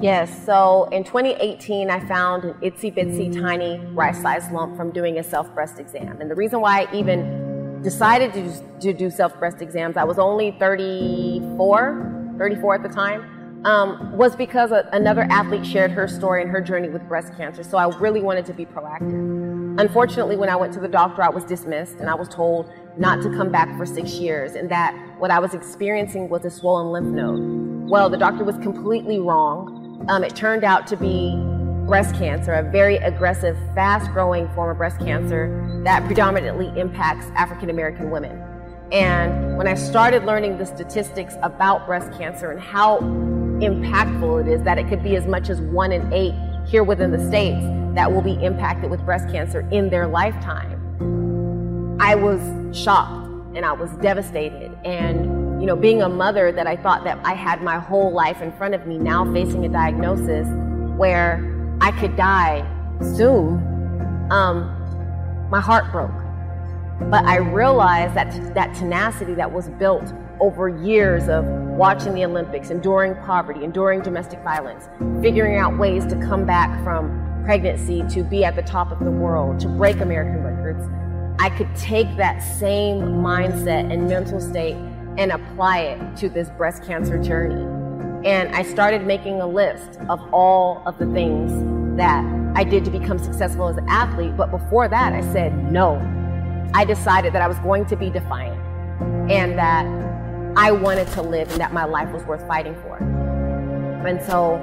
Yes, 0.00 0.44
so 0.44 0.84
in 0.92 1.04
2018, 1.04 1.90
I 1.90 2.06
found 2.06 2.44
an 2.44 2.54
itsy 2.54 2.94
bitsy 2.94 3.32
tiny 3.32 3.78
rice 3.94 4.20
sized 4.20 4.52
lump 4.52 4.76
from 4.76 4.90
doing 4.90 5.18
a 5.18 5.22
self 5.22 5.52
breast 5.54 5.78
exam. 5.78 6.20
And 6.20 6.30
the 6.30 6.34
reason 6.34 6.60
why 6.60 6.82
I 6.82 6.94
even 6.94 7.80
decided 7.82 8.32
to, 8.34 8.78
to 8.80 8.92
do 8.92 9.10
self 9.10 9.38
breast 9.38 9.62
exams, 9.62 9.96
I 9.96 10.04
was 10.04 10.18
only 10.18 10.54
34, 10.58 12.34
34 12.38 12.74
at 12.74 12.82
the 12.82 12.88
time, 12.90 13.64
um, 13.64 14.16
was 14.16 14.36
because 14.36 14.70
a, 14.70 14.88
another 14.92 15.22
athlete 15.30 15.64
shared 15.64 15.90
her 15.92 16.06
story 16.06 16.42
and 16.42 16.50
her 16.50 16.60
journey 16.60 16.88
with 16.88 17.06
breast 17.08 17.34
cancer. 17.36 17.62
So 17.62 17.78
I 17.78 17.86
really 17.98 18.20
wanted 18.20 18.44
to 18.46 18.52
be 18.52 18.66
proactive. 18.66 19.80
Unfortunately, 19.80 20.36
when 20.36 20.48
I 20.48 20.56
went 20.56 20.72
to 20.74 20.80
the 20.80 20.88
doctor, 20.88 21.22
I 21.22 21.30
was 21.30 21.44
dismissed 21.44 21.96
and 21.96 22.10
I 22.10 22.14
was 22.14 22.28
told 22.28 22.70
not 22.98 23.22
to 23.22 23.30
come 23.30 23.50
back 23.50 23.76
for 23.76 23.86
six 23.86 24.14
years 24.14 24.54
and 24.54 24.70
that 24.70 24.94
what 25.18 25.30
I 25.30 25.38
was 25.38 25.54
experiencing 25.54 26.28
was 26.28 26.44
a 26.44 26.50
swollen 26.50 26.92
lymph 26.92 27.14
node. 27.14 27.90
Well, 27.90 28.10
the 28.10 28.16
doctor 28.16 28.42
was 28.42 28.56
completely 28.58 29.20
wrong. 29.20 29.75
Um, 30.08 30.22
it 30.22 30.36
turned 30.36 30.62
out 30.62 30.86
to 30.88 30.96
be 30.96 31.36
breast 31.86 32.14
cancer, 32.14 32.52
a 32.52 32.62
very 32.62 32.96
aggressive, 32.96 33.56
fast 33.74 34.10
growing 34.12 34.48
form 34.50 34.70
of 34.70 34.76
breast 34.76 34.98
cancer 35.00 35.82
that 35.84 36.04
predominantly 36.04 36.68
impacts 36.78 37.26
African 37.36 37.70
American 37.70 38.10
women. 38.10 38.40
And 38.92 39.56
when 39.56 39.66
I 39.66 39.74
started 39.74 40.24
learning 40.24 40.58
the 40.58 40.66
statistics 40.66 41.34
about 41.42 41.86
breast 41.86 42.16
cancer 42.16 42.52
and 42.52 42.60
how 42.60 43.00
impactful 43.00 44.46
it 44.46 44.48
is, 44.48 44.62
that 44.62 44.78
it 44.78 44.88
could 44.88 45.02
be 45.02 45.16
as 45.16 45.26
much 45.26 45.48
as 45.48 45.60
one 45.60 45.90
in 45.90 46.12
eight 46.12 46.34
here 46.66 46.84
within 46.84 47.10
the 47.10 47.26
States 47.26 47.64
that 47.94 48.12
will 48.12 48.22
be 48.22 48.34
impacted 48.44 48.90
with 48.90 49.04
breast 49.04 49.28
cancer 49.30 49.66
in 49.72 49.90
their 49.90 50.06
lifetime, 50.06 50.72
I 52.00 52.14
was 52.14 52.40
shocked 52.76 53.26
and 53.56 53.64
I 53.64 53.72
was 53.72 53.90
devastated. 54.02 54.76
And, 54.84 55.45
you 55.60 55.66
know, 55.66 55.76
being 55.76 56.02
a 56.02 56.08
mother 56.08 56.52
that 56.52 56.66
I 56.66 56.76
thought 56.76 57.04
that 57.04 57.18
I 57.24 57.34
had 57.34 57.62
my 57.62 57.78
whole 57.78 58.12
life 58.12 58.42
in 58.42 58.52
front 58.52 58.74
of 58.74 58.86
me, 58.86 58.98
now 58.98 59.30
facing 59.32 59.64
a 59.64 59.68
diagnosis 59.68 60.46
where 60.96 61.76
I 61.80 61.92
could 61.92 62.16
die 62.16 62.66
soon, 63.00 63.58
um, 64.30 65.48
my 65.50 65.60
heart 65.60 65.90
broke. 65.92 66.10
But 67.10 67.24
I 67.24 67.36
realized 67.36 68.14
that 68.14 68.54
that 68.54 68.74
tenacity 68.74 69.34
that 69.34 69.50
was 69.50 69.68
built 69.70 70.12
over 70.40 70.68
years 70.68 71.28
of 71.28 71.44
watching 71.44 72.14
the 72.14 72.24
Olympics, 72.24 72.70
enduring 72.70 73.14
poverty, 73.24 73.64
enduring 73.64 74.00
domestic 74.02 74.40
violence, 74.42 74.88
figuring 75.22 75.56
out 75.56 75.78
ways 75.78 76.04
to 76.06 76.16
come 76.16 76.44
back 76.44 76.82
from 76.82 77.42
pregnancy 77.44 78.02
to 78.10 78.22
be 78.22 78.44
at 78.44 78.56
the 78.56 78.62
top 78.62 78.90
of 78.90 78.98
the 78.98 79.10
world, 79.10 79.60
to 79.60 79.68
break 79.68 80.00
American 80.00 80.42
records, 80.42 80.84
I 81.38 81.50
could 81.50 81.74
take 81.76 82.16
that 82.16 82.40
same 82.40 83.00
mindset 83.00 83.92
and 83.92 84.08
mental 84.08 84.40
state 84.40 84.76
and 85.18 85.32
apply 85.32 85.80
it 85.80 86.16
to 86.18 86.28
this 86.28 86.50
breast 86.50 86.84
cancer 86.84 87.22
journey. 87.22 87.62
And 88.28 88.54
I 88.54 88.62
started 88.62 89.06
making 89.06 89.40
a 89.40 89.46
list 89.46 90.00
of 90.08 90.20
all 90.32 90.82
of 90.86 90.98
the 90.98 91.06
things 91.12 91.52
that 91.96 92.24
I 92.56 92.64
did 92.64 92.84
to 92.86 92.90
become 92.90 93.18
successful 93.18 93.68
as 93.68 93.76
an 93.76 93.88
athlete. 93.88 94.36
But 94.36 94.50
before 94.50 94.88
that, 94.88 95.12
I 95.12 95.20
said 95.32 95.70
no. 95.72 96.00
I 96.74 96.84
decided 96.84 97.32
that 97.34 97.42
I 97.42 97.48
was 97.48 97.58
going 97.60 97.86
to 97.86 97.96
be 97.96 98.10
defiant 98.10 98.60
and 99.30 99.58
that 99.58 99.86
I 100.56 100.72
wanted 100.72 101.08
to 101.08 101.22
live 101.22 101.50
and 101.50 101.60
that 101.60 101.72
my 101.72 101.84
life 101.84 102.10
was 102.12 102.24
worth 102.24 102.46
fighting 102.46 102.74
for. 102.82 102.96
And 104.06 104.22
so, 104.22 104.56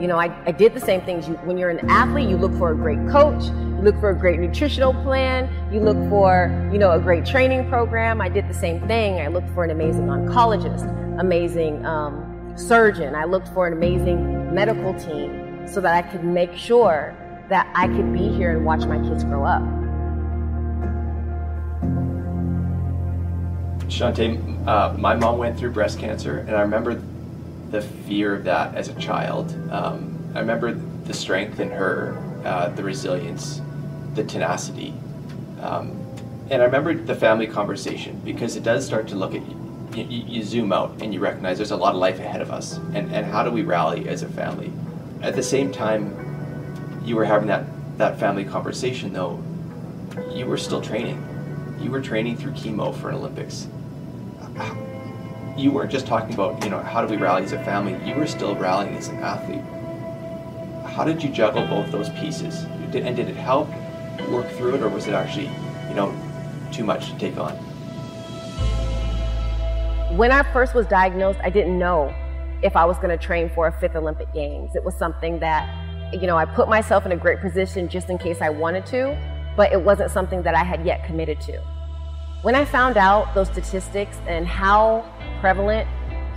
you 0.00 0.06
know, 0.06 0.18
I, 0.18 0.26
I 0.46 0.52
did 0.52 0.74
the 0.74 0.80
same 0.80 1.00
things. 1.02 1.28
You, 1.28 1.34
when 1.44 1.58
you're 1.58 1.70
an 1.70 1.88
athlete, 1.90 2.28
you 2.28 2.36
look 2.36 2.56
for 2.56 2.70
a 2.70 2.74
great 2.74 2.98
coach, 3.08 3.44
you 3.44 3.82
look 3.82 3.98
for 4.00 4.10
a 4.10 4.14
great 4.14 4.38
nutritional 4.38 4.94
plan, 5.02 5.50
you 5.72 5.80
look 5.80 5.96
for, 6.08 6.50
you 6.72 6.78
know, 6.78 6.92
a 6.92 7.00
great 7.00 7.26
training 7.26 7.68
program. 7.68 8.20
I 8.20 8.28
did 8.28 8.48
the 8.48 8.54
same 8.54 8.86
thing. 8.86 9.20
I 9.20 9.26
looked 9.28 9.50
for 9.50 9.64
an 9.64 9.70
amazing 9.70 10.06
oncologist, 10.06 10.86
amazing 11.20 11.84
um, 11.84 12.54
surgeon. 12.56 13.14
I 13.14 13.24
looked 13.24 13.48
for 13.48 13.66
an 13.66 13.72
amazing 13.72 14.54
medical 14.54 14.94
team 14.94 15.66
so 15.66 15.80
that 15.80 15.94
I 15.94 16.08
could 16.08 16.24
make 16.24 16.54
sure 16.54 17.16
that 17.48 17.70
I 17.74 17.88
could 17.88 18.12
be 18.12 18.28
here 18.28 18.56
and 18.56 18.64
watch 18.64 18.84
my 18.84 18.98
kids 18.98 19.24
grow 19.24 19.44
up. 19.44 19.62
Chaunté, 23.88 24.38
uh, 24.68 24.92
my 24.98 25.14
mom 25.14 25.38
went 25.38 25.58
through 25.58 25.70
breast 25.70 25.98
cancer, 25.98 26.38
and 26.40 26.54
I 26.54 26.60
remember 26.60 27.02
the 27.70 27.82
fear 27.82 28.34
of 28.34 28.44
that 28.44 28.74
as 28.74 28.88
a 28.88 28.94
child. 28.94 29.54
Um, 29.70 30.18
I 30.34 30.40
remember 30.40 30.72
the 30.72 31.14
strength 31.14 31.60
in 31.60 31.70
her, 31.70 32.16
uh, 32.44 32.68
the 32.70 32.82
resilience, 32.82 33.60
the 34.14 34.24
tenacity. 34.24 34.94
Um, 35.60 35.94
and 36.50 36.62
I 36.62 36.64
remember 36.64 36.94
the 36.94 37.14
family 37.14 37.46
conversation 37.46 38.20
because 38.24 38.56
it 38.56 38.62
does 38.62 38.86
start 38.86 39.08
to 39.08 39.16
look 39.16 39.34
at 39.34 39.42
you, 39.46 40.04
you, 40.04 40.24
you, 40.26 40.42
zoom 40.42 40.72
out 40.72 41.02
and 41.02 41.12
you 41.12 41.20
recognize 41.20 41.58
there's 41.58 41.72
a 41.72 41.76
lot 41.76 41.94
of 41.94 42.00
life 42.00 42.18
ahead 42.18 42.40
of 42.40 42.50
us. 42.50 42.76
And, 42.94 43.12
and 43.14 43.26
how 43.26 43.42
do 43.42 43.50
we 43.50 43.62
rally 43.62 44.08
as 44.08 44.22
a 44.22 44.28
family? 44.28 44.72
At 45.22 45.34
the 45.34 45.42
same 45.42 45.72
time, 45.72 46.14
you 47.04 47.16
were 47.16 47.24
having 47.24 47.48
that, 47.48 47.64
that 47.98 48.18
family 48.18 48.44
conversation, 48.44 49.12
though, 49.12 49.42
you 50.32 50.46
were 50.46 50.56
still 50.56 50.80
training. 50.80 51.24
You 51.80 51.90
were 51.90 52.00
training 52.00 52.36
through 52.36 52.52
chemo 52.52 52.94
for 52.94 53.08
an 53.10 53.16
Olympics 53.16 53.66
you 55.58 55.72
weren't 55.72 55.90
just 55.90 56.06
talking 56.06 56.32
about, 56.34 56.62
you 56.62 56.70
know, 56.70 56.78
how 56.78 57.04
do 57.04 57.08
we 57.08 57.16
rally 57.16 57.42
as 57.42 57.52
a 57.52 57.62
family, 57.64 57.98
you 58.08 58.14
were 58.14 58.26
still 58.26 58.54
rallying 58.54 58.94
as 58.94 59.08
an 59.08 59.18
athlete. 59.18 59.62
How 60.88 61.04
did 61.04 61.22
you 61.22 61.30
juggle 61.30 61.66
both 61.66 61.90
those 61.90 62.08
pieces? 62.10 62.64
and 62.94 63.14
did 63.16 63.28
it 63.28 63.36
help 63.36 63.68
work 64.30 64.48
through 64.52 64.76
it, 64.76 64.82
or 64.82 64.88
was 64.88 65.06
it 65.06 65.12
actually, 65.12 65.50
you 65.88 65.94
know, 65.94 66.14
too 66.72 66.84
much 66.84 67.10
to 67.10 67.18
take 67.18 67.36
on? 67.36 67.52
When 70.16 70.32
I 70.32 70.42
first 70.54 70.74
was 70.74 70.86
diagnosed, 70.86 71.38
I 71.42 71.50
didn't 71.50 71.78
know 71.78 72.14
if 72.62 72.76
I 72.76 72.86
was 72.86 72.96
going 72.96 73.10
to 73.10 73.22
train 73.22 73.50
for 73.50 73.66
a 73.66 73.72
fifth 73.72 73.94
Olympic 73.94 74.32
Games. 74.32 74.74
It 74.74 74.82
was 74.82 74.96
something 74.96 75.38
that, 75.40 75.68
you 76.14 76.26
know, 76.26 76.36
I 76.36 76.46
put 76.46 76.68
myself 76.68 77.04
in 77.04 77.12
a 77.12 77.16
great 77.16 77.40
position 77.40 77.88
just 77.88 78.08
in 78.08 78.16
case 78.16 78.40
I 78.40 78.48
wanted 78.48 78.86
to, 78.86 79.16
but 79.54 79.70
it 79.70 79.80
wasn't 79.82 80.10
something 80.10 80.42
that 80.44 80.54
I 80.54 80.64
had 80.64 80.86
yet 80.86 81.04
committed 81.04 81.40
to. 81.42 81.60
When 82.42 82.54
I 82.54 82.64
found 82.64 82.96
out 82.96 83.34
those 83.34 83.48
statistics 83.48 84.16
and 84.26 84.46
how 84.46 85.04
prevalent 85.40 85.88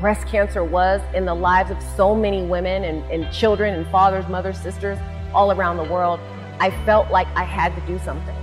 breast 0.02 0.28
cancer 0.28 0.64
was 0.64 1.00
in 1.14 1.26
the 1.26 1.34
lives 1.34 1.70
of 1.70 1.78
so 1.96 2.16
many 2.16 2.44
women 2.44 2.84
and, 2.84 3.04
and, 3.12 3.32
children 3.32 3.76
and 3.76 3.86
fathers, 3.88 4.28
mothers, 4.28 4.60
sisters 4.60 4.98
all 5.32 5.52
around 5.52 5.78
the 5.78 5.84
world, 5.84 6.20
I 6.60 6.72
felt 6.86 7.12
like 7.12 7.28
I 7.36 7.44
had 7.44 7.76
to 7.76 7.82
do 7.82 8.00
something. 8.00 8.36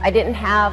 I 0.00 0.10
didn't 0.10 0.34
have 0.34 0.72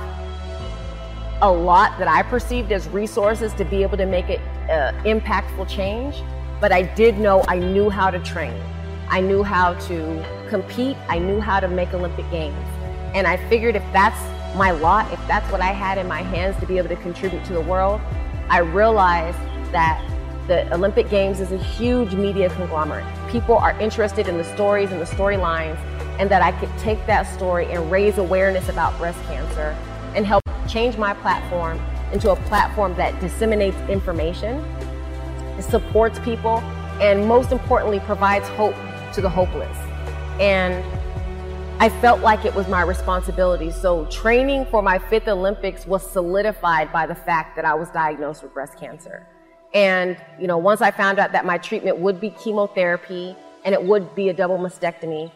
a 1.42 1.52
lot 1.52 2.00
that 2.00 2.08
I 2.08 2.24
perceived 2.24 2.72
as 2.72 2.88
resources 2.88 3.54
to 3.56 3.66
be 3.66 3.84
able 3.84 3.98
to 3.98 4.06
make 4.06 4.30
it 4.30 4.40
uh, 4.70 4.94
impactful 5.04 5.68
change, 5.70 6.24
but 6.60 6.72
I 6.72 6.84
did 6.84 7.18
know 7.18 7.44
I 7.48 7.60
knew 7.60 7.90
how 7.90 8.10
to 8.10 8.20
train. 8.20 8.60
I 9.10 9.22
knew 9.22 9.44
how 9.44 9.74
to 9.74 10.26
compete. 10.50 10.96
I 11.08 11.20
knew 11.20 11.40
how 11.40 11.60
to 11.60 11.68
make 11.68 11.94
Olympic 11.94 12.30
Games. 12.32 12.58
And 13.14 13.28
I 13.28 13.38
figured 13.50 13.76
if 13.76 13.84
that's 13.92 14.20
my 14.56 14.72
lot, 14.72 15.12
if 15.12 15.20
that's 15.28 15.50
what 15.52 15.62
I 15.62 15.74
had 15.74 15.98
in 15.98 16.08
my 16.08 16.22
hands 16.22 16.60
to 16.60 16.66
be 16.66 16.78
able 16.78 16.90
to 16.90 16.96
contribute 16.98 17.44
to 17.46 17.54
the 17.54 17.62
world, 17.62 18.02
I 18.50 18.60
realized 18.60 19.38
that 19.72 20.04
the 20.48 20.74
Olympic 20.74 21.08
Games 21.10 21.40
is 21.40 21.52
a 21.52 21.58
huge 21.58 22.16
media 22.16 22.50
conglomerate. 22.50 23.06
People 23.30 23.56
are 23.56 23.80
interested 23.80 24.28
in 24.28 24.40
the 24.40 24.44
stories 24.44 24.92
and 24.92 25.00
the 25.00 25.06
storylines, 25.06 25.78
and 26.18 26.32
that 26.32 26.42
I 26.42 26.52
could 26.54 26.76
take 26.80 27.06
that 27.06 27.24
story 27.24 27.66
and 27.72 27.92
raise 27.92 28.18
awareness 28.18 28.68
about 28.68 28.98
breast 28.98 29.24
cancer 29.26 29.78
and 30.16 30.26
help 30.26 30.44
change 30.68 30.98
my 30.98 31.14
platform 31.14 31.80
into 32.12 32.32
a 32.32 32.36
platform 32.36 32.96
that 32.96 33.20
disseminates 33.22 33.78
information, 33.88 34.66
supports 35.62 36.18
people, 36.20 36.58
and 37.00 37.28
most 37.28 37.52
importantly, 37.52 38.00
provides 38.00 38.48
hope 38.50 38.76
to 39.14 39.22
the 39.22 39.30
hopeless. 39.30 39.78
And 40.40 40.84
I 41.82 41.88
felt 41.88 42.20
like 42.20 42.44
it 42.44 42.54
was 42.54 42.68
my 42.68 42.82
responsibility. 42.82 43.72
So 43.72 44.06
training 44.08 44.66
for 44.66 44.82
my 44.82 45.00
fifth 45.00 45.30
Olympics 45.30 45.88
was 45.88 46.06
solidified 46.12 46.92
by 46.92 47.06
the 47.06 47.16
fact 47.16 47.56
that 47.56 47.64
I 47.64 47.74
was 47.74 47.90
diagnosed 47.92 48.44
with 48.44 48.54
breast 48.54 48.78
cancer. 48.78 49.26
And, 49.74 50.18
you 50.38 50.46
know, 50.46 50.58
once 50.58 50.82
I 50.82 50.92
found 50.92 51.20
out 51.20 51.32
that 51.32 51.46
my 51.46 51.58
treatment 51.58 51.98
would 52.00 52.20
be 52.20 52.32
chemotherapy 52.32 53.34
and 53.64 53.74
it 53.74 53.82
would 53.82 54.14
be 54.14 54.28
a 54.28 54.34
double 54.34 54.58
mastectomy, 54.58 55.32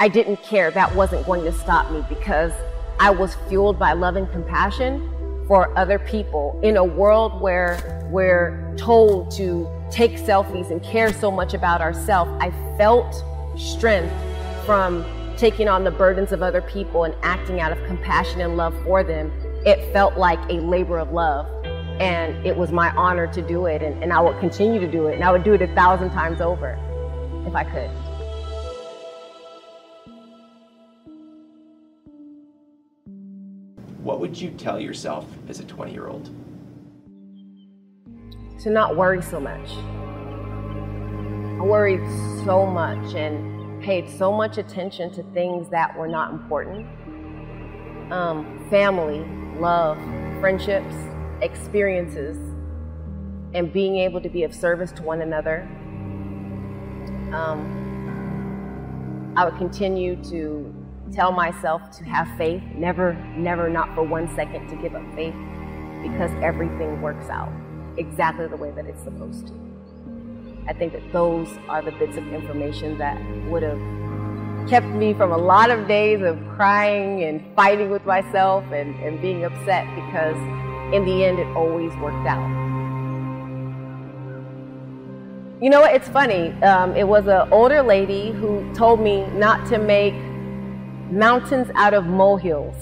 I 0.00 0.08
didn't 0.08 0.42
care. 0.42 0.70
That 0.70 0.94
wasn't 0.94 1.26
going 1.26 1.44
to 1.44 1.52
stop 1.52 1.90
me 1.92 2.02
because 2.08 2.52
I 2.98 3.10
was 3.10 3.36
fueled 3.50 3.78
by 3.78 3.92
love 3.92 4.16
and 4.16 4.30
compassion 4.32 5.10
for 5.46 5.76
other 5.76 5.98
people 5.98 6.58
in 6.62 6.78
a 6.78 6.84
world 6.84 7.38
where 7.38 8.08
we're 8.10 8.74
told 8.78 9.30
to 9.32 9.68
take 9.90 10.12
selfies 10.12 10.70
and 10.70 10.82
care 10.82 11.12
so 11.12 11.30
much 11.30 11.52
about 11.52 11.82
ourselves. 11.82 12.30
I 12.40 12.50
felt 12.78 13.22
strength 13.58 14.14
from 14.64 15.04
taking 15.42 15.68
on 15.68 15.82
the 15.82 15.90
burdens 15.90 16.30
of 16.30 16.40
other 16.40 16.62
people 16.62 17.02
and 17.02 17.16
acting 17.24 17.58
out 17.58 17.72
of 17.72 17.84
compassion 17.84 18.40
and 18.40 18.56
love 18.56 18.72
for 18.84 19.02
them, 19.02 19.28
it 19.66 19.92
felt 19.92 20.16
like 20.16 20.38
a 20.48 20.60
labor 20.60 21.00
of 21.00 21.10
love. 21.10 21.48
And 21.98 22.46
it 22.46 22.56
was 22.56 22.70
my 22.70 22.94
honor 22.94 23.26
to 23.32 23.42
do 23.42 23.66
it, 23.66 23.82
and, 23.82 24.00
and 24.04 24.12
I 24.12 24.20
would 24.20 24.38
continue 24.38 24.78
to 24.78 24.86
do 24.86 25.08
it, 25.08 25.16
and 25.16 25.24
I 25.24 25.32
would 25.32 25.42
do 25.42 25.54
it 25.54 25.60
a 25.60 25.66
thousand 25.74 26.10
times 26.10 26.40
over 26.40 26.78
if 27.44 27.56
I 27.56 27.64
could. 27.64 27.90
What 33.98 34.20
would 34.20 34.40
you 34.40 34.52
tell 34.52 34.78
yourself 34.78 35.26
as 35.48 35.58
a 35.58 35.64
20 35.64 35.92
year 35.92 36.06
old? 36.06 36.30
To 38.60 38.70
not 38.70 38.96
worry 38.96 39.22
so 39.22 39.40
much. 39.40 39.72
I 41.58 41.64
worried 41.64 42.06
so 42.44 42.64
much, 42.64 43.16
and 43.16 43.51
paid 43.82 44.08
so 44.08 44.32
much 44.32 44.58
attention 44.58 45.10
to 45.12 45.22
things 45.34 45.68
that 45.70 45.96
were 45.96 46.08
not 46.08 46.32
important 46.32 46.86
um, 48.12 48.66
family, 48.68 49.24
love, 49.58 49.96
friendships, 50.40 50.94
experiences, 51.40 52.36
and 53.54 53.72
being 53.72 53.96
able 53.96 54.20
to 54.20 54.28
be 54.28 54.44
of 54.44 54.54
service 54.54 54.92
to 54.92 55.02
one 55.02 55.22
another. 55.22 55.62
Um, 57.32 57.80
I 59.36 59.46
would 59.46 59.56
continue 59.56 60.22
to 60.24 60.74
tell 61.10 61.32
myself 61.32 61.90
to 61.98 62.04
have 62.04 62.28
faith, 62.36 62.62
never, 62.74 63.14
never, 63.36 63.70
not 63.70 63.94
for 63.94 64.02
one 64.02 64.28
second 64.34 64.68
to 64.68 64.76
give 64.76 64.94
up 64.94 65.14
faith, 65.14 65.34
because 66.02 66.30
everything 66.42 67.00
works 67.00 67.28
out 67.30 67.52
exactly 67.96 68.46
the 68.46 68.56
way 68.56 68.70
that 68.72 68.86
it's 68.86 69.02
supposed 69.02 69.46
to. 69.48 69.71
I 70.68 70.72
think 70.72 70.92
that 70.92 71.12
those 71.12 71.48
are 71.68 71.82
the 71.82 71.92
bits 71.92 72.16
of 72.16 72.26
information 72.32 72.96
that 72.98 73.20
would 73.46 73.62
have 73.62 73.80
kept 74.68 74.86
me 74.86 75.12
from 75.12 75.32
a 75.32 75.36
lot 75.36 75.70
of 75.70 75.88
days 75.88 76.22
of 76.22 76.38
crying 76.54 77.24
and 77.24 77.42
fighting 77.56 77.90
with 77.90 78.06
myself 78.06 78.64
and, 78.72 78.94
and 79.02 79.20
being 79.20 79.44
upset 79.44 79.86
because 79.96 80.36
in 80.94 81.04
the 81.04 81.24
end, 81.24 81.38
it 81.38 81.46
always 81.56 81.94
worked 81.96 82.26
out. 82.28 82.48
You 85.60 85.70
know 85.70 85.80
what? 85.80 85.94
It's 85.94 86.08
funny. 86.08 86.50
Um, 86.62 86.94
it 86.96 87.06
was 87.06 87.26
an 87.26 87.50
older 87.52 87.82
lady 87.82 88.30
who 88.30 88.72
told 88.74 89.00
me 89.00 89.26
not 89.30 89.66
to 89.68 89.78
make 89.78 90.14
mountains 91.10 91.70
out 91.74 91.94
of 91.94 92.06
molehills. 92.06 92.76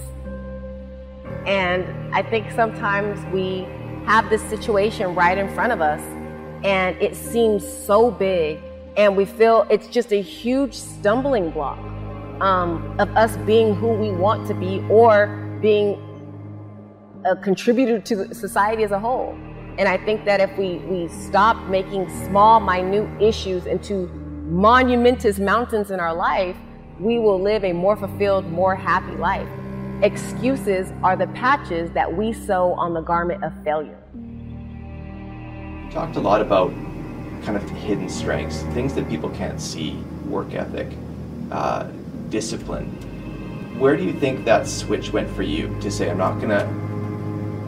And 1.47 1.85
I 2.15 2.23
think 2.23 2.51
sometimes 2.51 3.25
we 3.33 3.67
have 4.07 4.29
this 4.29 4.43
situation 4.43 5.15
right 5.15 5.39
in 5.39 5.53
front 5.55 5.73
of 5.73 5.81
us 5.81 6.03
and 6.65 6.97
it 7.01 7.17
seems 7.17 7.67
so 7.67 8.11
big 8.11 8.61
and 8.97 9.17
we 9.17 9.25
feel 9.25 9.67
it's 9.71 9.87
just 9.89 10.13
a 10.13 10.21
huge 10.21 10.75
stumbling 10.75 11.51
block 11.51 11.79
um, 12.41 12.97
of 12.99 13.09
us 13.17 13.37
being 13.39 13.75
who 13.75 13.89
we 13.89 14.11
want 14.11 14.47
to 14.49 14.55
be 14.55 14.85
or 14.91 15.27
being 15.61 15.99
a 17.25 17.37
contributor 17.37 18.01
to 18.01 18.35
society 18.35 18.83
as 18.83 18.91
a 18.91 18.99
whole. 18.99 19.37
And 19.79 19.89
I 19.89 19.97
think 20.05 20.25
that 20.25 20.41
if 20.41 20.57
we, 20.59 20.77
we 20.79 21.09
stop 21.09 21.57
making 21.69 22.09
small, 22.27 22.61
minute 22.61 23.09
issues 23.23 23.67
into 23.67 24.09
monumentous 24.49 25.39
mountains 25.39 25.91
in 25.91 26.01
our 26.01 26.15
life, 26.15 26.57
we 26.99 27.19
will 27.19 27.41
live 27.41 27.65
a 27.65 27.73
more 27.73 27.97
fulfilled, 27.97 28.47
more 28.47 28.75
happy 28.75 29.17
life. 29.17 29.49
Excuses 30.03 30.93
are 31.03 31.17
the 31.17 31.29
patches 31.29 31.91
that 31.93 32.15
we 32.15 32.33
sew 32.33 32.73
on 32.73 32.95
the 32.95 33.01
garment 33.01 33.45
of 33.45 33.53
failure. 33.65 34.00
Talked 35.91 36.17
a 36.17 36.21
lot 36.21 36.41
about 36.41 36.71
kind 37.43 37.57
of 37.57 37.69
hidden 37.71 38.09
strengths, 38.09 38.63
things 38.75 38.95
that 38.95 39.09
people 39.09 39.31
can't 39.31 39.61
see, 39.61 39.95
work 40.27 40.55
ethic, 40.55 40.89
uh, 41.51 41.89
discipline. 42.29 42.87
Where 43.79 43.97
do 43.97 44.05
you 44.05 44.13
think 44.13 44.45
that 44.45 44.69
switch 44.69 45.13
went 45.13 45.29
for 45.31 45.43
you 45.43 45.77
to 45.81 45.91
say, 45.91 46.11
I'm 46.11 46.19
not 46.19 46.41
gonna 46.41 46.69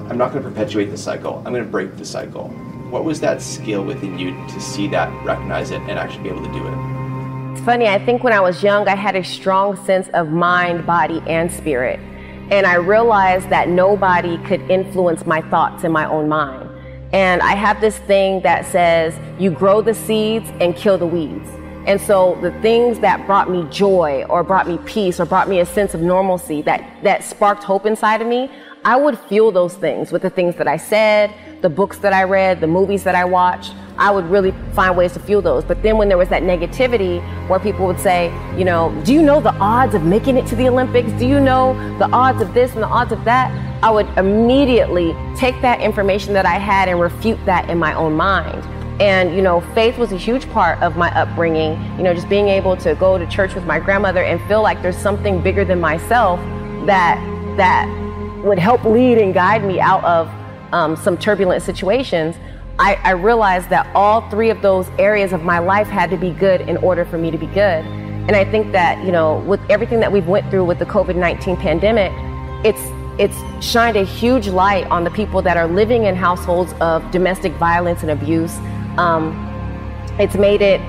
I'm 0.08 0.18
not 0.18 0.32
to 0.34 0.40
perpetuate 0.40 0.86
the 0.90 0.98
cycle. 0.98 1.42
I'm 1.46 1.54
to 1.54 1.62
break 1.62 1.96
the 1.96 2.04
cycle. 2.04 2.48
What 2.90 3.04
was 3.04 3.18
that 3.20 3.40
skill 3.40 3.82
within 3.82 4.18
you 4.18 4.32
to 4.48 4.60
see 4.60 4.86
that, 4.88 5.08
recognize 5.24 5.70
it, 5.70 5.80
and 5.82 5.92
actually 5.92 6.24
be 6.24 6.28
able 6.28 6.44
to 6.44 6.52
do 6.52 6.66
it? 6.66 7.52
It's 7.52 7.62
funny, 7.62 7.88
I 7.88 7.98
think 8.04 8.22
when 8.22 8.34
I 8.34 8.40
was 8.40 8.62
young, 8.62 8.88
I 8.88 8.94
had 8.94 9.16
a 9.16 9.24
strong 9.24 9.82
sense 9.86 10.08
of 10.08 10.28
mind, 10.28 10.84
body, 10.84 11.22
and 11.26 11.50
spirit. 11.50 11.98
And 12.50 12.66
I 12.66 12.74
realized 12.74 13.48
that 13.48 13.68
nobody 13.68 14.36
could 14.44 14.60
influence 14.70 15.24
my 15.24 15.40
thoughts 15.48 15.84
in 15.84 15.92
my 15.92 16.04
own 16.04 16.28
mind. 16.28 16.68
And 17.12 17.42
I 17.42 17.54
have 17.54 17.80
this 17.80 17.98
thing 17.98 18.40
that 18.42 18.64
says, 18.64 19.14
you 19.38 19.50
grow 19.50 19.82
the 19.82 19.94
seeds 19.94 20.50
and 20.60 20.74
kill 20.74 20.96
the 20.96 21.06
weeds. 21.06 21.48
And 21.86 22.00
so 22.00 22.38
the 22.40 22.52
things 22.60 23.00
that 23.00 23.26
brought 23.26 23.50
me 23.50 23.66
joy 23.70 24.24
or 24.28 24.44
brought 24.44 24.68
me 24.68 24.78
peace 24.86 25.18
or 25.18 25.26
brought 25.26 25.48
me 25.48 25.60
a 25.60 25.66
sense 25.66 25.94
of 25.94 26.00
normalcy 26.00 26.62
that, 26.62 27.02
that 27.02 27.24
sparked 27.24 27.64
hope 27.64 27.86
inside 27.86 28.22
of 28.22 28.28
me, 28.28 28.50
I 28.84 28.96
would 28.96 29.18
fuel 29.18 29.52
those 29.52 29.74
things 29.74 30.12
with 30.12 30.22
the 30.22 30.30
things 30.30 30.56
that 30.56 30.68
I 30.68 30.76
said, 30.76 31.34
the 31.62 31.70
books 31.70 31.98
that 31.98 32.12
I 32.12 32.24
read, 32.24 32.60
the 32.60 32.66
movies 32.66 33.04
that 33.04 33.14
I 33.14 33.24
watched. 33.24 33.72
I 33.96 34.10
would 34.10 34.24
really 34.24 34.52
find 34.72 34.96
ways 34.96 35.12
to 35.12 35.20
fuel 35.20 35.42
those. 35.42 35.64
But 35.64 35.82
then 35.82 35.96
when 35.96 36.08
there 36.08 36.18
was 36.18 36.28
that 36.30 36.42
negativity 36.42 37.22
where 37.48 37.60
people 37.60 37.86
would 37.86 38.00
say, 38.00 38.32
you 38.58 38.64
know, 38.64 38.92
do 39.04 39.14
you 39.14 39.22
know 39.22 39.40
the 39.40 39.54
odds 39.54 39.94
of 39.94 40.02
making 40.02 40.36
it 40.38 40.46
to 40.48 40.56
the 40.56 40.68
Olympics? 40.68 41.12
Do 41.12 41.26
you 41.26 41.38
know 41.38 41.74
the 41.98 42.10
odds 42.10 42.42
of 42.42 42.52
this 42.52 42.72
and 42.72 42.82
the 42.82 42.88
odds 42.88 43.12
of 43.12 43.24
that? 43.24 43.50
I 43.82 43.90
would 43.90 44.08
immediately 44.18 45.14
take 45.36 45.60
that 45.62 45.80
information 45.80 46.32
that 46.34 46.46
I 46.46 46.58
had 46.58 46.88
and 46.88 47.00
refute 47.00 47.38
that 47.46 47.70
in 47.70 47.78
my 47.78 47.94
own 47.94 48.14
mind. 48.14 48.64
And, 49.00 49.34
you 49.34 49.42
know, 49.42 49.60
faith 49.74 49.98
was 49.98 50.12
a 50.12 50.16
huge 50.16 50.48
part 50.50 50.80
of 50.82 50.96
my 50.96 51.10
upbringing. 51.18 51.72
You 51.96 52.02
know, 52.02 52.14
just 52.14 52.28
being 52.28 52.48
able 52.48 52.76
to 52.78 52.94
go 52.94 53.18
to 53.18 53.26
church 53.26 53.54
with 53.54 53.64
my 53.64 53.78
grandmother 53.78 54.22
and 54.22 54.40
feel 54.48 54.62
like 54.62 54.82
there's 54.82 54.98
something 54.98 55.40
bigger 55.42 55.64
than 55.64 55.80
myself 55.80 56.40
that, 56.86 57.16
that 57.56 57.86
would 58.42 58.58
help 58.58 58.84
lead 58.84 59.18
and 59.18 59.32
guide 59.32 59.64
me 59.64 59.80
out 59.80 60.02
of 60.04 60.28
um, 60.72 60.96
some 60.96 61.16
turbulent 61.16 61.62
situations, 61.62 62.36
I, 62.78 62.94
I 62.96 63.10
realized 63.10 63.68
that 63.70 63.86
all 63.94 64.28
three 64.30 64.50
of 64.50 64.62
those 64.62 64.88
areas 64.98 65.32
of 65.32 65.42
my 65.42 65.58
life 65.58 65.86
had 65.86 66.10
to 66.10 66.16
be 66.16 66.30
good 66.30 66.62
in 66.62 66.76
order 66.78 67.04
for 67.04 67.18
me 67.18 67.30
to 67.30 67.38
be 67.38 67.46
good. 67.46 67.84
And 67.84 68.36
I 68.36 68.44
think 68.44 68.72
that, 68.72 69.04
you 69.04 69.12
know, 69.12 69.40
with 69.40 69.60
everything 69.68 70.00
that 70.00 70.10
we've 70.10 70.26
went 70.26 70.50
through 70.50 70.64
with 70.64 70.78
the 70.78 70.86
COVID-19 70.86 71.58
pandemic, 71.58 72.12
it's 72.64 72.80
it's 73.18 73.36
shined 73.64 73.96
a 73.96 74.04
huge 74.04 74.48
light 74.48 74.86
on 74.86 75.04
the 75.04 75.10
people 75.10 75.42
that 75.42 75.58
are 75.58 75.66
living 75.66 76.04
in 76.04 76.14
households 76.14 76.72
of 76.80 77.08
domestic 77.10 77.52
violence 77.54 78.00
and 78.00 78.10
abuse. 78.10 78.56
Um, 78.96 79.36
it's 80.18 80.34
made 80.34 80.62
it 80.62 80.80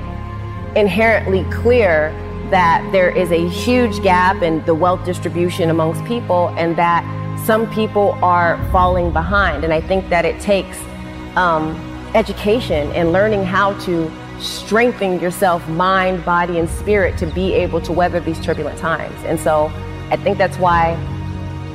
inherently 0.78 1.44
clear 1.52 2.12
that 2.50 2.88
there 2.92 3.10
is 3.10 3.32
a 3.32 3.50
huge 3.50 4.02
gap 4.04 4.42
in 4.42 4.64
the 4.66 4.74
wealth 4.74 5.04
distribution 5.06 5.70
amongst 5.70 6.04
people 6.06 6.50
and 6.58 6.78
that 6.78 7.04
some 7.46 7.70
people 7.74 8.14
are 8.24 8.58
falling 8.72 9.12
behind. 9.12 9.64
And 9.64 9.74
I 9.74 9.82
think 9.82 10.10
that 10.10 10.24
it 10.24 10.40
takes 10.40 10.80
um, 11.36 11.76
education 12.16 12.90
and 12.94 13.12
learning 13.12 13.44
how 13.44 13.78
to 13.82 14.12
strengthen 14.40 15.20
yourself, 15.20 15.68
mind, 15.70 16.24
body, 16.24 16.60
and 16.60 16.70
spirit 16.70 17.18
to 17.18 17.26
be 17.28 17.54
able 17.54 17.82
to 17.82 17.92
weather 17.92 18.20
these 18.20 18.40
turbulent 18.40 18.78
times. 18.78 19.16
And 19.26 19.40
so 19.40 19.72
I 20.10 20.16
think 20.16 20.38
that's 20.38 20.58
why 20.58 20.98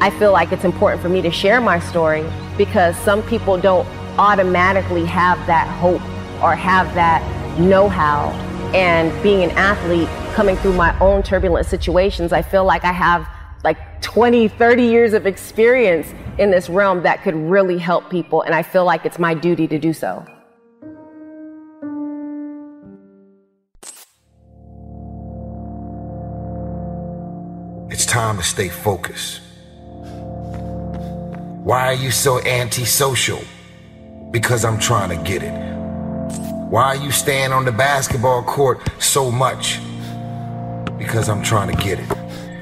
I 0.00 0.10
feel 0.10 0.32
like 0.32 0.52
it's 0.52 0.64
important 0.64 1.02
for 1.02 1.08
me 1.08 1.20
to 1.22 1.30
share 1.30 1.60
my 1.60 1.78
story 1.80 2.24
because 2.56 2.96
some 2.98 3.22
people 3.24 3.58
don't 3.58 3.86
automatically 4.18 5.04
have 5.04 5.38
that 5.46 5.66
hope 5.78 6.02
or 6.42 6.54
have 6.54 6.92
that 6.94 7.22
know 7.58 7.88
how. 7.88 8.30
And 8.74 9.10
being 9.22 9.42
an 9.42 9.50
athlete, 9.52 10.08
coming 10.34 10.56
through 10.56 10.74
my 10.74 10.98
own 11.00 11.22
turbulent 11.22 11.66
situations, 11.66 12.32
I 12.32 12.42
feel 12.42 12.64
like 12.64 12.84
I 12.84 12.92
have 12.92 13.28
like 13.64 14.00
20, 14.02 14.48
30 14.48 14.82
years 14.82 15.12
of 15.12 15.26
experience 15.26 16.12
in 16.38 16.50
this 16.50 16.68
realm 16.68 17.02
that 17.02 17.22
could 17.22 17.34
really 17.34 17.78
help 17.78 18.08
people. 18.10 18.42
And 18.42 18.54
I 18.54 18.62
feel 18.62 18.84
like 18.84 19.04
it's 19.04 19.18
my 19.18 19.34
duty 19.34 19.66
to 19.68 19.78
do 19.78 19.92
so. 19.92 20.24
It's 27.90 28.06
time 28.06 28.36
to 28.36 28.42
stay 28.44 28.68
focused. 28.68 29.40
Why 31.64 31.86
are 31.86 31.94
you 31.94 32.10
so 32.10 32.40
antisocial? 32.44 33.40
Because 34.30 34.64
I'm 34.64 34.78
trying 34.78 35.10
to 35.10 35.22
get 35.24 35.42
it. 35.42 35.52
Why 36.70 36.84
are 36.84 36.96
you 36.96 37.10
staying 37.10 37.52
on 37.52 37.64
the 37.64 37.72
basketball 37.72 38.42
court 38.42 38.80
so 39.00 39.30
much? 39.30 39.80
Because 40.98 41.28
I'm 41.28 41.42
trying 41.42 41.74
to 41.74 41.82
get 41.82 41.98
it. 41.98 42.17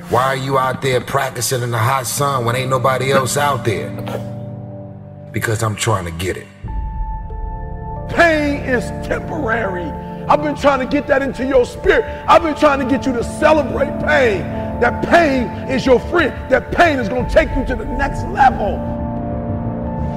Why 0.09 0.23
are 0.23 0.37
you 0.37 0.57
out 0.57 0.83
there 0.83 1.01
practicing 1.01 1.63
in 1.63 1.73
the 1.73 1.79
hot 1.79 2.07
sun 2.07 2.45
when 2.45 2.55
ain't 2.55 2.71
nobody 2.71 3.11
else 3.11 3.37
out 3.37 3.65
there? 3.65 3.91
Because 5.33 5.65
I'm 5.65 5.75
trying 5.75 6.05
to 6.05 6.13
get 6.13 6.37
it. 6.37 6.47
Pain 8.11 8.61
is 8.61 8.85
temporary. 9.05 9.91
I've 10.29 10.45
been 10.45 10.55
trying 10.55 10.79
to 10.79 10.87
get 10.87 11.09
that 11.09 11.23
into 11.23 11.45
your 11.45 11.67
spirit. 11.67 12.05
I've 12.29 12.45
been 12.45 12.55
trying 12.55 12.79
to 12.79 12.85
get 12.85 13.05
you 13.05 13.15
to 13.15 13.25
celebrate 13.25 13.91
pain. 14.07 14.43
That 14.81 15.05
pain 15.09 15.49
is 15.69 15.85
your 15.85 15.99
friend. 15.99 16.33
That 16.53 16.71
pain 16.71 17.01
is 17.01 17.09
going 17.09 17.27
to 17.27 17.33
take 17.33 17.49
you 17.57 17.65
to 17.65 17.75
the 17.75 17.85
next 17.85 18.23
level. 18.27 18.79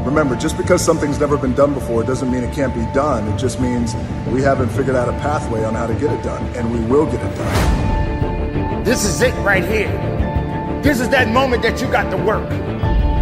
Remember, 0.06 0.36
just 0.36 0.56
because 0.56 0.86
something's 0.86 1.20
never 1.20 1.36
been 1.36 1.56
done 1.56 1.74
before 1.74 2.04
doesn't 2.04 2.32
mean 2.32 2.44
it 2.44 2.54
can't 2.54 2.76
be 2.76 2.86
done. 2.94 3.28
It 3.28 3.38
just 3.38 3.60
means 3.60 3.96
we 4.28 4.44
haven't 4.44 4.70
figured 4.70 4.96
out 4.96 5.10
a 5.10 5.14
pathway 5.14 5.64
on 5.64 5.74
how 5.74 5.88
to 5.88 5.96
get 5.96 6.14
it 6.14 6.22
done, 6.24 6.44
and 6.56 6.72
we 6.72 6.80
will 6.86 7.08
get 7.08 7.16
it 7.26 7.36
done. 7.36 8.09
This 8.84 9.04
is 9.04 9.22
it 9.22 9.34
right 9.44 9.64
here. 9.64 9.92
This 10.82 11.02
is 11.02 11.10
that 11.10 11.28
moment 11.28 11.62
that 11.64 11.82
you 11.82 11.92
got 11.92 12.10
to 12.12 12.18
work. 12.18 12.50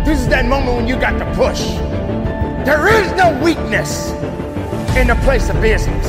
This 0.05 0.19
is 0.19 0.27
that 0.29 0.45
moment 0.45 0.77
when 0.77 0.87
you 0.87 0.95
got 0.95 1.17
to 1.17 1.25
push. 1.35 1.61
There 2.65 2.87
is 2.87 3.11
no 3.13 3.37
weakness 3.43 4.11
in 4.95 5.07
the 5.07 5.19
place 5.23 5.49
of 5.49 5.59
business. 5.59 6.05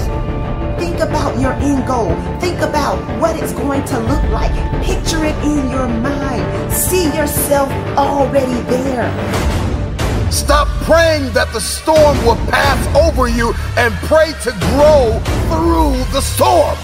Think 0.78 1.00
about 1.00 1.40
your 1.40 1.52
end 1.54 1.86
goal. 1.86 2.14
Think 2.40 2.60
about 2.60 2.98
what 3.20 3.42
it's 3.42 3.52
going 3.54 3.84
to 3.86 3.98
look 4.00 4.22
like. 4.24 4.52
Picture 4.84 5.24
it 5.24 5.34
in 5.42 5.70
your 5.70 5.88
mind. 5.88 6.72
See 6.72 7.06
yourself 7.16 7.70
already 7.96 8.60
there. 8.68 9.10
Stop 10.30 10.68
praying 10.84 11.32
that 11.32 11.50
the 11.54 11.60
storm 11.60 12.16
will 12.24 12.36
pass 12.52 12.78
over 12.94 13.28
you 13.28 13.54
and 13.76 13.94
pray 14.06 14.32
to 14.44 14.52
grow 14.76 15.18
through 15.48 16.04
the 16.12 16.20
storm. 16.20 16.76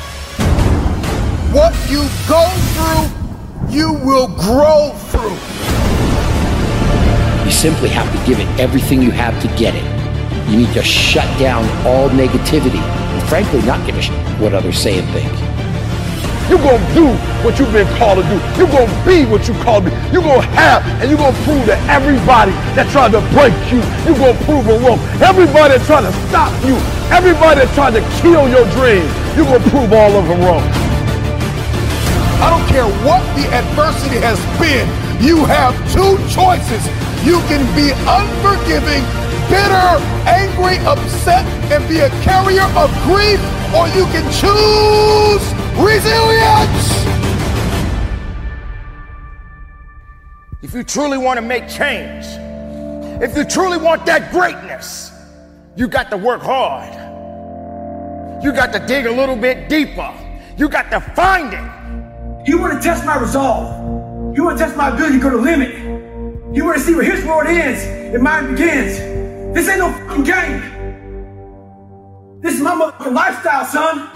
What 1.55 1.71
you 1.89 2.03
go 2.27 2.43
through, 2.75 3.71
you 3.71 3.93
will 4.03 4.27
grow 4.27 4.91
through. 5.15 5.39
You 7.47 7.53
simply 7.53 7.91
have 7.91 8.11
to 8.11 8.27
give 8.27 8.41
it 8.41 8.49
everything 8.59 9.01
you 9.01 9.13
have 9.13 9.41
to 9.41 9.47
get 9.57 9.73
it. 9.77 9.87
You 10.51 10.67
need 10.67 10.75
to 10.75 10.83
shut 10.83 11.31
down 11.39 11.63
all 11.87 12.09
negativity 12.09 12.83
and 12.83 13.29
frankly 13.29 13.63
not 13.63 13.87
give 13.87 13.97
a 13.97 14.03
shit 14.03 14.19
what 14.41 14.53
others 14.53 14.77
say 14.77 14.99
and 14.99 15.07
think. 15.15 15.31
You're 16.51 16.59
going 16.59 16.83
to 16.83 16.93
do 16.93 17.07
what 17.47 17.57
you've 17.61 17.71
been 17.71 17.87
called 18.03 18.19
to 18.19 18.25
do. 18.27 18.35
You're 18.59 18.67
going 18.67 18.91
to 18.91 19.07
be 19.07 19.25
what 19.25 19.47
you 19.47 19.55
called 19.63 19.85
to 19.85 19.91
be. 19.91 19.97
You're 20.11 20.27
going 20.27 20.43
to 20.43 20.51
have, 20.59 20.83
and 20.99 21.09
you're 21.09 21.23
going 21.23 21.39
to 21.39 21.43
prove 21.47 21.67
to 21.67 21.79
everybody 21.87 22.51
that 22.75 22.91
tried 22.91 23.15
to 23.15 23.23
break 23.31 23.55
you, 23.71 23.79
you're 24.03 24.19
going 24.19 24.35
to 24.35 24.43
prove 24.43 24.67
them 24.67 24.83
wrong. 24.83 24.99
Everybody 25.23 25.79
that 25.79 25.87
tried 25.87 26.03
to 26.03 26.11
stop 26.27 26.51
you, 26.67 26.75
everybody 27.15 27.63
that 27.63 27.71
tried 27.79 27.95
to 27.95 28.03
kill 28.19 28.51
your 28.51 28.67
dreams, 28.75 29.07
you're 29.39 29.47
going 29.47 29.63
to 29.63 29.71
prove 29.71 29.93
all 29.95 30.19
of 30.19 30.27
them 30.27 30.43
wrong. 30.43 30.84
I 32.45 32.51
don't 32.51 32.69
care 32.69 32.85
what 33.07 33.25
the 33.41 33.49
adversity 33.57 34.21
has 34.21 34.37
been. 34.61 34.85
You 35.25 35.47
have 35.47 35.73
two 35.97 36.21
choices. 36.29 36.85
You 37.25 37.41
can 37.49 37.65
be 37.73 37.89
unforgiving, 38.05 39.01
bitter, 39.49 39.97
angry, 40.29 40.77
upset, 40.85 41.47
and 41.73 41.81
be 41.89 42.01
a 42.01 42.11
carrier 42.21 42.69
of 42.77 42.93
grief, 43.09 43.41
or 43.73 43.89
you 43.97 44.05
can 44.13 44.29
choose 44.29 45.41
resilience. 45.81 46.85
If 50.61 50.75
you 50.75 50.83
truly 50.83 51.17
want 51.17 51.39
to 51.39 51.43
make 51.43 51.67
change, 51.67 52.27
if 53.23 53.35
you 53.39 53.45
truly 53.45 53.79
want 53.79 54.05
that 54.05 54.31
greatness, 54.31 55.13
you 55.77 55.89
got 55.89 56.11
to 56.11 56.19
work 56.19 56.43
hard. 56.43 56.93
You 58.45 58.53
got 58.53 58.71
to 58.75 58.81
dig 58.81 59.07
a 59.07 59.11
little 59.11 59.37
bit 59.37 59.71
deeper. 59.71 60.13
You 60.59 60.69
got 60.69 60.91
to 60.91 61.01
find 61.01 61.55
it. 61.55 61.84
You 62.47 62.59
want 62.59 62.75
to 62.75 62.81
test 62.81 63.07
my 63.07 63.17
resolve. 63.17 64.37
You 64.37 64.45
want 64.45 64.59
to 64.59 64.65
test 64.65 64.77
my 64.77 64.91
ability 64.93 65.17
to 65.17 65.23
go 65.23 65.31
to 65.31 65.39
limit. 65.39 65.73
You 66.55 66.67
want 66.67 66.77
to 66.77 66.85
see 66.85 66.95
where 66.95 67.03
his 67.03 67.25
world 67.25 67.47
ends 67.47 67.83
and 67.83 68.23
mine 68.23 68.51
begins. 68.51 68.99
This 69.55 69.67
ain't 69.67 69.79
no 69.79 69.91
fucking 69.91 70.25
game. 70.25 70.61
This 72.43 72.57
is 72.57 72.61
my 72.61 72.75
motherfucking 72.77 73.15
lifestyle, 73.15 73.65
son. 73.65 74.11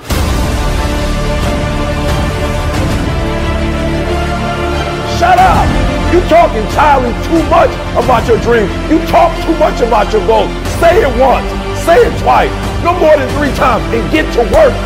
Shut 5.17 5.39
up! 5.41 5.65
You 6.13 6.21
talk 6.29 6.53
entirely 6.53 7.13
too 7.25 7.43
much 7.49 7.73
about 7.97 8.29
your 8.29 8.37
dream. 8.45 8.69
You 8.93 9.01
talk 9.09 9.33
too 9.47 9.57
much 9.57 9.81
about 9.81 10.13
your 10.13 10.27
goal. 10.27 10.49
Say 10.85 11.01
it 11.01 11.13
once. 11.17 11.49
Say 11.89 11.97
it 12.05 12.13
twice. 12.21 12.53
No 12.85 12.93
more 12.93 13.17
than 13.17 13.29
three 13.41 13.57
times 13.57 13.85
and 13.95 14.05
get 14.13 14.29
to 14.35 14.41
work. 14.53 14.77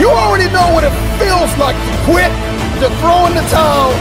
You 0.00 0.08
already 0.08 0.50
know 0.52 0.72
what 0.72 0.84
it 0.84 0.92
feels 1.20 1.52
like 1.56 1.76
to 1.76 1.92
quit, 2.04 2.32
to 2.80 2.92
throw 3.00 3.24
in 3.24 3.32
the 3.32 3.46
towel, 3.48 3.92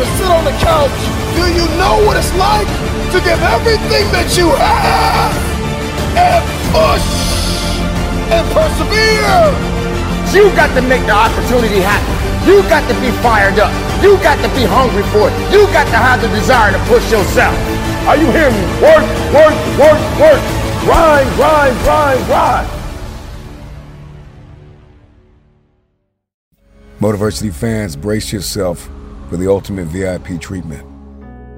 to 0.00 0.04
sit 0.16 0.30
on 0.32 0.44
the 0.48 0.56
couch. 0.64 0.96
Do 1.36 1.44
you 1.52 1.68
know 1.76 2.00
what 2.08 2.16
it's 2.16 2.32
like 2.40 2.68
to 3.12 3.18
give 3.20 3.36
everything 3.52 4.08
that 4.16 4.32
you 4.32 4.48
have 4.56 5.32
and 6.16 6.42
push 6.72 7.04
and 8.32 8.44
persevere? 8.56 9.74
You 10.32 10.48
got 10.56 10.72
to 10.74 10.82
make 10.82 11.04
the 11.04 11.12
opportunity 11.14 11.84
happen. 11.84 12.16
You 12.48 12.64
got 12.66 12.88
to 12.88 12.96
be 12.98 13.12
fired 13.20 13.60
up. 13.60 13.70
You 14.02 14.16
got 14.24 14.40
to 14.40 14.48
be 14.56 14.64
hungry 14.64 15.04
for 15.12 15.28
it. 15.28 15.34
You 15.52 15.68
got 15.70 15.84
to 15.92 16.00
have 16.00 16.20
the 16.24 16.28
desire 16.28 16.72
to 16.72 16.80
push 16.88 17.04
yourself. 17.12 17.54
Are 18.08 18.16
you 18.16 18.26
hearing 18.32 18.56
me? 18.56 18.64
Work, 18.80 19.04
work, 19.36 19.56
work, 19.76 20.00
work. 20.16 20.42
Grind, 20.82 21.28
grind, 21.36 21.76
grind, 21.84 22.20
grind. 22.26 22.73
Motiversity 27.04 27.52
fans, 27.52 27.96
brace 27.96 28.32
yourself 28.32 28.88
for 29.28 29.36
the 29.36 29.46
ultimate 29.46 29.84
VIP 29.88 30.40
treatment. 30.40 30.88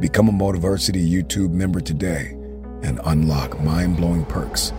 Become 0.00 0.28
a 0.28 0.32
Motiversity 0.32 1.08
YouTube 1.08 1.52
member 1.52 1.78
today 1.78 2.30
and 2.82 2.98
unlock 3.04 3.60
mind 3.60 3.96
blowing 3.96 4.24
perks, 4.24 4.72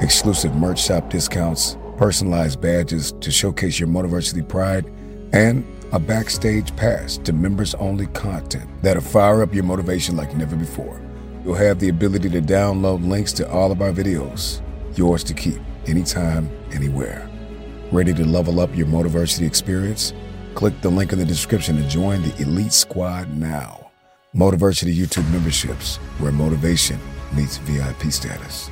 exclusive 0.00 0.54
merch 0.54 0.82
shop 0.82 1.10
discounts, 1.10 1.76
personalized 1.98 2.62
badges 2.62 3.12
to 3.20 3.30
showcase 3.30 3.78
your 3.78 3.90
Motiversity 3.90 4.48
pride, 4.48 4.86
and 5.34 5.66
a 5.92 5.98
backstage 5.98 6.74
pass 6.76 7.18
to 7.18 7.34
members 7.34 7.74
only 7.74 8.06
content 8.06 8.70
that'll 8.80 9.02
fire 9.02 9.42
up 9.42 9.52
your 9.52 9.64
motivation 9.64 10.16
like 10.16 10.34
never 10.34 10.56
before. 10.56 10.98
You'll 11.44 11.56
have 11.56 11.78
the 11.78 11.90
ability 11.90 12.30
to 12.30 12.40
download 12.40 13.06
links 13.06 13.34
to 13.34 13.50
all 13.50 13.70
of 13.70 13.82
our 13.82 13.92
videos, 13.92 14.62
yours 14.96 15.22
to 15.24 15.34
keep 15.34 15.60
anytime, 15.86 16.48
anywhere. 16.72 17.28
Ready 17.92 18.12
to 18.14 18.24
level 18.24 18.58
up 18.58 18.76
your 18.76 18.88
Motiversity 18.88 19.46
experience? 19.46 20.12
Click 20.56 20.80
the 20.80 20.88
link 20.88 21.12
in 21.12 21.20
the 21.20 21.24
description 21.24 21.76
to 21.76 21.88
join 21.88 22.20
the 22.20 22.36
Elite 22.42 22.72
Squad 22.72 23.32
now. 23.32 23.92
Motiversity 24.34 24.92
YouTube 24.92 25.30
memberships, 25.30 25.98
where 26.18 26.32
motivation 26.32 26.98
meets 27.32 27.58
VIP 27.58 28.10
status. 28.10 28.70